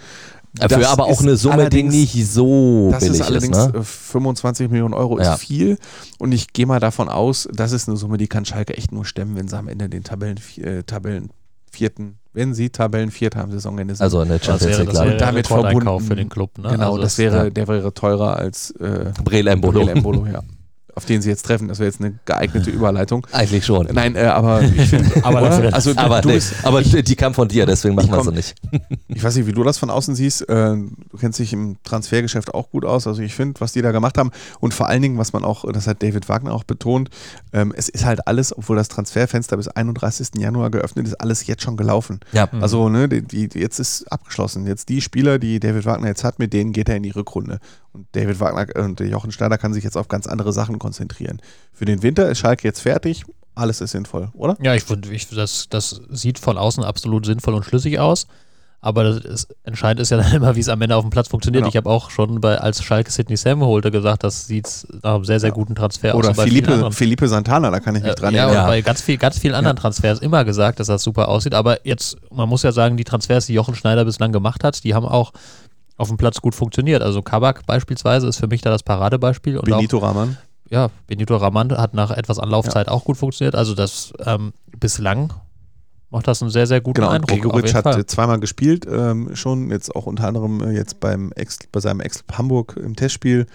Dafür 0.59 0.79
Das 0.79 0.89
aber 0.89 1.05
auch 1.05 1.11
ist 1.13 1.23
eine 1.23 1.37
Summe, 1.37 1.55
die 1.57 1.61
allerdings- 1.63 1.93
nicht 1.95 2.27
so 2.33 2.89
das 2.93 3.05
billig 3.05 3.21
ist 3.21 3.27
allerdings 3.27 3.59
ist. 3.59 3.73
Ne? 3.75 3.79
äh, 3.81 3.83
25 3.85 4.71
Millionen 4.71 4.95
Euro 4.95 5.19
Ja. 5.21 5.35
ist 5.35 5.41
viel 5.41 5.79
und 6.19 6.33
ich 6.33 6.53
gehe 6.53 6.67
mal 6.67 6.81
davon 6.81 7.09
aus, 7.09 7.49
das 7.53 7.73
ist 7.73 7.89
eine 7.89 7.97
Summe, 7.97 8.17
die 8.19 8.27
kann 8.29 8.45
Schalke 8.45 8.77
echt 8.77 8.93
nur 8.93 9.05
stemmen, 9.05 9.37
wenn 9.37 9.49
sie 9.49 9.57
am 9.59 9.69
Ende 9.69 9.89
den 9.89 10.03
Tabellen, 10.05 10.39
äh, 10.59 10.83
Tabellen 10.83 11.31
vierten, 11.71 12.19
wenn 12.33 12.55
sie 12.55 12.71
Tabellen 12.71 13.11
vierter 13.11 13.43
am 13.43 13.51
Saisonende 13.51 13.95
sind. 13.95 14.03
Also 14.03 14.21
eine 14.21 14.39
Das 14.39 14.47
Champions 14.47 14.79
League 14.79 14.87
das 14.89 14.95
wäre 14.97 15.05
Lage. 15.07 15.19
der 15.19 15.27
damit 15.27 15.47
verbunden. 15.47 16.01
für 16.01 16.17
den 16.17 16.29
Club. 16.29 16.57
Ne? 16.59 16.71
genau, 16.71 16.87
Also 16.93 17.03
das 17.03 17.19
wäre, 17.19 17.45
ja. 17.45 17.51
der 17.51 17.69
wäre 17.69 17.93
teurer 17.93 18.37
als 18.37 18.71
äh, 18.73 19.13
Breel 19.25 19.47
Embolo. 19.49 19.81
Breel 19.85 19.97
Embolo, 19.97 20.27
ja. 20.27 20.41
Auf 20.97 21.05
den 21.05 21.21
sie 21.21 21.29
jetzt 21.29 21.45
treffen, 21.45 21.69
das 21.69 21.79
wäre 21.79 21.91
jetzt 21.91 22.01
eine 22.01 22.19
geeignete 22.25 22.71
Überleitung. 22.71 23.27
Eigentlich 23.33 23.67
schon. 23.67 23.87
Nein, 23.93 24.17
äh, 24.17 24.25
aber 24.25 24.63
ich 24.63 24.89
finde, 24.89 25.11
Aber 25.25 25.43
oder? 25.43 25.75
also 25.75 25.93
du, 25.93 26.01
aber 26.01 26.23
du 26.23 26.29
nee, 26.29 26.37
bist, 26.37 26.55
aber 26.63 26.81
die 26.81 27.17
kam 27.17 27.35
von 27.35 27.49
dir, 27.49 27.67
deswegen 27.67 27.95
machen 27.95 28.11
wir 28.11 28.23
sie 28.25 28.33
nicht. 28.33 28.55
Ich 29.09 29.23
weiß 29.23 29.37
nicht, 29.37 29.47
wie 29.47 29.53
du 29.53 29.63
das 29.63 29.79
von 29.79 29.91
außen 29.91 30.15
siehst. 30.15 30.49
Äh, 30.49 30.75
du 30.75 31.19
kennst 31.19 31.39
dich 31.39 31.53
im 31.53 31.77
Transfergeschäft 31.85 32.55
auch 32.55 32.71
gut 32.71 32.85
aus. 32.85 33.07
Also 33.07 33.23
ich 33.23 33.35
finde, 33.35 33.61
was 33.61 33.73
die 33.73 33.83
da 33.83 33.93
gemacht 33.93 34.19
haben 34.19 34.31
und 34.61 34.75
vor 34.75 34.89
allen 34.89 35.03
Dingen, 35.03 35.19
was 35.19 35.33
man 35.33 35.45
auch, 35.45 35.71
das 35.71 35.87
hat 35.87 36.03
David 36.03 36.29
Wagner 36.29 36.53
auch 36.53 36.65
betont, 36.65 37.11
ähm, 37.53 37.73
es 37.77 37.89
ist 37.89 38.05
halt 38.05 38.27
alles, 38.27 38.57
obwohl 38.57 38.77
das 38.77 38.89
Transferfenster 38.89 39.57
bis 39.57 39.69
31. 39.69 40.29
Januar 40.39 40.71
geöffnet 40.71 41.07
ist, 41.07 41.15
alles 41.15 41.47
jetzt 41.47 41.63
schon 41.63 41.77
gelaufen. 41.77 42.21
Ja. 42.33 42.49
Also 42.61 42.89
ne, 42.89 43.09
die, 43.09 43.49
die, 43.49 43.59
jetzt 43.59 43.79
ist 43.79 44.11
abgeschlossen. 44.11 44.67
Jetzt 44.67 44.89
die 44.89 45.01
Spieler, 45.01 45.39
die 45.39 45.61
David 45.61 45.85
Wagner 45.85 46.09
jetzt 46.09 46.25
hat, 46.25 46.39
mit 46.39 46.53
denen 46.53 46.73
geht 46.73 46.89
er 46.89 46.97
in 46.97 47.03
die 47.03 47.11
Rückrunde. 47.11 47.59
Und 47.93 48.07
David 48.13 48.41
Wagner 48.41 48.85
und 48.85 49.01
der 49.01 49.09
Jochen 49.09 49.33
Schneider 49.33 49.57
kann 49.57 49.73
sich 49.73 49.85
jetzt 49.85 49.97
auf 49.97 50.09
ganz 50.09 50.27
andere 50.27 50.53
Sachen 50.53 50.79
konzentrieren. 50.79 50.86
Für 51.73 51.85
den 51.85 52.03
Winter 52.03 52.29
ist 52.31 52.39
Schalke 52.39 52.67
jetzt 52.67 52.81
fertig. 52.81 53.25
Alles 53.55 53.81
ist 53.81 53.93
sinnvoll, 53.93 54.29
oder? 54.35 54.57
Ja, 54.61 54.75
ich 54.75 54.83
finde, 54.85 55.09
das, 55.35 55.69
das 55.71 56.01
sieht 56.11 56.39
von 56.39 56.59
außen 56.59 56.85
absolut 56.85 57.25
sinnvoll 57.25 57.55
und 57.55 57.65
schlüssig 57.65 57.99
aus. 57.99 58.27
Aber 58.83 59.03
das 59.03 59.19
ist, 59.25 59.49
entscheidend 59.65 60.01
ist 60.01 60.11
ja 60.11 60.19
dann 60.19 60.31
immer, 60.35 60.55
wie 60.55 60.61
es 60.61 60.69
am 60.69 60.81
Ende 60.83 60.95
auf 60.95 61.03
dem 61.03 61.11
Platz 61.11 61.29
funktioniert. 61.29 61.63
Genau. 61.63 61.71
Ich 61.71 61.77
habe 61.77 61.89
auch 61.89 62.11
schon 62.11 62.41
bei, 62.43 62.59
als 62.59 62.83
Schalke 62.85 63.11
Sidney 63.11 63.37
Sam 63.37 63.63
holte, 63.65 63.91
gesagt, 63.91 64.23
das 64.25 64.47
sieht 64.47 64.69
nach 65.03 65.15
einem 65.15 65.25
sehr, 65.25 65.41
sehr 65.41 65.51
guten 65.53 65.75
Transfer 65.75 66.15
aus. 66.15 66.19
Oder 66.19 66.35
anderen- 66.75 66.93
Philippe 66.93 67.27
Santana, 67.27 67.71
da 67.71 67.81
kann 67.81 67.97
ich 67.97 68.03
mich 68.03 68.13
Äh, 68.13 68.15
dran 68.15 68.35
ja, 68.35 68.45
erinnern. 68.45 68.65
und 68.65 68.71
bei 68.71 68.83
ganz, 68.83 69.01
viel, 69.01 69.17
ganz 69.17 69.39
vielen 69.39 69.55
anderen 69.55 69.77
Transfers 69.79 70.19
immer 70.21 70.45
gesagt, 70.45 70.79
dass 70.79 70.89
das 70.89 71.03
super 71.03 71.29
aussieht. 71.29 71.55
Aber 71.55 71.85
jetzt, 71.87 72.19
man 72.31 72.49
muss 72.49 72.63
ja 72.63 72.73
sagen, 72.73 72.99
die 72.99 73.05
Transfers, 73.05 73.47
die 73.47 73.55
Jochen 73.55 73.75
Schneider 73.75 74.05
bislang 74.05 74.31
gemacht 74.33 74.63
hat, 74.63 74.85
die 74.85 74.95
haben 74.95 75.07
auch 75.07 75.33
auf 75.97 76.09
dem 76.09 76.19
Platz 76.19 76.43
gut 76.43 76.55
funktioniert. 76.55 77.03
Also 77.03 77.23
Kabak 77.23 77.65
beispielsweise 77.67 78.29
ist 78.29 78.37
für 78.37 78.47
mich 78.49 78.61
da 78.61 78.69
das 78.71 78.83
Paradebeispiel. 78.83 79.57
Und 79.57 79.65
Benito 79.65 79.99
auch, 79.99 80.15
ja, 80.71 80.91
Benito 81.07 81.37
Raman 81.37 81.73
hat 81.77 81.95
nach 81.95 82.11
etwas 82.11 82.39
Anlaufzeit 82.39 82.89
auch 82.89 83.05
gut 83.05 83.17
funktioniert. 83.17 83.55
Also 83.55 83.75
das 83.75 84.13
ähm, 84.25 84.53
bislang 84.79 85.33
macht 86.11 86.29
das 86.29 86.41
einen 86.41 86.51
sehr, 86.53 86.67
sehr 86.69 86.81
guten 86.81 87.01
Genau, 87.01 87.09
Eindruck. 87.11 87.31
Gregoritsch 87.41 87.75
hat 87.75 87.83
Fall. 87.83 88.07
zweimal 88.07 88.39
gespielt, 88.39 88.87
ähm, 88.89 89.35
schon 89.35 89.71
jetzt 89.71 89.95
auch 89.95 90.07
unter 90.07 90.29
anderem 90.29 90.61
äh, 90.63 90.71
jetzt 90.71 91.01
beim 91.01 91.33
Ex, 91.33 91.59
bei 91.73 91.81
seinem 91.81 92.01
Ex 92.01 92.23
Hamburg 92.33 92.77
im 92.77 92.95
Testspiel. 92.95 93.47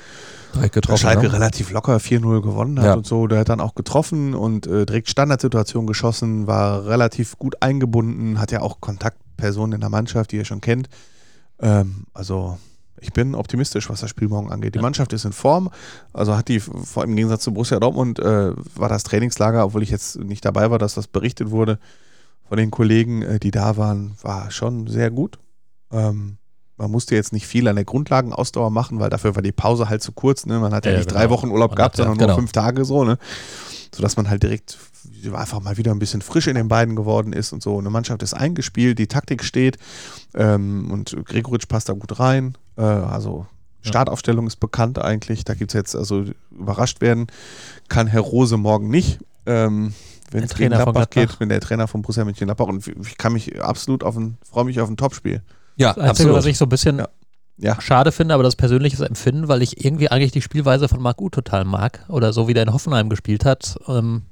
Direkt 0.54 0.76
Der 0.76 0.82
getroffen. 0.82 1.02
Schalke 1.02 1.28
ne? 1.28 1.34
relativ 1.34 1.72
locker 1.72 1.96
4-0 1.98 2.42
gewonnen 2.42 2.78
hat 2.80 2.86
Ja. 2.86 2.94
und 2.96 3.08
so. 3.08 3.28
Der 3.28 3.40
hat 3.40 3.50
dann 3.50 3.62
auch 3.62 3.74
getroffen 3.74 4.34
und 4.34 4.68
äh, 4.68 4.86
direkt 4.86 5.10
Standardsituation 5.10 5.88
geschossen, 5.88 6.46
war 6.46 6.86
relativ 6.86 7.38
gut 7.38 7.56
eingebunden, 7.62 8.40
hat 8.40 8.52
ja 8.52 8.62
auch 8.62 8.82
Kontaktpersonen 8.82 9.74
in 9.76 9.82
der 9.82 9.90
Mannschaft, 9.90 10.32
die 10.34 10.38
er 10.40 10.46
schon 10.46 10.60
kennt. 10.62 10.90
Ähm, 11.62 12.06
also 12.14 12.58
ich 13.00 13.14
bin 13.14 13.34
optimistisch, 13.36 13.90
was 13.90 14.02
das 14.02 14.10
Spiel 14.10 14.28
morgen 14.28 14.52
angeht. 14.52 14.76
Die 14.76 14.80
Mannschaft 14.80 15.14
ist 15.14 15.26
in 15.26 15.32
Form, 15.34 15.70
also 16.14 16.36
hat 16.36 16.48
die, 16.50 16.60
vor 16.60 17.02
allem 17.02 17.12
im 17.12 17.16
Gegensatz 17.16 17.44
zu 17.44 17.54
Borussia 17.54 17.80
Dortmund, 17.80 18.20
äh, 18.20 18.52
war 18.76 18.90
das 18.90 19.04
Trainingslager, 19.04 19.66
obwohl 19.66 19.84
ich 19.84 19.90
jetzt 19.90 20.20
nicht 20.20 20.46
dabei 20.46 20.70
war, 20.70 20.78
dass 20.80 20.94
das 20.96 21.08
berichtet 21.08 21.50
wurde 21.52 21.80
von 22.48 22.58
den 22.58 22.70
Kollegen, 22.72 23.22
äh, 23.22 23.40
die 23.40 23.52
da 23.52 23.78
waren, 23.78 24.14
war 24.22 24.52
schon 24.52 24.88
sehr 24.88 25.10
gut. 25.10 25.40
Ähm, 25.92 26.38
man 26.78 26.90
musste 26.92 27.16
jetzt 27.16 27.32
nicht 27.34 27.46
viel 27.48 27.68
an 27.68 27.76
der 27.76 27.86
Grundlagenausdauer 27.86 28.72
machen, 28.72 29.00
weil 29.00 29.10
dafür 29.10 29.36
war 29.36 29.42
die 29.44 29.52
Pause 29.52 29.88
halt 29.90 30.02
zu 30.02 30.12
kurz. 30.12 30.46
Ne? 30.46 30.60
Man 30.60 30.74
hat 30.74 30.86
ja, 30.86 30.92
Ja, 30.92 30.98
nicht 30.98 31.10
genau. 31.10 31.20
drei 31.22 31.30
Wochen 31.30 31.50
Urlaub 31.50 31.72
Man 31.72 31.76
gehabt, 31.78 31.94
hat 31.94 32.00
ja- 32.00 32.04
sondern 32.06 32.18
genau. 32.20 32.30
nur 32.34 32.38
fünf 32.40 32.52
Tage 32.52 32.86
so, 32.86 33.04
ne? 33.04 33.18
Sodass 33.94 34.16
man 34.18 34.30
halt 34.30 34.42
direkt 34.44 34.78
einfach 35.34 35.60
mal 35.62 35.78
wieder 35.78 35.92
ein 35.92 36.00
bisschen 36.00 36.22
frisch 36.22 36.48
in 36.48 36.56
den 36.56 36.68
beiden 36.68 36.96
geworden 36.96 37.34
ist 37.34 37.52
und 37.54 37.62
so. 37.62 37.78
Eine 37.78 37.90
Mannschaft 37.90 38.24
ist 38.24 38.34
eingespielt, 38.34 38.98
die 39.00 39.08
Taktik 39.08 39.44
steht 39.44 39.78
ähm, 40.34 40.90
und 40.92 41.16
Gregoritsch 41.26 41.68
passt 41.68 41.90
da 41.90 41.94
gut 41.94 42.20
rein. 42.20 42.58
Äh, 42.78 42.82
also 42.82 43.46
Startaufstellung 43.82 44.48
ist 44.48 44.58
bekannt 44.60 45.00
eigentlich. 45.00 45.44
Da 45.44 45.54
gibt 45.54 45.72
es 45.72 45.74
jetzt, 45.76 45.96
also 45.96 46.26
überrascht 46.52 47.02
werden 47.02 47.28
kann 47.90 48.08
Herr 48.08 48.22
Rose 48.22 48.58
morgen 48.58 48.90
nicht. 48.90 49.20
Ähm, 49.46 49.94
wenn 50.32 50.42
Der 50.42 50.50
es 50.50 50.56
gegen 50.56 50.70
Trainer 50.70 50.84
von 50.84 50.94
Gladbach 50.94 51.10
Gladbach. 51.10 51.32
geht, 51.34 51.40
wenn 51.42 51.50
der 51.50 51.60
Trainer 51.60 51.88
von 51.88 52.02
Borussia 52.04 52.24
Mönchengladbach 52.24 52.68
und 52.68 52.88
ich 52.88 53.18
kann 53.18 53.34
mich 53.34 53.62
absolut 53.62 54.04
auf 54.04 54.16
ein, 54.16 54.38
freue 54.50 54.66
mich 54.66 54.80
auf 54.80 54.88
ein 54.90 54.98
Topspiel. 54.98 55.42
Ja, 55.76 55.90
Das 55.90 55.98
Einzige, 55.98 56.10
absolut. 56.10 56.36
was 56.36 56.46
ich 56.46 56.58
so 56.58 56.66
ein 56.66 56.70
bisschen 56.70 57.00
Ja. 57.00 57.08
Ja. 57.58 57.82
schade 57.82 58.12
finde, 58.12 58.34
aber 58.34 58.44
das 58.44 58.56
persönliches 58.56 59.02
Empfinden, 59.02 59.48
weil 59.48 59.62
ich 59.62 59.84
irgendwie 59.84 60.10
eigentlich 60.10 60.32
die 60.32 60.42
Spielweise 60.42 60.88
von 60.88 61.02
Marc 61.02 61.20
Uth 61.22 61.34
total 61.34 61.66
mag 61.66 62.06
oder 62.08 62.34
so 62.34 62.48
wie 62.48 62.54
der 62.54 62.64
in 62.64 62.74
Hoffenheim 62.74 63.10
gespielt 63.10 63.46
hat, 63.46 63.78
ähm, 63.88 64.24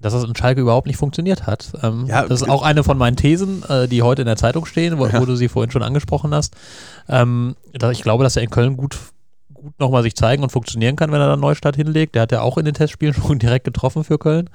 dass 0.00 0.12
das 0.14 0.24
in 0.24 0.34
Schalke 0.34 0.60
überhaupt 0.60 0.86
nicht 0.86 0.96
funktioniert 0.96 1.46
hat. 1.46 1.72
Ähm, 1.82 2.06
Ja, 2.06 2.22
das 2.22 2.40
ist 2.40 2.46
ge- 2.46 2.54
auch 2.54 2.62
eine 2.62 2.82
von 2.84 2.96
meinen 2.98 3.16
Thesen, 3.16 3.62
äh, 3.68 3.86
die 3.88 4.02
heute 4.02 4.22
in 4.22 4.26
der 4.26 4.36
Zeitung 4.36 4.64
stehen, 4.66 4.98
wo, 4.98 5.06
Ja. 5.06 5.20
wo 5.20 5.26
du 5.26 5.36
sie 5.36 5.48
vorhin 5.48 5.70
schon 5.70 5.82
angesprochen 5.82 6.34
hast. 6.34 6.54
Ähm, 7.08 7.54
da, 7.74 7.90
ich 7.90 8.02
glaube, 8.02 8.24
dass 8.24 8.36
er 8.36 8.42
in 8.42 8.50
Köln 8.50 8.76
gut, 8.76 8.96
gut 9.52 9.78
nochmal 9.78 10.02
sich 10.02 10.16
zeigen 10.16 10.42
und 10.42 10.50
funktionieren 10.50 10.96
kann, 10.96 11.12
wenn 11.12 11.20
er 11.20 11.28
dann 11.28 11.40
Neustart 11.40 11.76
hinlegt. 11.76 12.14
Der 12.14 12.22
hat 12.22 12.32
ja 12.32 12.40
auch 12.40 12.56
in 12.58 12.64
den 12.64 12.74
Testspielen 12.74 13.14
schon 13.26 13.38
direkt 13.38 13.64
getroffen 13.64 14.04
für 14.04 14.18
Köln. 14.18 14.48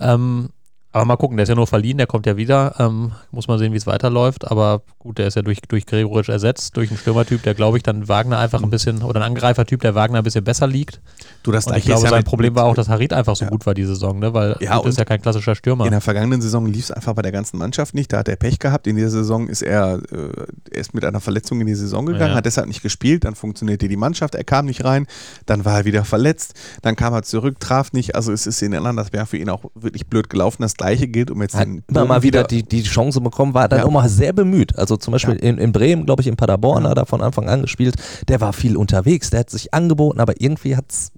Ähm, 0.00 0.50
aber 0.94 1.04
mal 1.06 1.16
gucken, 1.16 1.36
der 1.36 1.42
ist 1.42 1.48
ja 1.48 1.56
nur 1.56 1.66
verliehen, 1.66 1.98
der 1.98 2.06
kommt 2.06 2.24
ja 2.24 2.36
wieder. 2.36 2.76
Ähm, 2.78 3.10
muss 3.32 3.48
mal 3.48 3.58
sehen, 3.58 3.72
wie 3.72 3.76
es 3.76 3.86
weiterläuft. 3.86 4.48
Aber 4.48 4.82
gut, 5.00 5.18
der 5.18 5.26
ist 5.26 5.34
ja 5.34 5.42
durch, 5.42 5.60
durch 5.66 5.86
Gregoritsch 5.86 6.28
ersetzt, 6.28 6.76
durch 6.76 6.88
einen 6.88 6.98
Stürmertyp, 6.98 7.42
der 7.42 7.54
glaube 7.54 7.78
ich 7.78 7.82
dann 7.82 8.06
Wagner 8.08 8.38
einfach 8.38 8.62
ein 8.62 8.70
bisschen, 8.70 9.02
oder 9.02 9.18
ein 9.20 9.26
Angreifertyp, 9.26 9.80
der 9.80 9.96
Wagner 9.96 10.18
ein 10.18 10.24
bisschen 10.24 10.44
besser 10.44 10.68
liegt. 10.68 11.00
Du, 11.42 11.50
das 11.50 11.66
Und 11.66 11.76
ich 11.76 11.84
glaube, 11.84 12.04
ja 12.04 12.10
sein 12.10 12.22
Problem 12.22 12.54
war 12.54 12.64
auch, 12.66 12.76
dass 12.76 12.88
Harit 12.88 13.12
einfach 13.12 13.34
so 13.34 13.44
Ja. 13.44 13.50
gut 13.50 13.66
war 13.66 13.74
die 13.74 13.84
Saison, 13.84 14.20
ne? 14.20 14.32
weil 14.34 14.56
Ja, 14.60 14.78
Uth 14.78 14.86
ist 14.86 14.96
ja 14.98 15.04
kein 15.04 15.20
klassischer 15.20 15.56
Stürmer. 15.56 15.84
In 15.84 15.90
der 15.90 16.00
vergangenen 16.00 16.40
Saison 16.40 16.64
lief 16.64 16.84
es 16.84 16.90
einfach 16.92 17.12
bei 17.14 17.22
der 17.22 17.32
ganzen 17.32 17.58
Mannschaft 17.58 17.92
nicht. 17.92 18.12
Da 18.12 18.18
hat 18.18 18.28
er 18.28 18.36
Pech 18.36 18.60
gehabt. 18.60 18.86
In 18.86 18.94
dieser 18.94 19.10
Saison 19.10 19.48
ist 19.48 19.62
er, 19.62 19.96
äh, 20.12 20.28
er 20.70 20.80
ist 20.80 20.94
mit 20.94 21.04
einer 21.04 21.20
Verletzung 21.20 21.60
in 21.60 21.66
die 21.66 21.74
Saison 21.74 22.06
gegangen, 22.06 22.30
Ja. 22.30 22.36
hat 22.36 22.46
deshalb 22.46 22.68
nicht 22.68 22.82
gespielt. 22.82 23.24
Dann 23.24 23.34
funktionierte 23.34 23.88
die 23.88 23.96
Mannschaft. 23.96 24.36
Er 24.36 24.44
kam 24.44 24.66
nicht 24.66 24.84
rein. 24.84 25.06
Dann 25.44 25.64
war 25.64 25.78
er 25.78 25.84
wieder 25.86 26.04
verletzt. 26.04 26.54
Dann 26.82 26.94
kam 26.94 27.12
er 27.14 27.24
zurück, 27.24 27.58
traf 27.58 27.92
nicht. 27.92 28.14
Also 28.14 28.30
es 28.32 28.46
ist 28.46 28.62
in 28.62 28.74
anderen, 28.74 28.96
das 28.96 29.12
wäre 29.12 29.26
für 29.26 29.38
ihn 29.38 29.50
auch 29.50 29.64
wirklich 29.74 30.06
blöd 30.06 30.30
gelaufen. 30.30 30.62
Das 30.62 30.74
Gleiche 30.84 31.08
gilt, 31.08 31.30
um 31.30 31.40
jetzt 31.42 31.54
Hat 31.56 31.66
immer 31.88 32.04
mal 32.04 32.22
wieder 32.22 32.44
die, 32.44 32.62
die 32.62 32.82
Chance 32.82 33.20
bekommen, 33.20 33.54
war 33.54 33.68
dann 33.68 33.80
Ja. 33.80 33.84
auch 33.86 33.90
mal 33.90 34.08
sehr 34.08 34.32
bemüht. 34.32 34.76
Also 34.78 34.96
zum 34.96 35.12
Beispiel 35.12 35.34
in, 35.36 35.58
in 35.58 35.72
Bremen, 35.72 36.04
glaube 36.06 36.20
ich, 36.22 36.28
in 36.28 36.36
Paderborn 36.36 36.86
hat 36.86 36.98
er 36.98 37.06
von 37.06 37.22
Anfang 37.22 37.48
an 37.48 37.62
gespielt. 37.62 37.94
Der 38.28 38.40
war 38.40 38.52
viel 38.52 38.76
unterwegs, 38.76 39.30
der 39.30 39.40
hat 39.40 39.50
sich 39.50 39.72
angeboten, 39.72 40.20
aber 40.20 40.34
irgendwie 40.40 40.76
hat 40.76 40.84
es 40.90 41.10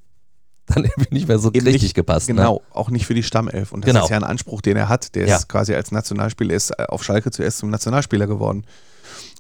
dann 0.66 0.84
irgendwie 0.84 1.14
nicht 1.14 1.28
mehr 1.28 1.38
so 1.38 1.48
Eben 1.52 1.64
richtig 1.66 1.82
nicht, 1.82 1.94
gepasst. 1.94 2.26
Genau, 2.26 2.54
Ne? 2.54 2.60
auch 2.72 2.90
nicht 2.90 3.06
für 3.06 3.14
die 3.14 3.22
Stammelf. 3.22 3.70
Und 3.72 3.84
das 3.84 3.92
Genau. 3.92 4.04
ist 4.04 4.10
ja 4.10 4.16
ein 4.16 4.24
Anspruch, 4.24 4.60
den 4.62 4.76
er 4.76 4.88
hat. 4.88 5.14
Der 5.14 5.26
Ja. 5.26 5.36
ist 5.36 5.48
quasi 5.48 5.74
als 5.74 5.92
Nationalspieler 5.92 6.54
ist 6.54 6.70
äh, 6.70 6.84
auf 6.88 7.04
Schalke 7.04 7.30
zuerst 7.30 7.58
zum 7.58 7.70
Nationalspieler 7.70 8.26
geworden. 8.26 8.64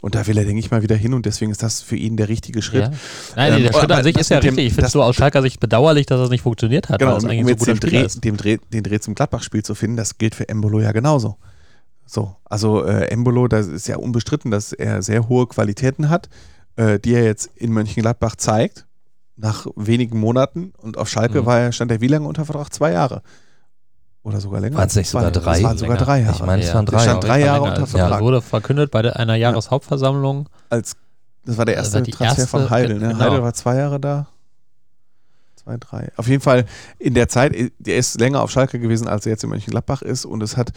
Und 0.02 0.14
da 0.14 0.26
will 0.26 0.36
er, 0.38 0.44
denke 0.44 0.60
ich 0.60 0.70
mal, 0.70 0.82
wieder 0.82 0.94
hin 0.94 1.14
und 1.14 1.26
deswegen 1.26 1.50
ist 1.50 1.62
das 1.62 1.80
für 1.82 1.96
ihn 1.96 2.16
der 2.16 2.28
richtige 2.28 2.60
Schritt. 2.62 2.82
Ja. 2.84 2.90
Nein, 3.34 3.54
Ähm, 3.54 3.62
der 3.64 3.72
Schritt 3.72 3.90
an 3.90 4.04
sich 4.04 4.16
ist 4.18 4.28
ja 4.30 4.36
mit 4.36 4.44
dem- 4.44 4.48
richtig. 4.54 4.66
Ich 4.66 4.72
finde 4.74 4.86
es 4.86 4.92
so 4.92 5.02
aus 5.02 5.16
Schalker 5.16 5.42
Sicht 5.42 5.58
bedauerlich, 5.58 6.06
dass 6.06 6.20
das 6.20 6.30
nicht 6.30 6.42
funktioniert 6.42 6.88
hat, 6.90 6.98
Genau, 7.00 7.16
und 7.16 7.24
eigentlich 7.24 7.54
um 7.54 7.58
so 7.58 7.64
den 7.64 7.80
Dreh, 7.80 8.06
dem 8.06 8.36
Dreh, 8.36 8.58
den 8.72 8.82
Dreh 8.84 9.00
zum 9.00 9.14
Gladbach-Spiel 9.14 9.62
zu 9.64 9.74
finden, 9.74 9.96
das 9.96 10.18
gilt 10.18 10.34
für 10.34 10.48
Embolo 10.48 10.80
ja 10.80 10.92
genauso. 10.92 11.36
So, 12.04 12.36
also 12.44 12.84
äh, 12.84 13.08
Embolo, 13.10 13.48
das 13.48 13.66
ist 13.66 13.88
ja 13.88 13.96
unbestritten, 13.96 14.50
dass 14.50 14.72
er 14.72 15.02
sehr 15.02 15.28
hohe 15.28 15.46
Qualitäten 15.48 16.08
hat, 16.08 16.28
äh, 16.76 17.00
die 17.00 17.14
er 17.14 17.24
jetzt 17.24 17.50
in 17.56 17.72
Mönchengladbach 17.72 18.36
zeigt, 18.36 18.86
nach 19.36 19.66
wenigen 19.76 20.20
Monaten. 20.20 20.72
Und 20.78 20.98
auf 20.98 21.08
Schalke 21.08 21.42
Mhm. 21.42 21.46
war 21.46 21.58
er, 21.60 21.72
stand 21.72 21.90
er 21.90 22.00
wie 22.00 22.06
lange 22.08 22.28
unter 22.28 22.44
Vertrag? 22.44 22.72
Zwei 22.72 22.92
Jahre. 22.92 23.22
Oder 24.26 24.40
sogar 24.40 24.60
länger? 24.60 24.76
Waren 24.76 24.88
es 24.88 24.96
nicht 24.96 25.08
sogar 25.08 25.30
drei? 25.30 25.58
Es 25.58 25.62
waren 25.62 25.78
sogar 25.78 25.96
drei 25.98 26.22
Jahre. 26.22 26.34
Ich 26.34 26.42
meine, 26.42 26.60
es 26.60 26.68
Ja, 26.68 26.74
waren 26.74 26.86
drei. 26.86 26.98
stand 26.98 27.22
Ja, 27.22 27.28
drei 27.28 27.40
Jahre 27.42 27.62
unter 27.62 27.86
Vertrag. 27.86 28.10
Ja, 28.10 28.20
wurde 28.20 28.42
verkündet 28.42 28.90
bei 28.90 29.14
einer 29.14 29.36
Jahreshauptversammlung. 29.36 30.48
Als, 30.68 30.96
das 31.44 31.56
war 31.56 31.64
der 31.64 31.76
erste 31.76 32.00
war 32.00 32.04
Transfer 32.04 32.42
erste, 32.42 32.46
von 32.48 32.68
Heidel. 32.70 32.98
Ne? 32.98 33.08
genau. 33.10 33.20
Heidel 33.20 33.42
war 33.44 33.54
zwei 33.54 33.76
Jahre 33.76 34.00
da. 34.00 34.26
Zwei, 35.54 35.76
drei. 35.78 36.10
Auf 36.16 36.26
jeden 36.26 36.42
Fall 36.42 36.64
in 36.98 37.14
der 37.14 37.28
Zeit, 37.28 37.54
der 37.78 37.96
ist 37.96 38.18
länger 38.18 38.42
auf 38.42 38.50
Schalke 38.50 38.80
gewesen, 38.80 39.06
als 39.06 39.26
er 39.26 39.30
jetzt 39.30 39.44
in 39.44 39.50
Mönchengladbach 39.50 40.02
ist. 40.02 40.24
Und 40.24 40.42
es 40.42 40.56
hat 40.56 40.72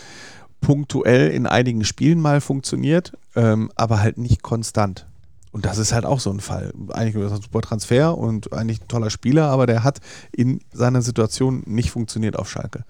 punktuell 0.62 1.29
in 1.31 1.47
einigen 1.47 1.83
Spielen 1.85 2.21
mal 2.21 2.41
funktioniert, 2.41 3.13
ähm, 3.35 3.71
aber 3.75 3.99
halt 3.99 4.19
nicht 4.19 4.43
konstant. 4.43 5.07
Und 5.51 5.65
das 5.65 5.79
ist 5.79 5.91
halt 5.91 6.05
auch 6.05 6.19
so 6.19 6.29
ein 6.29 6.39
Fall. 6.39 6.71
Eigentlich 6.89 7.15
ist 7.15 7.31
das 7.31 7.39
ein 7.39 7.41
super 7.41 7.62
Transfer 7.62 8.15
und 8.15 8.53
eigentlich 8.53 8.81
ein 8.81 8.88
toller 8.88 9.09
Spieler, 9.09 9.45
aber 9.47 9.65
der 9.65 9.83
hat 9.83 9.97
in 10.31 10.59
seiner 10.71 11.01
Situation 11.01 11.63
nicht 11.65 11.89
funktioniert 11.89 12.38
auf 12.38 12.47
Schalke. 12.47 12.85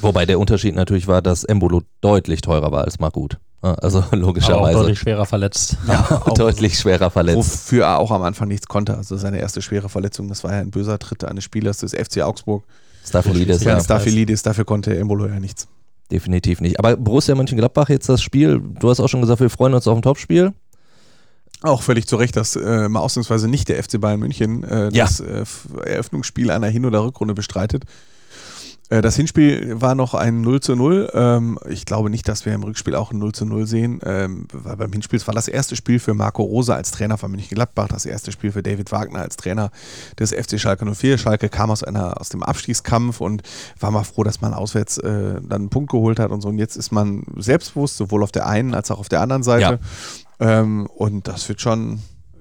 Wobei 0.00 0.26
der 0.26 0.38
Unterschied 0.38 0.74
natürlich 0.74 1.06
war, 1.06 1.22
dass 1.22 1.44
Embolo 1.44 1.82
deutlich 2.00 2.40
teurer 2.40 2.72
war 2.72 2.84
als 2.84 2.98
Margut. 2.98 3.38
Ja, 3.62 3.74
Also 3.74 3.98
Aber 4.02 4.08
auch 4.08 4.12
logischerweise 4.14 4.78
deutlich 4.78 4.98
schwerer 4.98 5.26
verletzt. 5.26 5.76
auch- 5.88 6.34
deutlich 6.34 6.78
schwerer 6.78 7.10
verletzt. 7.10 7.36
Wofür 7.38 7.84
er 7.84 7.98
auch 7.98 8.10
am 8.10 8.22
Anfang 8.22 8.48
nichts 8.48 8.66
konnte. 8.66 8.96
Also 8.96 9.16
seine 9.16 9.38
erste 9.38 9.62
schwere 9.62 9.88
Verletzung, 9.88 10.28
das 10.28 10.42
war 10.44 10.52
ja 10.52 10.58
ein 10.60 10.70
böser 10.70 10.98
Tritt 10.98 11.24
eines 11.24 11.44
Spielers 11.44 11.78
des 11.78 11.92
FC 11.94 12.22
Augsburg. 12.22 12.64
Staphylidis, 13.04 13.62
Ja, 13.64 13.72
ja, 13.72 13.80
Staphylidis, 13.82 14.42
dafür 14.42 14.64
konnte 14.64 14.96
Embolo 14.96 15.26
ja 15.26 15.38
nichts. 15.40 15.66
definitiv 16.10 16.60
nicht. 16.60 16.78
Aber 16.78 16.96
Borussia 16.96 17.34
Mönchengladbach 17.34 17.88
jetzt 17.88 18.08
das 18.08 18.22
Spiel, 18.22 18.60
du 18.60 18.90
hast 18.90 19.00
auch 19.00 19.08
schon 19.08 19.20
gesagt, 19.20 19.40
wir 19.40 19.50
freuen 19.50 19.74
uns 19.74 19.86
auf 19.88 19.96
ein 19.96 20.02
Topspiel. 20.02 20.52
Auch 21.62 21.82
völlig 21.82 22.06
zu 22.08 22.16
Recht, 22.16 22.34
dass 22.36 22.56
äh, 22.56 22.88
mal 22.88 23.00
ausnahmsweise 23.00 23.46
nicht 23.48 23.68
der 23.68 23.80
FC 23.82 24.00
Bayern 24.00 24.18
München 24.20 24.64
äh, 24.64 24.88
Ja. 24.92 25.04
das 25.04 25.20
äh, 25.20 25.44
Eröffnungsspiel 25.84 26.50
einer 26.50 26.66
Hin- 26.66 26.84
oder 26.84 27.04
Rückrunde 27.04 27.34
bestreitet. 27.34 27.84
Äh, 28.92 29.00
das 29.00 29.16
Hinspiel 29.16 29.80
war 29.80 29.94
noch 29.94 30.12
ein 30.12 30.42
0 30.42 30.60
zu 30.60 30.76
0. 30.76 31.10
Ähm, 31.14 31.58
ich 31.68 31.86
glaube 31.86 32.10
nicht, 32.10 32.28
dass 32.28 32.44
wir 32.44 32.52
im 32.52 32.62
Rückspiel 32.62 32.94
auch 32.94 33.10
ein 33.10 33.18
0 33.18 33.32
zu 33.32 33.46
0 33.46 33.66
sehen, 33.66 34.00
ähm, 34.04 34.46
weil 34.52 34.76
beim 34.76 34.92
Hinspiel 34.92 35.26
war 35.26 35.34
das 35.34 35.48
erste 35.48 35.76
Spiel 35.76 35.98
für 35.98 36.12
Marco 36.12 36.42
Rosa 36.42 36.74
als 36.74 36.90
Trainer 36.90 37.16
von 37.16 37.30
Mönchengladbach, 37.30 37.88
das 37.88 38.04
erste 38.04 38.32
Spiel 38.32 38.52
für 38.52 38.62
David 38.62 38.92
Wagner 38.92 39.20
als 39.20 39.36
Trainer 39.36 39.70
des 40.18 40.32
FC 40.32 40.60
Schalke 40.60 40.84
04. 40.84 41.16
Schalke 41.16 41.48
kam 41.48 41.70
aus, 41.70 41.82
einer, 41.82 42.20
aus 42.20 42.28
dem 42.28 42.42
Abstiegskampf 42.42 43.22
und 43.22 43.42
war 43.80 43.90
mal 43.90 44.04
froh, 44.04 44.24
dass 44.24 44.42
man 44.42 44.52
auswärts 44.52 44.98
äh, 44.98 45.40
dann 45.40 45.62
einen 45.62 45.70
Punkt 45.70 45.90
geholt 45.90 46.18
hat 46.18 46.30
und 46.30 46.42
so. 46.42 46.48
Und 46.48 46.58
jetzt 46.58 46.76
ist 46.76 46.92
man 46.92 47.22
selbstbewusst, 47.36 47.96
sowohl 47.96 48.22
auf 48.22 48.32
der 48.32 48.46
einen 48.46 48.74
als 48.74 48.90
auch 48.90 48.98
auf 48.98 49.08
der 49.08 49.22
anderen 49.22 49.42
Seite. 49.42 49.80
Ähm, 50.38 50.86
und 50.86 51.28
das 51.28 51.48
wird 51.48 51.62
schon 51.62 52.00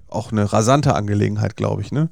auch 0.10 0.34
eine 0.34 0.52
rasante 0.52 0.96
Angelegenheit, 0.96 1.56
glaube 1.56 1.82
ich. 1.82 1.94
Ne? 1.94 2.10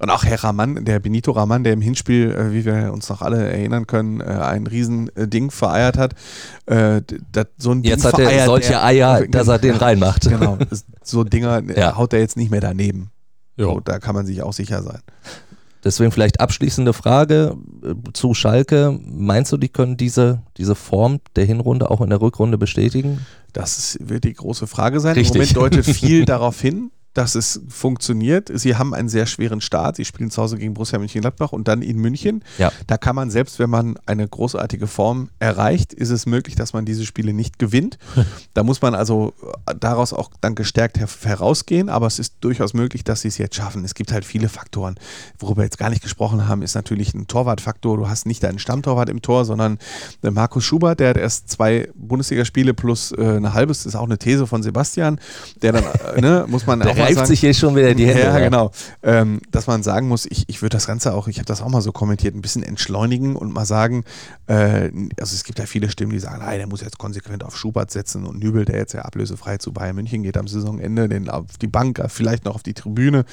Und 0.00 0.10
auch 0.10 0.24
Herr 0.24 0.44
Raman, 0.44 0.84
der 0.84 1.00
Benito 1.00 1.32
Raman, 1.32 1.64
der 1.64 1.72
im 1.72 1.80
Hinspiel, 1.80 2.30
äh, 2.30 2.52
wie 2.52 2.64
wir 2.64 2.92
uns 2.92 3.08
noch 3.08 3.20
alle 3.20 3.50
erinnern 3.50 3.86
können, 3.88 4.20
äh, 4.20 4.24
ein 4.24 4.66
Riesending 4.66 5.50
vereiert 5.50 5.98
hat. 5.98 6.14
Äh, 6.66 7.02
so 7.56 7.72
ein 7.72 7.82
Jetzt 7.82 8.04
Ding 8.04 8.12
hat 8.12 8.18
er 8.20 8.44
solche 8.46 8.74
er- 8.74 8.84
Eier, 8.84 9.26
dass 9.26 9.48
er 9.48 9.58
den 9.58 9.74
reinmacht. 9.76 10.22
Genau, 10.28 10.56
so 11.02 11.24
Dinger 11.24 11.62
Ja. 11.76 11.96
haut 11.96 12.12
er 12.12 12.20
jetzt 12.20 12.36
nicht 12.36 12.50
mehr 12.50 12.60
daneben. 12.60 13.10
So, 13.56 13.80
da 13.80 13.98
kann 13.98 14.14
man 14.14 14.24
sich 14.24 14.40
auch 14.42 14.52
sicher 14.52 14.82
sein. 14.84 15.00
Deswegen 15.84 16.10
vielleicht 16.12 16.40
abschließende 16.40 16.92
Frage 16.92 17.56
zu 18.12 18.34
Schalke. 18.34 18.98
Meinst 19.04 19.50
du, 19.52 19.56
die 19.56 19.68
können 19.68 19.96
diese, 19.96 20.42
diese 20.56 20.74
Form 20.74 21.18
der 21.36 21.44
Hinrunde 21.44 21.90
auch 21.90 22.00
in 22.00 22.10
der 22.10 22.20
Rückrunde 22.20 22.58
bestätigen? 22.58 23.24
Das 23.52 23.96
wird 24.00 24.24
die 24.24 24.34
große 24.34 24.66
Frage 24.66 25.00
sein. 25.00 25.14
Richtig. 25.14 25.34
Im 25.34 25.40
Moment 25.56 25.56
deutet 25.56 25.86
viel 25.96 26.24
darauf 26.24 26.60
hin, 26.60 26.90
dass 27.18 27.34
es 27.34 27.60
funktioniert. 27.68 28.48
Sie 28.54 28.76
haben 28.76 28.94
einen 28.94 29.08
sehr 29.08 29.26
schweren 29.26 29.60
Start. 29.60 29.96
Sie 29.96 30.04
spielen 30.04 30.30
zu 30.30 30.40
Hause 30.40 30.56
gegen 30.56 30.74
Borussia 30.74 31.00
Mönchengladbach 31.00 31.50
und 31.50 31.66
dann 31.66 31.82
in 31.82 31.98
München. 31.98 32.44
Ja. 32.58 32.70
Da 32.86 32.96
kann 32.96 33.16
man, 33.16 33.28
selbst 33.28 33.58
wenn 33.58 33.68
man 33.68 33.98
eine 34.06 34.28
großartige 34.28 34.86
Form 34.86 35.28
erreicht, 35.40 35.92
ist 35.92 36.10
es 36.10 36.26
möglich, 36.26 36.54
dass 36.54 36.74
man 36.74 36.84
diese 36.84 37.04
Spiele 37.04 37.32
nicht 37.32 37.58
gewinnt. 37.58 37.98
da 38.54 38.62
muss 38.62 38.82
man 38.82 38.94
also 38.94 39.34
daraus 39.80 40.12
auch 40.12 40.30
dann 40.40 40.54
gestärkt 40.54 40.96
her 41.00 41.08
herausgehen, 41.24 41.88
aber 41.88 42.06
es 42.06 42.20
ist 42.20 42.34
durchaus 42.40 42.72
möglich, 42.72 43.02
dass 43.02 43.22
sie 43.22 43.28
es 43.28 43.38
jetzt 43.38 43.56
schaffen. 43.56 43.84
Es 43.84 43.94
gibt 43.94 44.12
halt 44.12 44.24
viele 44.24 44.48
Faktoren. 44.48 44.94
Worüber 45.40 45.62
wir 45.62 45.64
jetzt 45.64 45.78
gar 45.78 45.90
nicht 45.90 46.02
gesprochen 46.02 46.46
haben, 46.46 46.62
ist 46.62 46.76
natürlich 46.76 47.14
ein 47.14 47.26
Torwartfaktor. 47.26 47.96
Du 47.96 48.08
hast 48.08 48.26
nicht 48.26 48.44
deinen 48.44 48.60
Stammtorwart 48.60 49.08
im 49.08 49.22
Tor, 49.22 49.44
sondern 49.44 49.78
der 50.22 50.30
Markus 50.30 50.64
Schubert, 50.64 51.00
der 51.00 51.10
hat 51.10 51.16
erst 51.16 51.50
zwei 51.50 51.88
Bundesligaspiele 51.96 52.74
plus 52.74 53.10
äh, 53.10 53.22
eine 53.22 53.54
halbes, 53.54 53.78
das 53.78 53.86
ist 53.86 53.96
auch 53.96 54.04
eine 54.04 54.18
These 54.18 54.46
von 54.46 54.62
Sebastian, 54.62 55.18
der 55.62 55.72
dann, 55.72 55.84
äh, 56.14 56.20
ne, 56.20 56.44
muss 56.46 56.64
man 56.64 56.80
auch 56.86 56.94
mal 56.94 57.07
sagen, 57.16 57.26
sich 57.26 57.40
hier 57.40 57.54
schon 57.54 57.76
wieder 57.76 57.94
die 57.94 58.06
Hände. 58.06 58.22
ja, 58.22 58.38
genau. 58.38 58.70
Ähm, 59.02 59.40
dass 59.50 59.66
man 59.66 59.82
sagen 59.82 60.08
muss, 60.08 60.26
ich, 60.26 60.48
ich 60.48 60.62
würde 60.62 60.76
das 60.76 60.86
Ganze 60.86 61.14
auch, 61.14 61.28
ich 61.28 61.38
habe 61.38 61.46
das 61.46 61.62
auch 61.62 61.68
mal 61.68 61.82
so 61.82 61.92
kommentiert, 61.92 62.34
ein 62.34 62.40
bisschen 62.40 62.62
entschleunigen 62.62 63.36
und 63.36 63.52
mal 63.52 63.64
sagen, 63.64 64.04
äh, 64.46 64.90
also 65.20 65.34
es 65.34 65.44
gibt 65.44 65.58
ja 65.58 65.66
viele 65.66 65.90
Stimmen, 65.90 66.12
die 66.12 66.18
sagen, 66.18 66.38
nein, 66.38 66.58
der 66.58 66.66
muss 66.66 66.80
jetzt 66.80 66.98
konsequent 66.98 67.44
auf 67.44 67.56
Schubert 67.56 67.90
setzen 67.90 68.24
und 68.24 68.38
Nübel, 68.38 68.64
der 68.64 68.76
jetzt 68.76 68.92
ja 68.92 69.02
ablösefrei 69.02 69.58
zu 69.58 69.72
Bayern 69.72 69.96
München 69.96 70.22
geht 70.22 70.36
am 70.36 70.48
Saisonende, 70.48 71.08
den 71.08 71.28
auf 71.28 71.58
die 71.60 71.66
Bank, 71.66 71.98
äh, 71.98 72.08
vielleicht 72.08 72.44
noch 72.44 72.54
auf 72.54 72.62
die 72.62 72.74
Tribüne. 72.74 73.24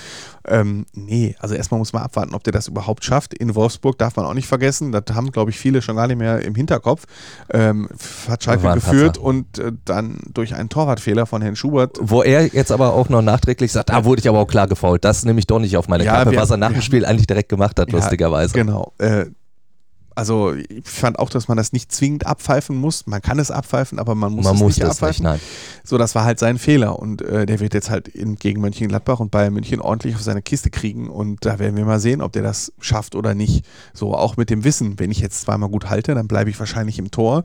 Ähm, 0.46 0.86
nee, 0.94 1.36
also 1.40 1.56
erstmal 1.56 1.80
muss 1.80 1.94
man 1.94 2.04
abwarten, 2.04 2.34
ob 2.34 2.44
der 2.44 2.54
das 2.54 2.68
überhaupt 2.68 3.04
schafft. 3.04 3.34
In 3.34 3.56
Wolfsburg 3.56 3.98
darf 3.98 4.16
man 4.16 4.26
auch 4.26 4.34
nicht 4.34 4.48
vergessen, 4.48 4.92
das 4.92 5.04
haben, 5.14 5.32
glaube 5.32 5.52
ich, 5.52 5.58
viele 5.58 5.82
schon 5.82 5.96
gar 5.96 6.08
nicht 6.08 6.18
mehr 6.18 6.42
im 6.42 6.56
Hinterkopf. 6.56 7.06
Ähm, 7.50 7.90
hat 8.28 8.44
Schalke 8.44 8.72
geführt 8.74 9.16
Patzer. 9.16 9.24
und 9.24 9.60
äh, 9.60 9.72
dann 9.86 10.20
durch 10.34 10.56
einen 10.56 10.70
Torwartfehler 10.70 11.26
von 11.26 11.42
Herrn 11.42 11.56
Schubert 11.56 11.98
Wo 12.02 12.22
er 12.22 12.48
jetzt 12.54 12.72
aber 12.72 12.94
auch 12.94 13.10
noch 13.10 13.22
nachträglich 13.22 13.55
sagt, 13.72 13.92
ah, 13.92 14.04
wurde 14.06 14.20
ich 14.22 14.30
aber 14.30 14.40
auch 14.40 14.48
klar 14.48 14.68
gefault. 14.68 15.04
Das 15.06 15.26
nehme 15.26 15.40
ich 15.40 15.48
doch 15.48 15.60
nicht 15.60 15.78
auf 15.78 15.88
meine 15.88 16.04
Ja, 16.06 16.14
Kappe, 16.20 16.32
wir- 16.32 16.40
was 16.40 16.50
er 16.50 16.58
nach 16.58 16.72
dem 16.72 16.82
Spiel 16.82 17.06
eigentlich 17.06 17.28
direkt 17.28 17.50
gemacht 17.50 17.80
hat, 17.80 17.92
Ja, 17.92 17.98
lustigerweise. 17.98 18.54
Genau. 18.54 18.94
Äh, 18.98 19.26
also 20.18 20.54
ich 20.54 20.88
fand 20.88 21.20
auch, 21.20 21.30
dass 21.30 21.50
man 21.50 21.58
das 21.58 21.74
nicht 21.74 21.92
zwingend 21.92 22.26
abpfeifen 22.26 22.78
muss. 22.78 23.06
Man 23.06 23.22
kann 23.22 23.38
es 23.38 23.52
abpfeifen, 23.52 24.00
aber 24.00 24.16
man 24.16 24.32
muss 24.32 24.46
Man 24.46 24.56
es 24.56 24.62
muss 24.62 24.68
nicht 24.70 24.78
nicht, 24.84 24.90
abpfeifen. 24.92 25.24
nein. 25.24 25.42
So, 25.84 25.98
das 25.98 26.16
war 26.16 26.24
halt 26.24 26.40
sein 26.40 26.58
Fehler 26.58 26.98
und 27.00 27.22
äh, 27.22 27.46
der 27.46 27.60
wird 27.60 27.74
jetzt 27.74 27.90
halt 27.90 28.08
in, 28.08 28.36
gegen 28.38 28.62
Mönchengladbach 28.62 29.20
und 29.20 29.30
Bayern 29.30 29.54
München 29.54 29.82
ordentlich 29.82 30.16
auf 30.16 30.22
seine 30.22 30.42
Kiste 30.42 30.70
kriegen 30.70 31.10
und 31.10 31.46
da 31.46 31.60
werden 31.60 31.76
wir 31.76 31.84
mal 31.84 32.00
sehen, 32.00 32.22
ob 32.22 32.32
der 32.32 32.44
das 32.44 32.72
schafft 32.80 33.14
oder 33.16 33.36
nicht. 33.36 33.66
So, 33.94 34.14
auch 34.16 34.38
mit 34.38 34.50
dem 34.50 34.64
Wissen, 34.64 35.00
wenn 35.00 35.12
ich 35.12 35.20
jetzt 35.20 35.42
zweimal 35.42 35.68
gut 35.70 35.90
halte, 35.90 36.16
dann 36.16 36.30
bleibe 36.30 36.50
ich 36.50 36.58
wahrscheinlich 36.62 36.98
im 36.98 37.12
Tor. 37.12 37.44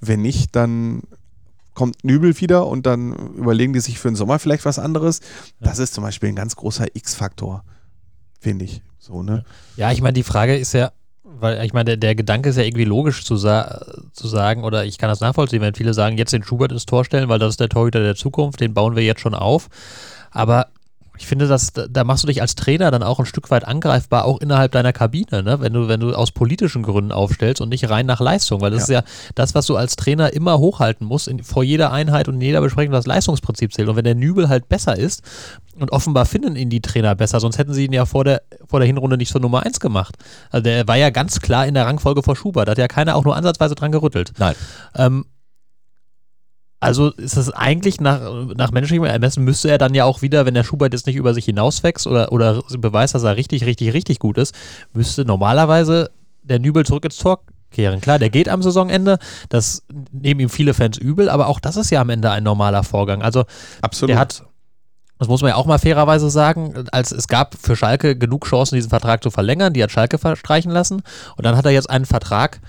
Wenn 0.00 0.22
nicht, 0.22 0.56
dann 0.56 1.02
kommt 1.76 2.04
Nübel 2.04 2.40
wieder 2.40 2.66
und 2.66 2.86
dann 2.86 3.12
überlegen 3.36 3.72
die 3.74 3.80
sich 3.80 4.00
für 4.00 4.08
den 4.08 4.16
Sommer 4.16 4.40
vielleicht 4.40 4.64
was 4.64 4.80
anderes. 4.80 5.20
Das 5.60 5.78
ist 5.78 5.94
zum 5.94 6.02
Beispiel 6.02 6.30
ein 6.30 6.34
ganz 6.34 6.56
großer 6.56 6.86
X-Faktor, 6.94 7.62
finde 8.40 8.64
ich. 8.64 8.82
So, 8.98 9.22
ne? 9.22 9.44
Ja, 9.76 9.92
ich 9.92 10.00
meine, 10.00 10.14
die 10.14 10.24
Frage 10.24 10.56
ist 10.56 10.72
ja, 10.72 10.90
weil 11.22 11.64
ich 11.64 11.74
meine, 11.74 11.84
der, 11.84 11.96
der 11.98 12.14
Gedanke 12.14 12.48
ist 12.48 12.56
ja 12.56 12.62
irgendwie 12.62 12.86
logisch 12.86 13.24
zu, 13.24 13.36
sa 13.36 13.84
zu 14.12 14.26
sagen, 14.26 14.64
oder 14.64 14.86
ich 14.86 14.96
kann 14.96 15.10
das 15.10 15.20
nachvollziehen, 15.20 15.60
wenn 15.60 15.74
viele 15.74 15.92
sagen, 15.92 16.16
jetzt 16.16 16.32
den 16.32 16.42
Schubert 16.42 16.72
ins 16.72 16.86
Tor 16.86 17.04
stellen, 17.04 17.28
weil 17.28 17.38
das 17.38 17.50
ist 17.50 17.60
der 17.60 17.68
Torhüter 17.68 18.00
der 18.00 18.16
Zukunft, 18.16 18.60
den 18.60 18.72
bauen 18.74 18.96
wir 18.96 19.04
jetzt 19.04 19.20
schon 19.20 19.34
auf. 19.34 19.68
Aber 20.30 20.68
ich 21.18 21.26
finde, 21.26 21.46
dass, 21.48 21.72
da 21.72 22.04
machst 22.04 22.22
du 22.22 22.26
dich 22.26 22.40
als 22.40 22.54
Trainer 22.54 22.90
dann 22.90 23.02
auch 23.02 23.18
ein 23.18 23.26
Stück 23.26 23.50
weit 23.50 23.66
angreifbar, 23.66 24.24
auch 24.24 24.40
innerhalb 24.40 24.72
deiner 24.72 24.92
Kabine, 24.92 25.42
ne? 25.42 25.60
wenn, 25.60 25.72
du, 25.72 25.88
wenn 25.88 26.00
du 26.00 26.14
aus 26.14 26.32
politischen 26.32 26.82
Gründen 26.82 27.12
aufstellst 27.12 27.60
und 27.60 27.68
nicht 27.68 27.88
rein 27.88 28.06
nach 28.06 28.20
Leistung, 28.20 28.60
weil 28.60 28.70
das 28.70 28.88
Ja. 28.88 29.00
ist 29.00 29.06
ja 29.06 29.12
das, 29.34 29.54
was 29.54 29.66
du 29.66 29.76
als 29.76 29.96
Trainer 29.96 30.32
immer 30.32 30.58
hochhalten 30.58 31.06
musst, 31.06 31.28
in, 31.28 31.42
vor 31.42 31.62
jeder 31.64 31.92
Einheit 31.92 32.28
und 32.28 32.34
in 32.34 32.40
jeder 32.40 32.60
Besprechung 32.60 32.92
das 32.92 33.06
Leistungsprinzip 33.06 33.72
zählt. 33.72 33.88
Und 33.88 33.96
wenn 33.96 34.04
der 34.04 34.14
Nübel 34.14 34.48
halt 34.48 34.68
besser 34.68 34.96
ist, 34.98 35.22
und 35.78 35.92
offenbar 35.92 36.24
finden 36.24 36.56
ihn 36.56 36.70
die 36.70 36.80
Trainer 36.80 37.14
besser, 37.14 37.38
sonst 37.38 37.58
hätten 37.58 37.74
sie 37.74 37.84
ihn 37.84 37.92
ja 37.92 38.06
vor 38.06 38.24
der, 38.24 38.42
vor 38.66 38.80
der 38.80 38.86
Hinrunde 38.86 39.16
nicht 39.16 39.30
zur 39.30 39.40
Nummer 39.40 39.64
1 39.64 39.80
gemacht. 39.80 40.16
Also 40.50 40.62
der 40.62 40.88
war 40.88 40.96
ja 40.96 41.10
ganz 41.10 41.40
klar 41.40 41.66
in 41.66 41.74
der 41.74 41.84
Rangfolge 41.86 42.22
vor 42.22 42.34
Schubert, 42.34 42.68
da 42.68 42.70
hat 42.70 42.78
ja 42.78 42.88
keiner 42.88 43.14
auch 43.16 43.24
nur 43.24 43.36
ansatzweise 43.36 43.74
dran 43.74 43.92
gerüttelt. 43.92 44.32
Nein. 44.38 44.54
Ähm, 44.94 45.26
also 46.86 47.10
ist 47.10 47.36
das 47.36 47.50
eigentlich 47.50 48.00
nach, 48.00 48.20
nach 48.54 48.70
menschlichem 48.70 49.04
Ermessen 49.04 49.42
müsste 49.42 49.68
er 49.68 49.76
dann 49.78 49.92
ja 49.92 50.04
auch 50.04 50.22
wieder, 50.22 50.46
wenn 50.46 50.54
der 50.54 50.62
Schubert 50.62 50.92
jetzt 50.92 51.06
nicht 51.08 51.16
über 51.16 51.34
sich 51.34 51.44
hinauswächst 51.44 52.06
oder, 52.06 52.30
oder 52.30 52.62
beweist, 52.78 53.14
dass 53.14 53.24
er 53.24 53.36
richtig, 53.36 53.66
richtig, 53.66 53.92
richtig 53.92 54.20
gut 54.20 54.38
ist, 54.38 54.54
müsste 54.92 55.24
normalerweise 55.24 56.10
der 56.44 56.60
Nübel 56.60 56.86
zurück 56.86 57.04
ins 57.04 57.16
Tor 57.16 57.40
kehren. 57.72 58.00
Klar, 58.00 58.20
der 58.20 58.30
geht 58.30 58.48
am 58.48 58.62
Saisonende, 58.62 59.18
das 59.48 59.82
nehmen 60.12 60.38
ihm 60.38 60.48
viele 60.48 60.74
Fans 60.74 60.96
übel, 60.96 61.28
aber 61.28 61.48
auch 61.48 61.58
das 61.58 61.76
ist 61.76 61.90
ja 61.90 62.00
am 62.00 62.08
Ende 62.08 62.30
ein 62.30 62.44
normaler 62.44 62.84
Vorgang. 62.84 63.20
Also 63.20 63.44
Absolut. 63.82 64.10
der 64.10 64.20
hat, 64.20 64.44
das 65.18 65.26
muss 65.26 65.42
man 65.42 65.48
ja 65.50 65.56
auch 65.56 65.66
mal 65.66 65.78
fairerweise 65.78 66.30
sagen, 66.30 66.86
als 66.92 67.10
es 67.10 67.26
gab 67.26 67.56
für 67.60 67.74
Schalke 67.74 68.16
genug 68.16 68.46
Chancen, 68.46 68.76
diesen 68.76 68.90
Vertrag 68.90 69.24
zu 69.24 69.30
verlängern, 69.30 69.72
die 69.72 69.82
hat 69.82 69.90
Schalke 69.90 70.18
verstreichen 70.18 70.70
lassen. 70.70 71.02
Und 71.36 71.44
dann 71.44 71.56
hat 71.56 71.64
er 71.64 71.72
jetzt 71.72 71.90
einen 71.90 72.06
Vertrag, 72.06 72.60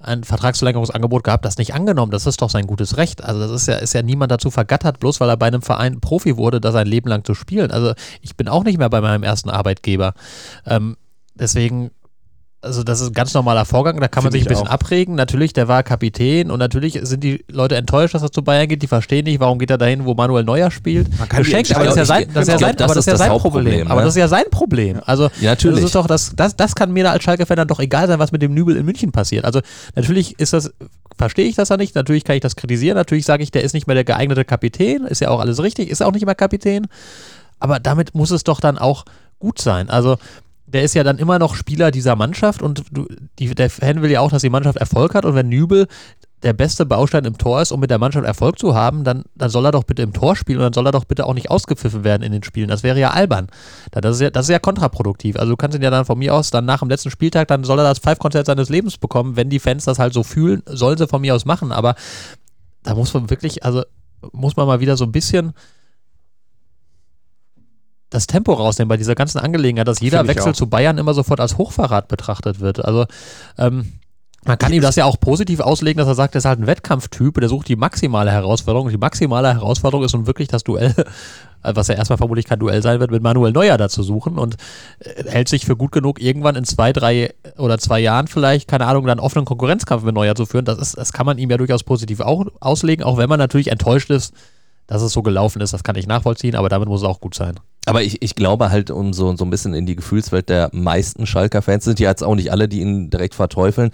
ein 0.00 0.22
Vertragsverlängerungsangebot 0.22 1.24
gehabt, 1.24 1.44
das 1.44 1.58
nicht 1.58 1.74
angenommen. 1.74 2.12
Das 2.12 2.26
ist 2.26 2.40
doch 2.40 2.50
sein 2.50 2.66
gutes 2.66 2.96
Recht. 2.96 3.24
Also 3.24 3.40
das 3.40 3.50
ist 3.50 3.66
ja, 3.66 3.76
ist 3.76 3.94
ja 3.94 4.02
niemand 4.02 4.30
dazu 4.30 4.50
vergattert, 4.50 5.00
bloß 5.00 5.20
weil 5.20 5.28
er 5.28 5.36
bei 5.36 5.46
einem 5.46 5.62
Verein 5.62 6.00
Profi 6.00 6.36
wurde, 6.36 6.60
da 6.60 6.70
sein 6.70 6.86
Leben 6.86 7.08
lang 7.08 7.24
zu 7.24 7.34
spielen. 7.34 7.70
Also 7.70 7.94
ich 8.22 8.36
bin 8.36 8.48
auch 8.48 8.64
nicht 8.64 8.78
mehr 8.78 8.90
bei 8.90 9.00
meinem 9.00 9.24
ersten 9.24 9.50
Arbeitgeber. 9.50 10.14
Ähm, 10.66 10.96
deswegen 11.34 11.90
also 12.60 12.82
das 12.82 13.00
ist 13.00 13.08
ein 13.08 13.12
ganz 13.12 13.34
normaler 13.34 13.64
Vorgang, 13.64 14.00
da 14.00 14.08
kann 14.08 14.24
man 14.24 14.32
Finde 14.32 14.42
sich 14.42 14.48
ein 14.48 14.50
bisschen 14.50 14.68
auch. 14.68 14.72
abregen. 14.72 15.14
Natürlich, 15.14 15.52
der 15.52 15.68
war 15.68 15.84
Kapitän 15.84 16.50
und 16.50 16.58
natürlich 16.58 16.98
sind 17.02 17.22
die 17.22 17.44
Leute 17.48 17.76
enttäuscht, 17.76 18.14
dass 18.14 18.22
er 18.22 18.32
zu 18.32 18.42
Bayern 18.42 18.66
geht. 18.66 18.82
Die 18.82 18.88
verstehen 18.88 19.24
nicht, 19.24 19.38
warum 19.38 19.60
geht 19.60 19.70
er 19.70 19.78
dahin, 19.78 20.04
wo 20.04 20.14
Manuel 20.14 20.42
Neuer 20.42 20.72
spielt. 20.72 21.16
Man 21.18 21.28
kann 21.28 21.44
Geschenkt, 21.44 21.72
aber 21.74 21.84
das 21.84 21.94
ist 21.94 21.98
ja 21.98 22.04
sein, 22.04 22.28
das 22.34 22.48
ja 22.48 22.58
sein, 22.58 22.74
das 22.76 22.84
aber 22.84 22.94
das 22.94 23.06
ist 23.06 23.12
ja 23.12 23.16
sein 23.16 23.38
Problem. 23.38 23.86
Aber 23.86 24.00
ne? 24.00 24.06
das 24.06 24.14
ist 24.16 24.20
ja 24.20 24.26
sein 24.26 24.44
Problem. 24.50 25.00
Also 25.06 25.30
Ja, 25.40 25.50
natürlich. 25.50 25.76
Das 25.76 25.84
ist 25.84 25.94
doch 25.94 26.08
das, 26.08 26.32
das, 26.34 26.56
das 26.56 26.74
kann 26.74 26.92
mir 26.92 27.04
da 27.04 27.12
als 27.12 27.22
Schalke-Fan 27.22 27.56
dann 27.56 27.68
doch 27.68 27.78
egal 27.78 28.08
sein, 28.08 28.18
was 28.18 28.32
mit 28.32 28.42
dem 28.42 28.54
Nübel 28.54 28.76
in 28.76 28.84
München 28.84 29.12
passiert. 29.12 29.44
Also 29.44 29.60
natürlich 29.94 30.40
ist 30.40 30.52
das, 30.52 30.72
verstehe 31.16 31.46
ich 31.46 31.54
das 31.54 31.68
ja 31.68 31.76
nicht. 31.76 31.94
Natürlich 31.94 32.24
kann 32.24 32.34
ich 32.34 32.42
das 32.42 32.56
kritisieren. 32.56 32.96
Natürlich 32.96 33.24
sage 33.24 33.44
ich, 33.44 33.52
der 33.52 33.62
ist 33.62 33.72
nicht 33.72 33.86
mehr 33.86 33.94
der 33.94 34.04
geeignete 34.04 34.44
Kapitän. 34.44 35.04
Ist 35.04 35.20
ja 35.20 35.28
auch 35.28 35.38
alles 35.38 35.62
richtig. 35.62 35.90
Ist 35.90 36.02
auch 36.02 36.12
nicht 36.12 36.26
mehr 36.26 36.34
Kapitän. 36.34 36.88
Aber 37.60 37.78
damit 37.78 38.16
muss 38.16 38.32
es 38.32 38.42
doch 38.42 38.60
dann 38.60 38.78
auch 38.78 39.04
gut 39.38 39.60
sein. 39.60 39.90
Also 39.90 40.18
der 40.72 40.82
ist 40.82 40.94
ja 40.94 41.02
dann 41.02 41.18
immer 41.18 41.38
noch 41.38 41.54
Spieler 41.54 41.90
dieser 41.90 42.14
Mannschaft 42.16 42.62
und 42.62 42.84
du, 42.92 43.06
die, 43.38 43.54
der 43.54 43.70
Fan 43.70 44.02
will 44.02 44.10
ja 44.10 44.20
auch, 44.20 44.30
dass 44.30 44.42
die 44.42 44.50
Mannschaft 44.50 44.76
Erfolg 44.78 45.14
hat 45.14 45.24
und 45.24 45.34
wenn 45.34 45.48
Nübel 45.48 45.86
der 46.44 46.52
beste 46.52 46.86
Baustein 46.86 47.24
im 47.24 47.36
Tor 47.36 47.60
ist, 47.62 47.72
um 47.72 47.80
mit 47.80 47.90
der 47.90 47.98
Mannschaft 47.98 48.24
Erfolg 48.24 48.58
zu 48.60 48.74
haben, 48.74 49.02
dann, 49.02 49.24
dann 49.34 49.50
soll 49.50 49.64
er 49.66 49.72
doch 49.72 49.82
bitte 49.82 50.02
im 50.02 50.12
Tor 50.12 50.36
spielen 50.36 50.58
und 50.58 50.64
dann 50.64 50.72
soll 50.72 50.86
er 50.86 50.92
doch 50.92 51.04
bitte 51.04 51.26
auch 51.26 51.34
nicht 51.34 51.50
ausgepfiffen 51.50 52.04
werden 52.04 52.22
in 52.22 52.30
den 52.30 52.44
Spielen. 52.44 52.68
Das 52.68 52.84
wäre 52.84 53.00
ja 53.00 53.10
albern. 53.10 53.48
Da- 53.90 54.00
Das 54.00 54.16
ist 54.16 54.20
ja, 54.22 54.30
das 54.30 54.46
ist 54.46 54.50
ja 54.50 54.60
kontraproduktiv. 54.60 55.36
Also 55.36 55.50
du 55.52 55.56
kannst 55.56 55.76
ihn 55.76 55.82
ja 55.82 55.90
dann 55.90 56.04
von 56.04 56.16
mir 56.18 56.32
aus 56.34 56.50
dann 56.50 56.64
nach 56.64 56.78
dem 56.78 56.88
letzten 56.90 57.10
Spieltag, 57.10 57.48
dann 57.48 57.64
soll 57.64 57.80
er 57.80 57.84
das 57.84 57.98
Pfeifkonzert 57.98 58.46
seines 58.46 58.68
Lebens 58.68 58.98
bekommen. 58.98 59.34
Wenn 59.34 59.50
die 59.50 59.58
Fans 59.58 59.84
das 59.84 59.98
halt 59.98 60.12
so 60.12 60.22
fühlen, 60.22 60.62
sollen 60.66 60.96
sie 60.96 61.08
von 61.08 61.20
mir 61.22 61.34
aus 61.34 61.44
machen. 61.44 61.72
Aber 61.72 61.96
da 62.84 62.94
muss 62.94 63.12
man 63.14 63.30
wirklich, 63.30 63.64
also 63.64 63.82
muss 64.32 64.56
man 64.56 64.66
mal 64.68 64.78
wieder 64.78 64.96
so 64.96 65.04
ein 65.06 65.12
bisschen 65.12 65.54
das 68.10 68.26
Tempo 68.26 68.52
rausnehmen 68.52 68.88
bei 68.88 68.96
dieser 68.96 69.14
ganzen 69.14 69.38
Angelegenheit, 69.38 69.86
dass 69.86 70.00
jeder 70.00 70.18
Finde 70.18 70.32
ich 70.32 70.38
Wechsel 70.38 70.54
zu 70.54 70.68
Bayern 70.68 70.98
immer 70.98 71.14
sofort 71.14 71.40
als 71.40 71.58
Hochverrat 71.58 72.08
betrachtet 72.08 72.60
wird. 72.60 72.84
Also 72.84 73.06
ähm, 73.58 73.92
man 74.44 74.56
kann 74.56 74.72
ihm 74.72 74.80
das 74.80 74.96
ja 74.96 75.04
auch 75.04 75.18
positiv 75.20 75.60
auslegen, 75.60 75.98
dass 75.98 76.08
er 76.08 76.14
sagt, 76.14 76.34
er 76.34 76.38
ist 76.38 76.44
halt 76.44 76.60
ein 76.60 76.66
Wettkampftyp, 76.66 77.38
der 77.40 77.48
sucht 77.48 77.68
die 77.68 77.76
maximale 77.76 78.30
Herausforderung. 78.30 78.86
Und 78.86 78.92
die 78.92 78.98
maximale 78.98 79.52
Herausforderung 79.52 80.04
ist 80.04 80.14
nun 80.14 80.26
wirklich 80.26 80.48
das 80.48 80.64
Duell, 80.64 80.94
was 81.62 81.88
ja 81.88 81.96
erstmal 81.96 82.18
vermutlich 82.18 82.46
kein 82.46 82.58
Duell 82.58 82.80
sein 82.80 83.00
wird, 83.00 83.10
mit 83.10 83.22
Manuel 83.22 83.52
Neuer 83.52 83.76
da 83.76 83.88
zu 83.88 84.02
suchen 84.02 84.38
und 84.38 84.56
äh, 85.00 85.24
hält 85.28 85.48
sich 85.48 85.66
für 85.66 85.76
gut 85.76 85.92
genug, 85.92 86.20
irgendwann 86.20 86.56
in 86.56 86.64
zwei, 86.64 86.92
drei 86.92 87.34
oder 87.58 87.78
zwei 87.78 87.98
Jahren 88.00 88.28
vielleicht, 88.28 88.68
keine 88.68 88.86
Ahnung, 88.86 89.06
dann 89.06 89.20
offenen 89.20 89.44
Konkurrenzkampf 89.44 90.04
mit 90.04 90.14
Neuer 90.14 90.34
zu 90.34 90.46
führen. 90.46 90.64
Das, 90.64 90.78
ist, 90.78 90.96
das 90.96 91.12
kann 91.12 91.26
man 91.26 91.36
ihm 91.38 91.50
ja 91.50 91.56
durchaus 91.56 91.82
positiv 91.82 92.20
auch 92.20 92.46
auslegen, 92.60 93.04
auch 93.04 93.18
wenn 93.18 93.28
man 93.28 93.38
natürlich 93.38 93.70
enttäuscht 93.70 94.08
ist, 94.10 94.32
dass 94.88 95.02
es 95.02 95.12
so 95.12 95.22
gelaufen 95.22 95.62
ist. 95.62 95.72
Das 95.72 95.84
kann 95.84 95.94
ich 95.94 96.08
nachvollziehen, 96.08 96.56
aber 96.56 96.68
damit 96.68 96.88
muss 96.88 97.02
es 97.02 97.06
auch 97.06 97.20
gut 97.20 97.36
sein. 97.36 97.54
Aber 97.86 98.02
ich, 98.02 98.20
ich 98.20 98.34
glaube 98.34 98.70
halt, 98.70 98.90
um 98.90 99.12
so, 99.12 99.34
so 99.36 99.44
ein 99.44 99.50
bisschen 99.50 99.72
in 99.72 99.86
die 99.86 99.96
Gefühlswelt 99.96 100.48
der 100.48 100.70
meisten 100.72 101.26
Schalker-Fans, 101.26 101.84
sind 101.84 102.00
ja 102.00 102.10
jetzt 102.10 102.24
auch 102.24 102.34
nicht 102.34 102.50
alle, 102.50 102.68
die 102.68 102.80
ihn 102.80 103.08
direkt 103.08 103.34
verteufeln, 103.34 103.92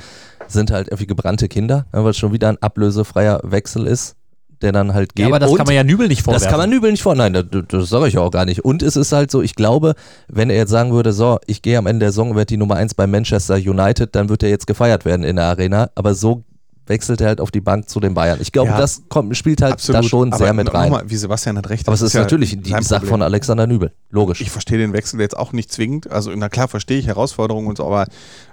sind 0.49 0.71
halt 0.71 0.89
irgendwie 0.89 1.07
gebrannte 1.07 1.49
Kinder, 1.49 1.87
ne, 1.93 2.03
weil 2.03 2.11
es 2.11 2.17
schon 2.17 2.33
wieder 2.33 2.49
ein 2.49 2.61
ablösefreier 2.61 3.41
Wechsel 3.45 3.87
ist, 3.87 4.17
der 4.63 4.73
dann 4.73 4.95
halt 4.95 5.15
geht. 5.15 5.25
Ja, 5.25 5.29
aber 5.29 5.39
das 5.39 5.51
Und 5.51 5.59
kann 5.59 5.67
man 5.67 5.75
ja 5.75 5.85
Nübel 5.85 6.09
nicht 6.09 6.23
vorwerfen. 6.23 6.45
Das 6.45 6.51
kann 6.51 6.61
man 6.61 6.71
Nübel 6.71 6.91
nicht 6.91 7.03
vor. 7.03 7.15
Nein, 7.15 7.33
das, 7.33 7.45
das 7.69 7.89
sage 7.89 8.09
ich 8.09 8.19
auch 8.19 8.31
gar 8.31 8.45
nicht. 8.45 8.65
Und 8.65 8.83
es 8.83 8.97
ist 8.97 9.13
halt 9.13 9.31
so, 9.31 9.43
ich 9.43 9.55
glaube, 9.55 9.95
wenn 10.29 10.51
er 10.51 10.57
jetzt 10.57 10.71
sagen 10.71 10.93
würde, 10.93 11.13
so, 11.13 11.39
ich 11.47 11.63
gehe 11.63 11.79
am 11.79 11.87
Ende 11.87 12.01
der 12.01 12.13
Saison, 12.13 12.35
werde 12.35 12.47
die 12.47 12.57
Nummer 12.57 12.77
1 12.77 12.95
bei 12.95 13.07
Manchester 13.07 13.57
United, 13.57 14.15
dann 14.15 14.29
wird 14.29 14.43
er 14.43 14.49
jetzt 14.49 14.67
gefeiert 14.67 15.05
werden 15.05 15.25
in 15.25 15.37
der 15.37 15.47
Arena. 15.47 15.91
Aber 15.95 16.15
so 16.15 16.45
wechselt 16.87 17.21
er 17.21 17.29
halt 17.29 17.41
auf 17.41 17.51
die 17.51 17.61
Bank 17.61 17.89
zu 17.89 17.99
den 18.01 18.15
Bayern. 18.15 18.39
Ich 18.41 18.53
glaube, 18.53 18.71
Ja. 18.71 18.79
das 18.79 19.03
kommt, 19.09 19.37
spielt 19.37 19.63
halt 19.63 19.87
da 19.89 20.03
schon 20.03 20.33
Aber 20.33 20.39
sehr 20.45 20.53
mit 20.53 20.73
rein. 20.75 20.91
Nochmal, 20.91 21.09
wie 21.11 21.17
Sebastian 21.17 21.57
hat 21.57 21.71
recht. 21.71 21.87
aber 21.89 21.95
es 21.95 22.01
das 22.01 22.09
ist 22.09 22.15
ja 22.15 22.21
natürlich 22.21 22.61
die 22.61 22.71
Sache 22.71 22.85
Problem. 23.01 23.09
von 23.09 23.23
Alexander 23.23 23.67
Nübel. 23.67 23.93
Logisch. 24.11 24.41
Ich 24.41 24.51
verstehe 24.51 24.79
den 24.79 24.93
Wechsel 24.93 25.21
jetzt 25.21 25.37
auch 25.37 25.53
nicht 25.53 25.73
zwingend. 25.73 26.11
Also, 26.11 26.31
na 26.35 26.49
klar, 26.49 26.69
verstehe 26.69 26.99
ich 26.99 27.07
Herausforderungen 27.07 27.69
und 27.69 27.79
so, 27.79 27.87
aber 27.87 28.07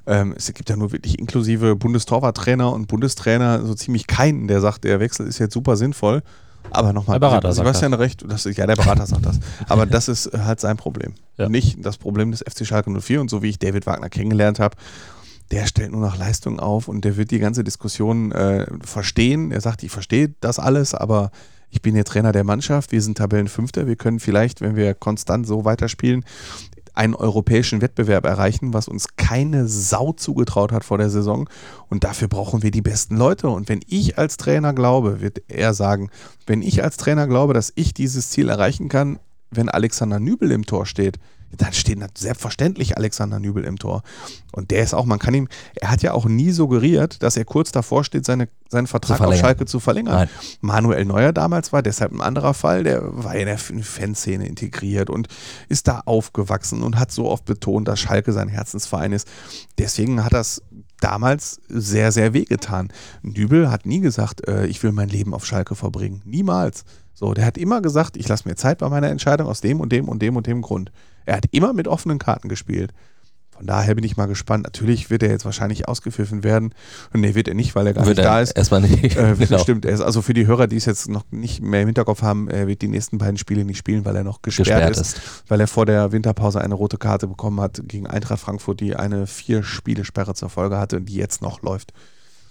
ähm, 0.08 0.34
es 0.38 0.52
gibt 0.54 0.70
ja 0.70 0.76
nur 0.76 0.92
wirklich 0.92 1.20
inklusive 1.20 1.76
Bundestorwarttrainer 1.76 2.72
und 2.72 2.88
Bundestrainer 2.88 3.66
so 3.66 3.74
ziemlich 3.74 4.08
keinen, 4.08 4.48
der 4.48 4.62
sagt, 4.62 4.84
der 4.84 5.00
Wechsel 5.00 5.28
ist 5.28 5.40
jetzt 5.40 5.54
super 5.54 5.76
sinnvoll. 5.78 6.22
Aber 6.70 6.94
nochmal, 6.94 7.16
Der 7.20 7.28
Berater 7.28 7.52
sagt 7.52 7.66
Sebastian 7.68 7.94
recht, 7.94 8.24
das 8.28 8.46
ist, 8.46 8.56
ja, 8.58 8.66
der 8.68 8.76
Berater 8.76 9.06
sagt 9.06 9.26
das. 9.26 9.40
Aber 9.68 9.86
das 9.88 10.08
ist 10.08 10.32
halt 10.38 10.60
sein 10.60 10.78
Problem. 10.78 11.16
Ja. 11.38 11.48
Und 11.48 11.52
nicht 11.52 11.84
das 11.84 11.98
Problem 11.98 12.32
des 12.32 12.42
FC 12.48 12.66
Schalke 12.66 12.90
04. 12.92 13.20
Und 13.20 13.30
so 13.30 13.42
wie 13.42 13.50
ich 13.50 13.60
David 13.60 13.88
Wagner 13.88 14.10
kennengelernt 14.10 14.60
habe, 14.60 14.76
der 15.52 15.68
stellt 15.68 15.92
nur 15.92 16.02
noch 16.02 16.18
Leistung 16.18 16.60
auf 16.60 16.88
und 16.88 17.06
der 17.06 17.18
wird 17.18 17.32
die 17.32 17.40
ganze 17.40 17.64
Diskussion 17.64 18.32
äh, 18.32 18.66
verstehen. 18.84 19.52
Er 19.52 19.62
sagt, 19.62 19.84
ich 19.84 19.92
verstehe 19.92 20.34
das 20.40 20.60
alles, 20.60 20.94
aber 20.94 21.32
ich 21.70 21.82
bin 21.82 21.94
hier 21.94 22.06
Trainer 22.06 22.32
der 22.32 22.44
Mannschaft, 22.44 22.92
wir 22.92 23.02
sind 23.02 23.18
Tabellenfünfter, 23.18 23.88
wir 23.88 23.96
können 23.96 24.20
vielleicht, 24.20 24.62
wenn 24.62 24.76
wir 24.76 24.94
konstant 24.94 25.48
so 25.48 25.64
weiterspielen, 25.66 26.26
einen 26.94 27.16
europäischen 27.16 27.82
Wettbewerb 27.82 28.26
erreichen, 28.26 28.74
was 28.74 28.88
uns 28.88 29.16
keine 29.16 29.68
Sau 29.68 30.12
zugetraut 30.12 30.72
hat 30.72 30.84
vor 30.84 30.98
der 30.98 31.10
Saison. 31.10 31.50
Und 31.90 32.04
dafür 32.04 32.28
brauchen 32.28 32.64
wir 32.64 32.72
die 32.72 32.82
besten 32.82 33.16
Leute. 33.16 33.48
Und 33.48 33.70
wenn 33.70 33.80
ich 33.88 34.18
als 34.18 34.36
Trainer 34.36 34.74
glaube, 34.74 35.22
wird 35.22 35.42
er 35.48 35.74
sagen, 35.74 36.10
wenn 36.46 36.62
ich 36.62 36.84
als 36.84 36.98
Trainer 36.98 37.28
glaube, 37.28 37.54
dass 37.54 37.72
ich 37.76 37.94
dieses 37.94 38.30
Ziel 38.30 38.50
erreichen 38.50 38.90
kann, 38.90 39.20
wenn 39.52 39.70
Alexander 39.70 40.20
Nübel 40.20 40.52
im 40.52 40.66
Tor 40.66 40.86
steht, 40.86 41.18
dann 41.58 41.74
steht 41.74 42.00
selbstverständlich 42.18 42.98
Alexander 42.98 43.40
Nübel 43.40 43.64
im 43.64 43.78
Tor. 43.78 44.04
Und 44.52 44.72
der 44.72 44.84
ist 44.84 44.94
auch, 44.94 45.06
man 45.06 45.20
kann 45.20 45.34
ihm, 45.34 45.48
er 45.76 45.92
hat 45.92 46.02
ja 46.02 46.14
auch 46.14 46.26
nie 46.26 46.52
suggeriert, 46.52 47.22
dass 47.24 47.38
er 47.38 47.46
kurz 47.46 47.72
davor 47.72 48.04
steht, 48.04 48.26
seine, 48.26 48.48
seinen 48.70 48.88
Vertrag 48.88 49.22
auf. 49.22 49.36
Schalke 49.36 49.66
zu 49.66 49.80
verlängern. 49.80 50.14
Nein. 50.14 50.30
Manuel 50.62 51.06
Neuer 51.06 51.34
damals 51.34 51.74
war 51.74 51.82
deshalb 51.82 52.12
ein 52.12 52.22
anderer 52.22 52.54
Fall, 52.54 52.84
der 52.84 53.02
war 53.04 53.36
in 53.36 53.46
der 53.46 53.58
Fanszene 53.58 54.46
integriert 54.48 55.10
und 55.10 55.28
ist 55.70 55.88
da 55.88 56.02
aufgewachsen 56.06 56.84
und 56.84 57.00
hat 57.00 57.12
so 57.12 57.30
oft 57.30 57.46
betont, 57.46 57.88
dass 57.88 58.00
Schalke 58.00 58.34
sein 58.34 58.48
Herzensverein 58.48 59.14
ist. 59.14 59.28
Deswegen 59.78 60.24
hat 60.24 60.34
das 60.34 60.62
damals 61.00 61.60
sehr, 61.68 62.12
sehr 62.12 62.34
wehgetan. 62.34 62.90
Nübel 63.24 63.72
hat 63.72 63.86
nie 63.86 64.00
gesagt, 64.00 64.48
äh, 64.48 64.66
ich 64.68 64.82
will 64.84 64.92
mein 64.92 65.10
Leben 65.10 65.34
auf 65.34 65.46
Schalke 65.46 65.76
verbringen. 65.76 66.22
Niemals. 66.26 66.86
So, 67.14 67.34
der 67.34 67.46
hat 67.46 67.58
immer 67.58 67.82
gesagt, 67.82 68.18
ich 68.18 68.28
lasse 68.28 68.48
mir 68.48 68.56
Zeit 68.56 68.80
bei 68.80 68.90
meiner 68.90 69.10
Entscheidung 69.10 69.48
aus 69.48 69.62
dem 69.62 69.80
und 69.80 69.92
dem 69.92 70.08
und 70.08 70.22
dem 70.22 70.38
und 70.38 70.48
dem 70.48 70.62
Grund. 70.62 70.92
Er 71.26 71.38
hat 71.38 71.46
immer 71.52 71.74
mit 71.74 71.88
offenen 71.88 72.20
Karten 72.20 72.50
gespielt. 72.50 72.92
Von 73.62 73.68
daher 73.68 73.94
bin 73.94 74.04
ich 74.04 74.18
mal 74.18 74.26
gespannt. 74.26 74.64
Natürlich 74.64 75.12
wird 75.12 75.22
er 75.22 75.30
jetzt 75.30 75.46
wahrscheinlich 75.46 75.88
ausgepfiffen 75.88 76.44
werden. 76.44 76.74
Und 77.14 77.22
nee, 77.22 77.36
wird 77.36 77.48
er 77.48 77.54
nicht, 77.54 77.76
weil 77.76 77.86
er 77.86 77.94
gar 77.94 78.08
Wird 78.08 78.18
nicht 78.18 78.26
er 78.26 78.32
da 78.32 78.42
ist. 78.42 78.54
Erstmal 78.54 78.82
nicht. 78.82 79.16
Äh, 79.16 79.36
genau. 79.40 79.60
Stimmt, 79.60 79.86
er 79.86 79.94
ist 79.94 80.02
also 80.02 80.24
für 80.24 80.34
die 80.34 80.48
Hörer, 80.48 80.66
die 80.66 80.78
es 80.78 80.86
jetzt 80.86 81.08
noch 81.10 81.26
nicht 81.30 81.62
mehr 81.62 81.82
im 81.82 81.88
Hinterkopf 81.88 82.24
haben, 82.24 82.50
er 82.50 82.66
wird 82.66 82.82
die 82.82 82.88
nächsten 82.88 83.20
beiden 83.20 83.38
Spiele 83.38 83.64
nicht 83.64 83.78
spielen, 83.78 84.04
weil 84.04 84.16
er 84.16 84.24
noch 84.24 84.42
gesperrt, 84.42 84.68
Gesperrt 84.68 84.98
ist, 84.98 85.18
ist. 85.18 85.44
weil 85.48 85.60
er 85.60 85.68
vor 85.68 85.86
der 85.86 86.12
Winterpause 86.12 86.60
eine 86.60 86.74
rote 86.74 86.98
Karte 86.98 87.28
bekommen 87.28 87.62
hat 87.62 87.84
gegen 87.86 88.08
Eintracht 88.08 88.40
Frankfurt, 88.40 88.80
die 88.80 88.96
eine 88.96 89.28
vier 89.28 89.62
Spiele 89.62 90.06
Sperre 90.06 90.34
zur 90.34 90.50
Folge 90.50 90.80
hatte 90.80 90.98
und 90.98 91.06
die 91.06 91.16
jetzt 91.16 91.44
noch 91.44 91.62
läuft. 91.62 91.94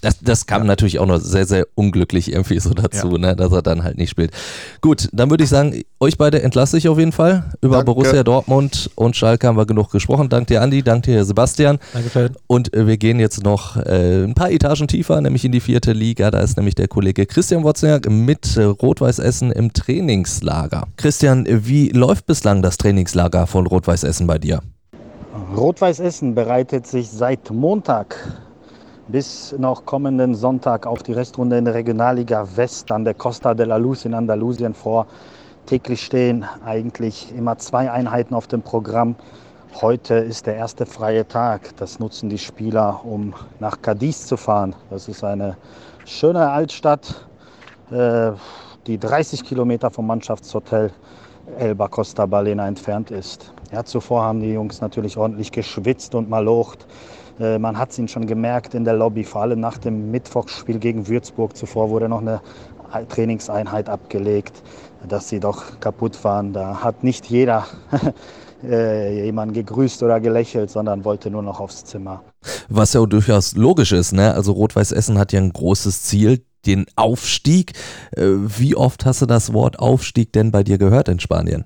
Das, 0.01 0.19
das 0.21 0.47
kam 0.47 0.67
natürlich 0.67 0.99
auch 0.99 1.07
noch 1.07 1.19
sehr, 1.19 1.47
sehr 1.47 1.67
unglücklich 1.75 2.33
irgendwie 2.33 2.59
so 2.59 2.71
dazu, 2.71 3.19
ne, 3.19 3.37
dass 3.37 3.53
er 3.53 3.63
dann 3.63 3.85
halt 3.85 3.99
nicht 3.99 4.11
spielt. 4.11 4.33
Gut, 4.81 5.09
dann 5.13 5.31
würde 5.31 5.45
ich 5.45 5.51
sagen, 5.51 5.83
euch 5.99 6.17
beide 6.17 6.43
entlasse 6.43 6.79
ich 6.79 6.89
auf 6.89 6.99
jeden 6.99 7.13
Fall. 7.13 7.45
Über 7.61 7.77
Danke. 7.77 7.87
Borussia 7.87 8.23
Dortmund 8.23 8.91
und 8.95 9.17
Schalke 9.17 9.47
haben 9.47 9.57
wir 9.57 9.67
genug 9.67 9.91
gesprochen. 9.91 10.29
Dank 10.29 10.47
dir, 10.47 10.63
Andi, 10.63 10.83
dank 10.83 11.03
dir, 11.05 11.25
Sebastian. 11.25 11.79
Dankeschön. 11.93 12.31
Und 12.47 12.73
äh, 12.75 12.87
wir 12.87 12.97
gehen 12.97 13.21
jetzt 13.21 13.43
noch 13.43 13.77
äh, 13.77 14.25
ein 14.25 14.35
paar 14.35 14.51
Etagen 14.51 14.89
tiefer, 14.89 15.21
nämlich 15.21 15.45
in 15.45 15.53
die 15.53 15.61
vierte 15.61 15.93
Liga. 15.93 16.31
Da 16.31 16.41
ist 16.41 16.57
nämlich 16.57 16.75
der 16.75 16.89
Kollege 16.89 17.27
Christian 17.27 17.63
Wozniak 17.65 18.09
mit 18.09 18.57
äh, 18.57 18.63
Rot-Weiß 18.63 19.19
Essen 19.19 19.53
im 19.53 19.73
Trainingslager. 19.73 20.85
Christian, 20.97 21.47
wie 21.49 21.91
läuft 21.91 22.27
bislang 22.27 22.63
das 22.63 22.79
Trainingslager 22.79 23.47
von 23.47 23.67
Rot-Weiß 23.67 24.05
Essen 24.05 24.27
bei 24.27 24.39
dir? 24.39 24.61
Rot-Weiß 25.57 26.01
Essen 26.01 26.35
bereitet 26.35 26.87
sich 26.87 27.09
seit 27.09 27.51
Montag 27.51 28.17
bis 29.11 29.55
noch 29.59 29.85
kommenden 29.85 30.35
Sonntag 30.35 30.87
auf 30.87 31.03
die 31.03 31.13
Restrunde 31.13 31.59
in 31.59 31.65
der 31.65 31.75
Regionalliga 31.75 32.47
West 32.57 32.91
an 32.93 33.05
der 33.05 33.15
Costa 33.15 33.55
de 33.55 33.67
la 33.67 33.77
Luz 33.77 34.05
in 34.05 34.15
Andalusien 34.15 34.75
vor. 34.75 35.07
Täglich 35.67 36.05
stehen 36.05 36.45
eigentlich 36.65 37.35
immer 37.37 37.59
zwei 37.59 37.91
Einheiten 37.91 38.35
auf 38.35 38.47
dem 38.47 38.63
Programm. 38.63 39.17
Heute 39.81 40.15
ist 40.15 40.47
der 40.47 40.57
erste 40.57 40.87
freie 40.87 41.27
Tag. 41.27 41.77
Das 41.77 41.99
nutzen 41.99 42.29
die 42.29 42.39
Spieler, 42.39 43.01
um 43.05 43.35
nach 43.59 43.81
Cadiz 43.83 44.27
zu 44.27 44.37
fahren. 44.37 44.75
Das 44.91 45.09
ist 45.09 45.25
eine 45.25 45.57
schöne 46.05 46.51
Altstadt, 46.51 47.27
äh, 47.91 48.33
die 48.87 48.99
30 48.99 49.45
Kilometer 49.45 49.91
vom 49.91 50.07
Mannschaftshotel 50.07 50.93
Elba 51.59 51.89
Costa 51.89 52.27
Balena 52.27 52.67
entfernt 52.67 53.11
ist. 53.11 53.53
Ja, 53.73 53.85
zuvor 53.85 54.23
haben 54.23 54.41
die 54.41 54.53
Jungs 54.53 54.81
natürlich 54.81 55.17
ordentlich 55.17 55.53
geschwitzt 55.53 56.15
und 56.15 56.29
malocht. 56.29 56.87
Äh, 57.41 57.59
Man 57.59 57.79
hat 57.79 57.91
es 57.91 57.99
ihnen 57.99 58.09
schon 58.09 58.27
gemerkt 58.27 58.75
in 58.75 58.85
der 58.85 58.95
Lobby, 58.95 59.25
vor 59.25 59.43
allem 59.43 59.61
nach 59.61 59.79
dem 59.79 60.11
Mittwochsspiel 60.11 60.79
gegen 60.79 61.09
Würzburg. 61.09 61.57
Zuvor 61.57 61.91
wurde 61.91 62.09
noch 62.09 62.21
eine 62.21 62.41
Trainingseinheit 63.09 63.89
abgelegt, 63.89 64.63
dass 65.09 65.29
sie 65.29 65.41
doch 65.41 65.81
kaputt 65.81 66.23
waren. 66.25 66.53
Da 66.53 66.83
hat 66.83 67.05
nicht 67.05 67.27
jeder 67.27 67.67
äh, 68.65 69.25
jemanden 69.25 69.55
gegrüßt 69.55 70.03
oder 70.03 70.21
gelächelt, 70.21 70.71
sondern 70.71 71.05
wollte 71.05 71.31
nur 71.31 71.43
noch 71.43 71.61
aufs 71.61 71.85
Zimmer. 71.85 72.23
Was 72.69 72.93
ja 72.93 73.05
durchaus 73.07 73.55
logisch 73.57 73.93
ist, 73.93 74.13
ne? 74.13 74.35
Also 74.35 74.53
Rot-Weiß 74.53 74.93
Essen 74.93 75.19
hat 75.19 75.33
ja 75.33 75.41
ein 75.41 75.53
großes 75.53 76.03
Ziel, 76.03 76.45
den 76.67 76.87
Aufstieg. 76.97 77.73
Äh, 78.17 78.27
Wie 78.27 78.77
oft 78.77 79.07
hast 79.07 79.23
du 79.23 79.27
das 79.27 79.53
Wort 79.53 79.79
Aufstieg 79.79 80.33
denn 80.33 80.51
bei 80.51 80.63
dir 80.63 80.79
gehört 80.79 81.09
in 81.09 81.21
Spanien? 81.21 81.65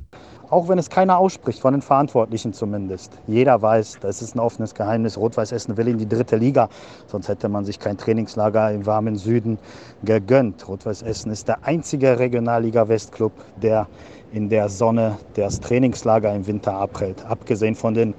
Auch 0.54 0.68
wenn 0.68 0.78
es 0.78 0.88
keiner 0.88 1.18
ausspricht, 1.18 1.58
von 1.58 1.74
den 1.74 1.82
Verantwortlichen 1.82 2.52
zumindest. 2.52 3.10
Jeder 3.26 3.60
weiß, 3.60 3.98
das 4.00 4.22
ist 4.22 4.36
ein 4.36 4.38
offenes 4.38 4.72
Geheimnis. 4.72 5.18
Rot-Weiß 5.18 5.50
Essen 5.50 5.76
will 5.76 5.88
in 5.88 5.98
die 5.98 6.08
dritte 6.08 6.36
Liga, 6.36 6.68
sonst 7.08 7.26
hätte 7.26 7.48
man 7.48 7.64
sich 7.64 7.80
kein 7.80 7.98
Trainingslager 7.98 8.70
im 8.70 8.86
warmen 8.86 9.16
Süden 9.16 9.58
gegönnt. 10.04 10.68
Rot-Weiß 10.68 11.02
Essen 11.02 11.32
ist 11.32 11.48
der 11.48 11.64
einzige 11.64 12.20
Regionalliga-Westclub, 12.20 13.32
der 13.60 13.88
in 14.30 14.48
der 14.48 14.68
Sonne 14.68 15.18
das 15.34 15.58
Trainingslager 15.58 16.32
im 16.32 16.46
Winter 16.46 16.74
abhält. 16.74 17.26
Abgesehen 17.26 17.74
von 17.74 17.94
den 17.94 18.14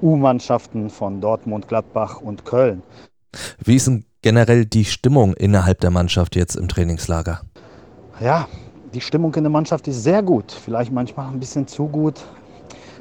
U-Mannschaften 0.00 0.88
von 0.88 1.20
Dortmund, 1.20 1.68
Gladbach 1.68 2.22
und 2.22 2.46
Köln. 2.46 2.82
Wie 3.62 3.76
ist 3.76 3.88
denn 3.88 4.06
generell 4.22 4.64
die 4.64 4.86
Stimmung 4.86 5.34
innerhalb 5.34 5.80
der 5.80 5.90
Mannschaft 5.90 6.34
jetzt 6.34 6.54
im 6.54 6.66
Trainingslager? 6.68 7.42
Ja, 8.20 8.48
die 8.94 9.00
Stimmung 9.00 9.34
in 9.34 9.44
der 9.44 9.50
Mannschaft 9.50 9.86
ist 9.88 10.02
sehr 10.02 10.22
gut. 10.22 10.52
Vielleicht 10.52 10.92
manchmal 10.92 11.28
ein 11.28 11.38
bisschen 11.38 11.66
zu 11.66 11.88
gut. 11.88 12.24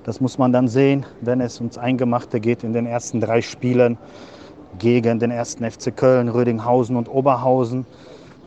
Das 0.03 0.21
muss 0.21 0.37
man 0.37 0.51
dann 0.53 0.67
sehen, 0.67 1.05
wenn 1.21 1.41
es 1.41 1.59
ums 1.59 1.77
Eingemachte 1.77 2.39
geht 2.39 2.63
in 2.63 2.73
den 2.73 2.85
ersten 2.85 3.19
drei 3.19 3.41
Spielen 3.41 3.97
gegen 4.79 5.19
den 5.19 5.31
ersten 5.31 5.69
FC 5.69 5.95
Köln, 5.95 6.29
Rödinghausen 6.29 6.95
und 6.95 7.09
Oberhausen. 7.09 7.85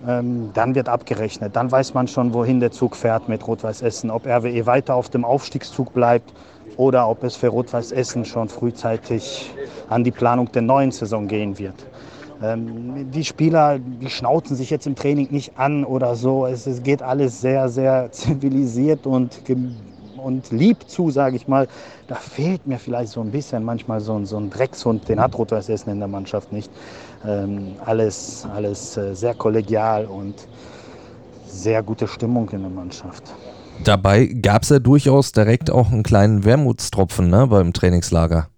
Ähm, 0.06 0.50
dann 0.54 0.74
wird 0.74 0.88
abgerechnet. 0.88 1.56
Dann 1.56 1.70
weiß 1.70 1.92
man 1.92 2.08
schon, 2.08 2.32
wohin 2.32 2.60
der 2.60 2.70
Zug 2.70 2.96
fährt 2.96 3.28
mit 3.28 3.46
Rot-Weiß 3.46 3.82
Essen. 3.82 4.10
Ob 4.10 4.26
RWE 4.26 4.64
weiter 4.66 4.94
auf 4.94 5.10
dem 5.10 5.24
Aufstiegszug 5.24 5.92
bleibt 5.92 6.32
oder 6.76 7.08
ob 7.08 7.22
es 7.24 7.36
für 7.36 7.48
Rot-Weiß 7.48 7.92
Essen 7.92 8.24
schon 8.24 8.48
frühzeitig 8.48 9.50
an 9.90 10.04
die 10.04 10.10
Planung 10.10 10.50
der 10.52 10.62
neuen 10.62 10.92
Saison 10.92 11.28
gehen 11.28 11.58
wird. 11.58 11.74
Ähm, 12.42 13.10
die 13.10 13.24
Spieler, 13.24 13.78
die 13.78 14.08
schnauzen 14.10 14.56
sich 14.56 14.70
jetzt 14.70 14.86
im 14.86 14.94
Training 14.96 15.28
nicht 15.30 15.58
an 15.58 15.84
oder 15.84 16.14
so. 16.14 16.46
Es, 16.46 16.66
es 16.66 16.82
geht 16.82 17.02
alles 17.02 17.40
sehr, 17.40 17.68
sehr 17.68 18.10
zivilisiert 18.12 19.06
und, 19.06 19.40
und 20.16 20.50
lieb 20.50 20.88
zu, 20.88 21.10
sage 21.10 21.36
ich 21.36 21.48
mal. 21.48 21.68
Da 22.08 22.14
fehlt 22.16 22.66
mir 22.66 22.78
vielleicht 22.78 23.12
so 23.12 23.20
ein 23.20 23.30
bisschen 23.30 23.62
manchmal 23.64 24.00
so, 24.00 24.14
ein- 24.14 24.26
so 24.26 24.36
ein 24.38 24.50
Dreckshund, 24.50 25.08
den 25.08 25.20
hat 25.20 25.36
Rot-Weiß 25.36 25.68
Essen 25.68 25.90
in 25.90 25.98
der 25.98 26.08
Mannschaft 26.08 26.52
nicht. 26.52 26.70
Ähm, 27.26 27.74
alles 27.84 28.46
alles 28.54 28.96
äh, 28.96 29.14
sehr 29.14 29.34
kollegial 29.34 30.06
und 30.06 30.34
sehr 31.46 31.82
gute 31.82 32.08
Stimmung 32.08 32.48
in 32.50 32.62
der 32.62 32.70
Mannschaft. 32.70 33.24
Dabei 33.84 34.26
gab 34.26 34.62
es 34.62 34.68
ja 34.70 34.78
durchaus 34.78 35.32
direkt 35.32 35.70
auch 35.70 35.90
einen 35.90 36.02
kleinen 36.02 36.44
Wermutstropfen 36.44 37.28
ne, 37.28 37.46
beim 37.46 37.72
Trainingslager. 37.72 38.48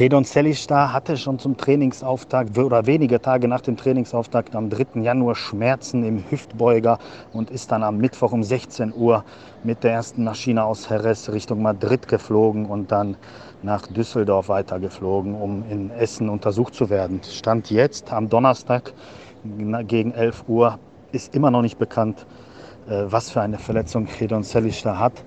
Hedon 0.00 0.24
Sellistar 0.24 0.94
hatte 0.94 1.18
schon 1.18 1.38
zum 1.38 1.58
Trainingsauftakt 1.58 2.56
oder 2.56 2.86
wenige 2.86 3.20
Tage 3.20 3.46
nach 3.48 3.60
dem 3.60 3.76
Trainingsauftakt 3.76 4.56
am 4.56 4.70
3. 4.70 5.02
Januar 5.02 5.34
Schmerzen 5.34 6.04
im 6.04 6.24
Hüftbeuger 6.30 6.98
und 7.34 7.50
ist 7.50 7.70
dann 7.70 7.82
am 7.82 7.98
Mittwoch 7.98 8.32
um 8.32 8.42
16 8.42 8.94
Uhr 8.96 9.26
mit 9.62 9.84
der 9.84 9.92
ersten 9.92 10.24
Maschine 10.24 10.64
aus 10.64 10.88
Jerez 10.88 11.28
Richtung 11.28 11.60
Madrid 11.60 12.08
geflogen 12.08 12.64
und 12.64 12.90
dann 12.90 13.18
nach 13.62 13.86
Düsseldorf 13.88 14.48
weitergeflogen, 14.48 15.34
um 15.34 15.64
in 15.68 15.90
Essen 15.90 16.30
untersucht 16.30 16.74
zu 16.74 16.88
werden. 16.88 17.20
Stand 17.22 17.70
jetzt 17.70 18.10
am 18.10 18.30
Donnerstag 18.30 18.94
gegen 19.86 20.12
11 20.12 20.44
Uhr 20.48 20.78
ist 21.12 21.34
immer 21.34 21.50
noch 21.50 21.60
nicht 21.60 21.78
bekannt, 21.78 22.24
äh, 22.88 23.02
was 23.04 23.28
für 23.28 23.42
eine 23.42 23.58
Verletzung 23.58 24.06
Hedon 24.06 24.44
Sellistar 24.44 24.98
hat. 24.98 25.24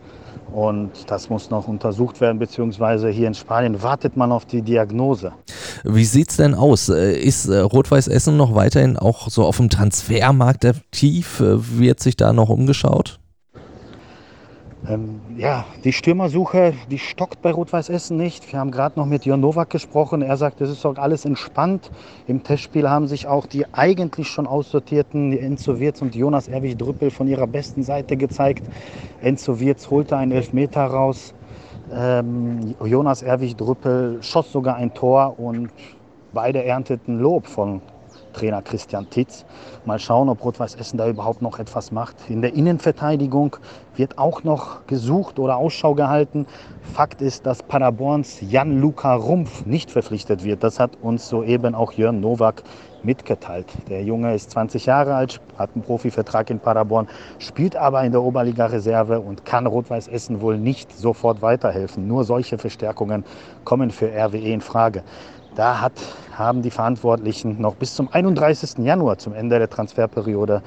Und 0.52 0.92
das 1.08 1.30
muss 1.30 1.50
noch 1.50 1.68
untersucht 1.68 2.22
werden, 2.22 2.40
beziehungsweise 2.40 3.10
hier 3.10 3.28
in 3.28 3.34
Spanien 3.34 3.82
wartet 3.82 4.18
man 4.18 4.32
auf 4.32 4.46
die 4.46 4.62
Diagnose. 4.62 5.34
Wie 5.84 6.06
sieht's 6.06 6.38
denn 6.38 6.54
aus? 6.54 6.90
Äh, 6.90 7.14
Ist 7.20 7.48
äh, 7.48 7.60
Rot-Weiß 7.60 8.08
Essen 8.08 8.38
noch 8.38 8.56
weiterhin 8.56 8.98
auch 8.98 9.30
so 9.30 9.44
auf 9.46 9.58
dem 9.58 9.70
Transfermarkt 9.70 10.66
aktiv? 10.66 11.40
Äh, 11.40 11.80
Wird 11.80 12.00
sich 12.00 12.18
da 12.18 12.34
noch 12.34 12.50
umgeschaut? 12.50 13.20
Ähm, 14.86 15.22
ja, 15.38 15.64
die 15.86 15.94
Stürmersuche, 15.94 16.74
die 16.92 17.00
stockt 17.00 17.42
bei 17.42 17.52
Rot-Weiß 17.52 17.88
Essen 17.88 18.18
nicht. 18.18 18.52
Wir 18.52 18.60
haben 18.60 18.72
gerade 18.72 19.00
noch 19.00 19.06
mit 19.06 19.26
Jörn 19.26 19.40
Nowak 19.40 19.70
gesprochen. 19.70 20.22
Er 20.22 20.36
sagt, 20.36 20.60
es 20.60 20.70
ist 20.70 20.84
doch 20.84 20.98
alles 20.98 21.24
entspannt. 21.24 21.90
Im 22.28 22.44
Testspiel 22.44 22.90
haben 22.90 23.08
sich 23.08 23.26
auch 23.26 23.46
die 23.46 23.66
eigentlich 23.74 24.28
schon 24.28 24.46
aussortierten 24.46 25.32
Enzo 25.38 25.80
Wirz 25.80 26.02
und 26.02 26.16
Jonas 26.16 26.50
Erwig 26.50 26.78
Drüppel 26.78 27.12
von 27.12 27.30
ihrer 27.30 27.48
besten 27.48 27.84
Seite 27.84 28.18
gezeigt. 28.18 28.64
Enzo 29.22 29.62
Wirz 29.62 29.90
holte 29.90 30.18
einen 30.18 30.34
Elfmeter 30.34 30.84
raus. 30.84 31.34
Ähm, 31.94 32.76
Jonas 32.84 33.22
Erwig 33.22 33.56
Drüppel 33.56 34.22
schoss 34.22 34.52
sogar 34.52 34.76
ein 34.76 34.94
Tor 34.94 35.40
und 35.40 35.70
beide 36.34 36.62
ernteten 36.66 37.20
Lob 37.20 37.48
von 37.48 37.82
Trainer 38.34 38.62
Christian 38.62 39.10
Titz. 39.10 39.46
Mal 39.86 40.00
schauen, 40.00 40.30
ob 40.30 40.44
Rot-Weiß 40.44 40.76
Essen 40.76 40.98
da 40.98 41.08
überhaupt 41.08 41.42
noch 41.42 41.60
etwas 41.60 41.92
macht. 41.92 42.16
In 42.30 42.42
der 42.42 42.54
Innenverteidigung 42.54 43.56
wird 43.96 44.18
auch 44.18 44.44
noch 44.44 44.86
gesucht 44.88 45.40
oder 45.40 45.58
Ausschau 45.58 45.94
gehalten. 45.94 46.46
Fakt 46.94 47.22
ist, 47.22 47.46
dass 47.46 47.64
Paderborns 47.64 48.42
Jan-Luca 48.42 49.16
Rumpf 49.16 49.66
nicht 49.66 49.92
verpflichtet 49.92 50.44
wird. 50.44 50.64
Das 50.64 50.80
hat 50.80 50.98
uns 51.02 51.30
soeben 51.30 51.76
auch 51.76 51.94
Jörn 51.94 52.20
Nowak 52.20 52.64
mitgeteilt. 53.04 53.68
Der 53.90 54.04
Junge 54.04 54.34
ist 54.34 54.52
20 54.52 54.86
Jahre 54.86 55.16
alt, 55.16 55.42
hat 55.58 55.72
einen 55.76 55.84
Profivertrag 55.84 56.50
in 56.50 56.60
Paderborn, 56.60 57.08
spielt 57.40 57.76
aber 57.76 58.04
in 58.04 58.12
der 58.12 58.22
Oberliga-Reserve 58.22 59.20
und 59.20 59.46
kann 59.46 59.68
Rot-Weiß 59.68 60.08
Essen 60.08 60.42
wohl 60.42 60.58
nicht 60.58 60.96
sofort 60.98 61.42
weiterhelfen. 61.42 62.08
Nur 62.08 62.24
solche 62.24 62.58
Verstärkungen 62.58 63.24
kommen 63.64 63.92
für 63.92 64.08
RWE 64.08 64.54
in 64.54 64.62
Frage. 64.62 65.04
Da 65.56 65.82
hat, 65.82 65.94
haben 66.36 66.62
die 66.62 66.72
Verantwortlichen 66.72 67.62
noch 67.62 67.76
bis 67.76 67.96
zum 67.96 68.10
31. 68.12 68.80
Januar, 68.80 69.18
zum 69.18 69.34
Ende 69.34 69.60
der 69.60 69.70
Transferperiode, 69.70 70.62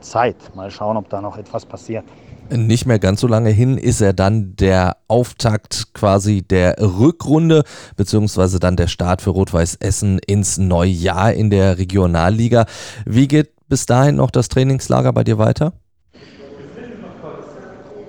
Zeit. 0.00 0.36
Mal 0.54 0.70
schauen, 0.70 0.96
ob 0.96 1.10
da 1.10 1.20
noch 1.20 1.36
etwas 1.36 1.66
passiert. 1.66 2.04
Nicht 2.50 2.84
mehr 2.84 2.98
ganz 2.98 3.20
so 3.20 3.28
lange 3.28 3.50
hin 3.50 3.78
ist 3.78 4.00
er 4.00 4.12
dann 4.12 4.56
der 4.56 4.96
Auftakt 5.06 5.94
quasi 5.94 6.42
der 6.42 6.76
Rückrunde, 6.80 7.62
beziehungsweise 7.96 8.58
dann 8.58 8.76
der 8.76 8.88
Start 8.88 9.22
für 9.22 9.30
Rot-Weiß 9.30 9.76
Essen 9.76 10.18
ins 10.26 10.58
neue 10.58 10.90
Jahr 10.90 11.32
in 11.32 11.50
der 11.50 11.78
Regionalliga. 11.78 12.66
Wie 13.06 13.28
geht 13.28 13.52
bis 13.68 13.86
dahin 13.86 14.16
noch 14.16 14.32
das 14.32 14.48
Trainingslager 14.48 15.12
bei 15.12 15.22
dir 15.22 15.38
weiter? 15.38 15.74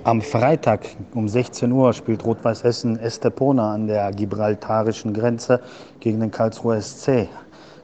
Am 0.04 0.20
Freitag 0.20 0.88
um 1.14 1.28
16 1.28 1.70
Uhr 1.70 1.92
spielt 1.92 2.24
Rot-Weiß 2.24 2.64
Essen 2.64 2.98
Estepona 2.98 3.72
an 3.72 3.86
der 3.86 4.10
gibraltarischen 4.10 5.14
Grenze 5.14 5.60
gegen 6.00 6.18
den 6.18 6.32
Karlsruher 6.32 6.80
SC. 6.80 7.28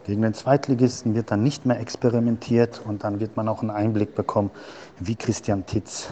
Gegen 0.05 0.23
den 0.23 0.35
Zweitligisten 0.35 1.15
wird 1.15 1.31
dann 1.31 1.45
nicht 1.45 1.65
mehr 1.65 1.79
experimentiert 1.79 2.83
und 2.85 3.05
dann 3.05 3.21
wird 3.21 3.37
man 3.37 3.47
auch 3.47 3.61
einen 3.61 3.71
Einblick 3.71 4.17
bekommen, 4.17 4.51
wie 4.99 5.15
Christian 5.15 5.65
Titz 5.65 6.09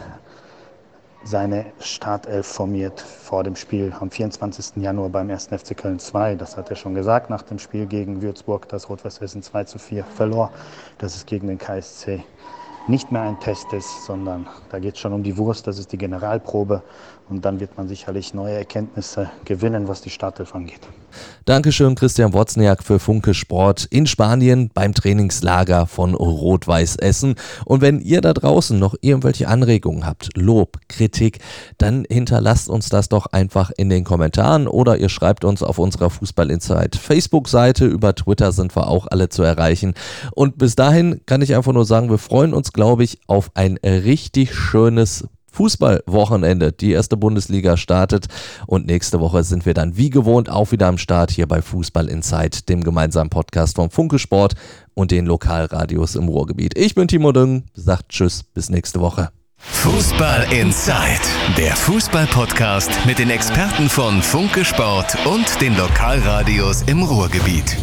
seine 1.25 1.65
Startelf 1.81 2.47
formiert 2.47 3.01
vor 3.01 3.43
dem 3.43 3.57
Spiel 3.57 3.91
am 3.99 4.09
24. 4.09 4.77
Januar 4.77 5.09
beim 5.09 5.29
1. 5.29 5.47
FC 5.47 5.75
Köln 5.75 5.99
2. 5.99 6.35
Das 6.35 6.55
hat 6.55 6.69
er 6.69 6.77
schon 6.77 6.95
gesagt 6.95 7.29
nach 7.29 7.41
dem 7.41 7.59
Spiel 7.59 7.85
gegen 7.85 8.21
Würzburg, 8.21 8.69
das 8.69 8.87
Rot-Weiß 8.87 9.17
Essen 9.17 9.43
2 9.43 9.65
zu 9.65 9.77
4 9.77 10.05
verlor, 10.05 10.51
dass 10.99 11.17
es 11.17 11.25
gegen 11.25 11.47
den 11.47 11.57
KSC 11.57 12.23
nicht 12.87 13.11
mehr 13.11 13.21
ein 13.21 13.39
Test 13.39 13.73
ist, 13.73 14.05
sondern 14.05 14.47
da 14.69 14.79
geht 14.79 14.95
es 14.95 14.99
schon 14.99 15.13
um 15.13 15.23
die 15.23 15.37
Wurst, 15.37 15.67
das 15.67 15.77
ist 15.79 15.91
die 15.91 15.97
Generalprobe 15.97 16.81
und 17.29 17.43
dann 17.43 17.59
wird 17.59 17.77
man 17.77 17.87
sicherlich 17.87 18.33
neue 18.33 18.55
Erkenntnisse 18.55 19.29
gewinnen, 19.45 19.87
was 19.87 20.01
die 20.01 20.09
Startelf 20.09 20.55
angeht. 20.55 20.81
Dankeschön, 21.45 21.95
Christian 21.95 22.33
Wozniak 22.33 22.83
für 22.83 22.99
Funke 22.99 23.33
Sport 23.33 23.85
in 23.89 24.05
Spanien 24.07 24.69
beim 24.73 24.93
Trainingslager 24.93 25.87
von 25.87 26.13
Rot-Weiß 26.13 26.97
Essen. 26.97 27.35
Und 27.65 27.81
wenn 27.81 27.99
ihr 27.99 28.21
da 28.21 28.33
draußen 28.33 28.77
noch 28.77 28.95
irgendwelche 29.01 29.47
Anregungen 29.47 30.05
habt, 30.05 30.29
Lob, 30.35 30.79
Kritik, 30.89 31.39
dann 31.77 32.05
hinterlasst 32.09 32.69
uns 32.69 32.89
das 32.89 33.09
doch 33.09 33.27
einfach 33.27 33.71
in 33.77 33.89
den 33.89 34.03
Kommentaren 34.03 34.67
oder 34.67 34.97
ihr 34.97 35.09
schreibt 35.09 35.45
uns 35.45 35.63
auf 35.63 35.79
unserer 35.79 36.09
Fußball 36.09 36.51
Insight 36.51 36.95
Facebook-Seite. 36.95 37.85
Über 37.85 38.13
Twitter 38.15 38.51
sind 38.51 38.75
wir 38.75 38.87
auch 38.87 39.07
alle 39.09 39.29
zu 39.29 39.43
erreichen. 39.43 39.93
Und 40.33 40.57
bis 40.57 40.75
dahin 40.75 41.21
kann 41.25 41.41
ich 41.41 41.55
einfach 41.55 41.73
nur 41.73 41.85
sagen, 41.85 42.09
wir 42.09 42.17
freuen 42.17 42.53
uns, 42.53 42.73
glaube 42.73 43.03
ich, 43.03 43.19
auf 43.27 43.51
ein 43.53 43.77
richtig 43.83 44.53
schönes 44.53 45.27
Fußballwochenende. 45.57 46.71
Die 46.71 46.91
erste 46.91 47.17
Bundesliga 47.17 47.77
startet 47.77 48.27
und 48.67 48.85
nächste 48.85 49.19
Woche 49.19 49.43
sind 49.43 49.65
wir 49.65 49.73
dann 49.73 49.97
wie 49.97 50.11
gewohnt 50.11 50.51
auch 50.51 50.71
wieder 50.71 50.85
am 50.85 50.99
Start 50.99 51.31
hier 51.31 51.47
bei 51.47 51.63
Fußball 51.63 52.07
Insight, 52.07 52.69
dem 52.69 52.83
gemeinsamen 52.83 53.31
Podcast 53.31 53.75
vom 53.75 53.89
Funke 53.89 54.19
Sport 54.19 54.53
und 54.93 55.09
den 55.09 55.25
Lokalradios 55.25 56.13
im 56.15 56.27
Ruhrgebiet. 56.27 56.77
Ich 56.77 56.93
bin 56.93 57.07
Timo 57.07 57.31
Düng, 57.31 57.63
sagt 57.73 58.09
Tschüss, 58.09 58.43
bis 58.43 58.69
nächste 58.69 59.01
Woche. 59.01 59.29
Fußball 59.57 60.45
Inside, 60.53 61.21
der 61.57 61.75
Fußball-Podcast 61.75 62.91
mit 63.07 63.17
den 63.17 63.31
Experten 63.31 63.89
von 63.89 64.21
Funke 64.21 64.63
Sport 64.63 65.17
und 65.25 65.59
den 65.59 65.75
Lokalradios 65.75 66.83
im 66.83 67.01
Ruhrgebiet. 67.01 67.77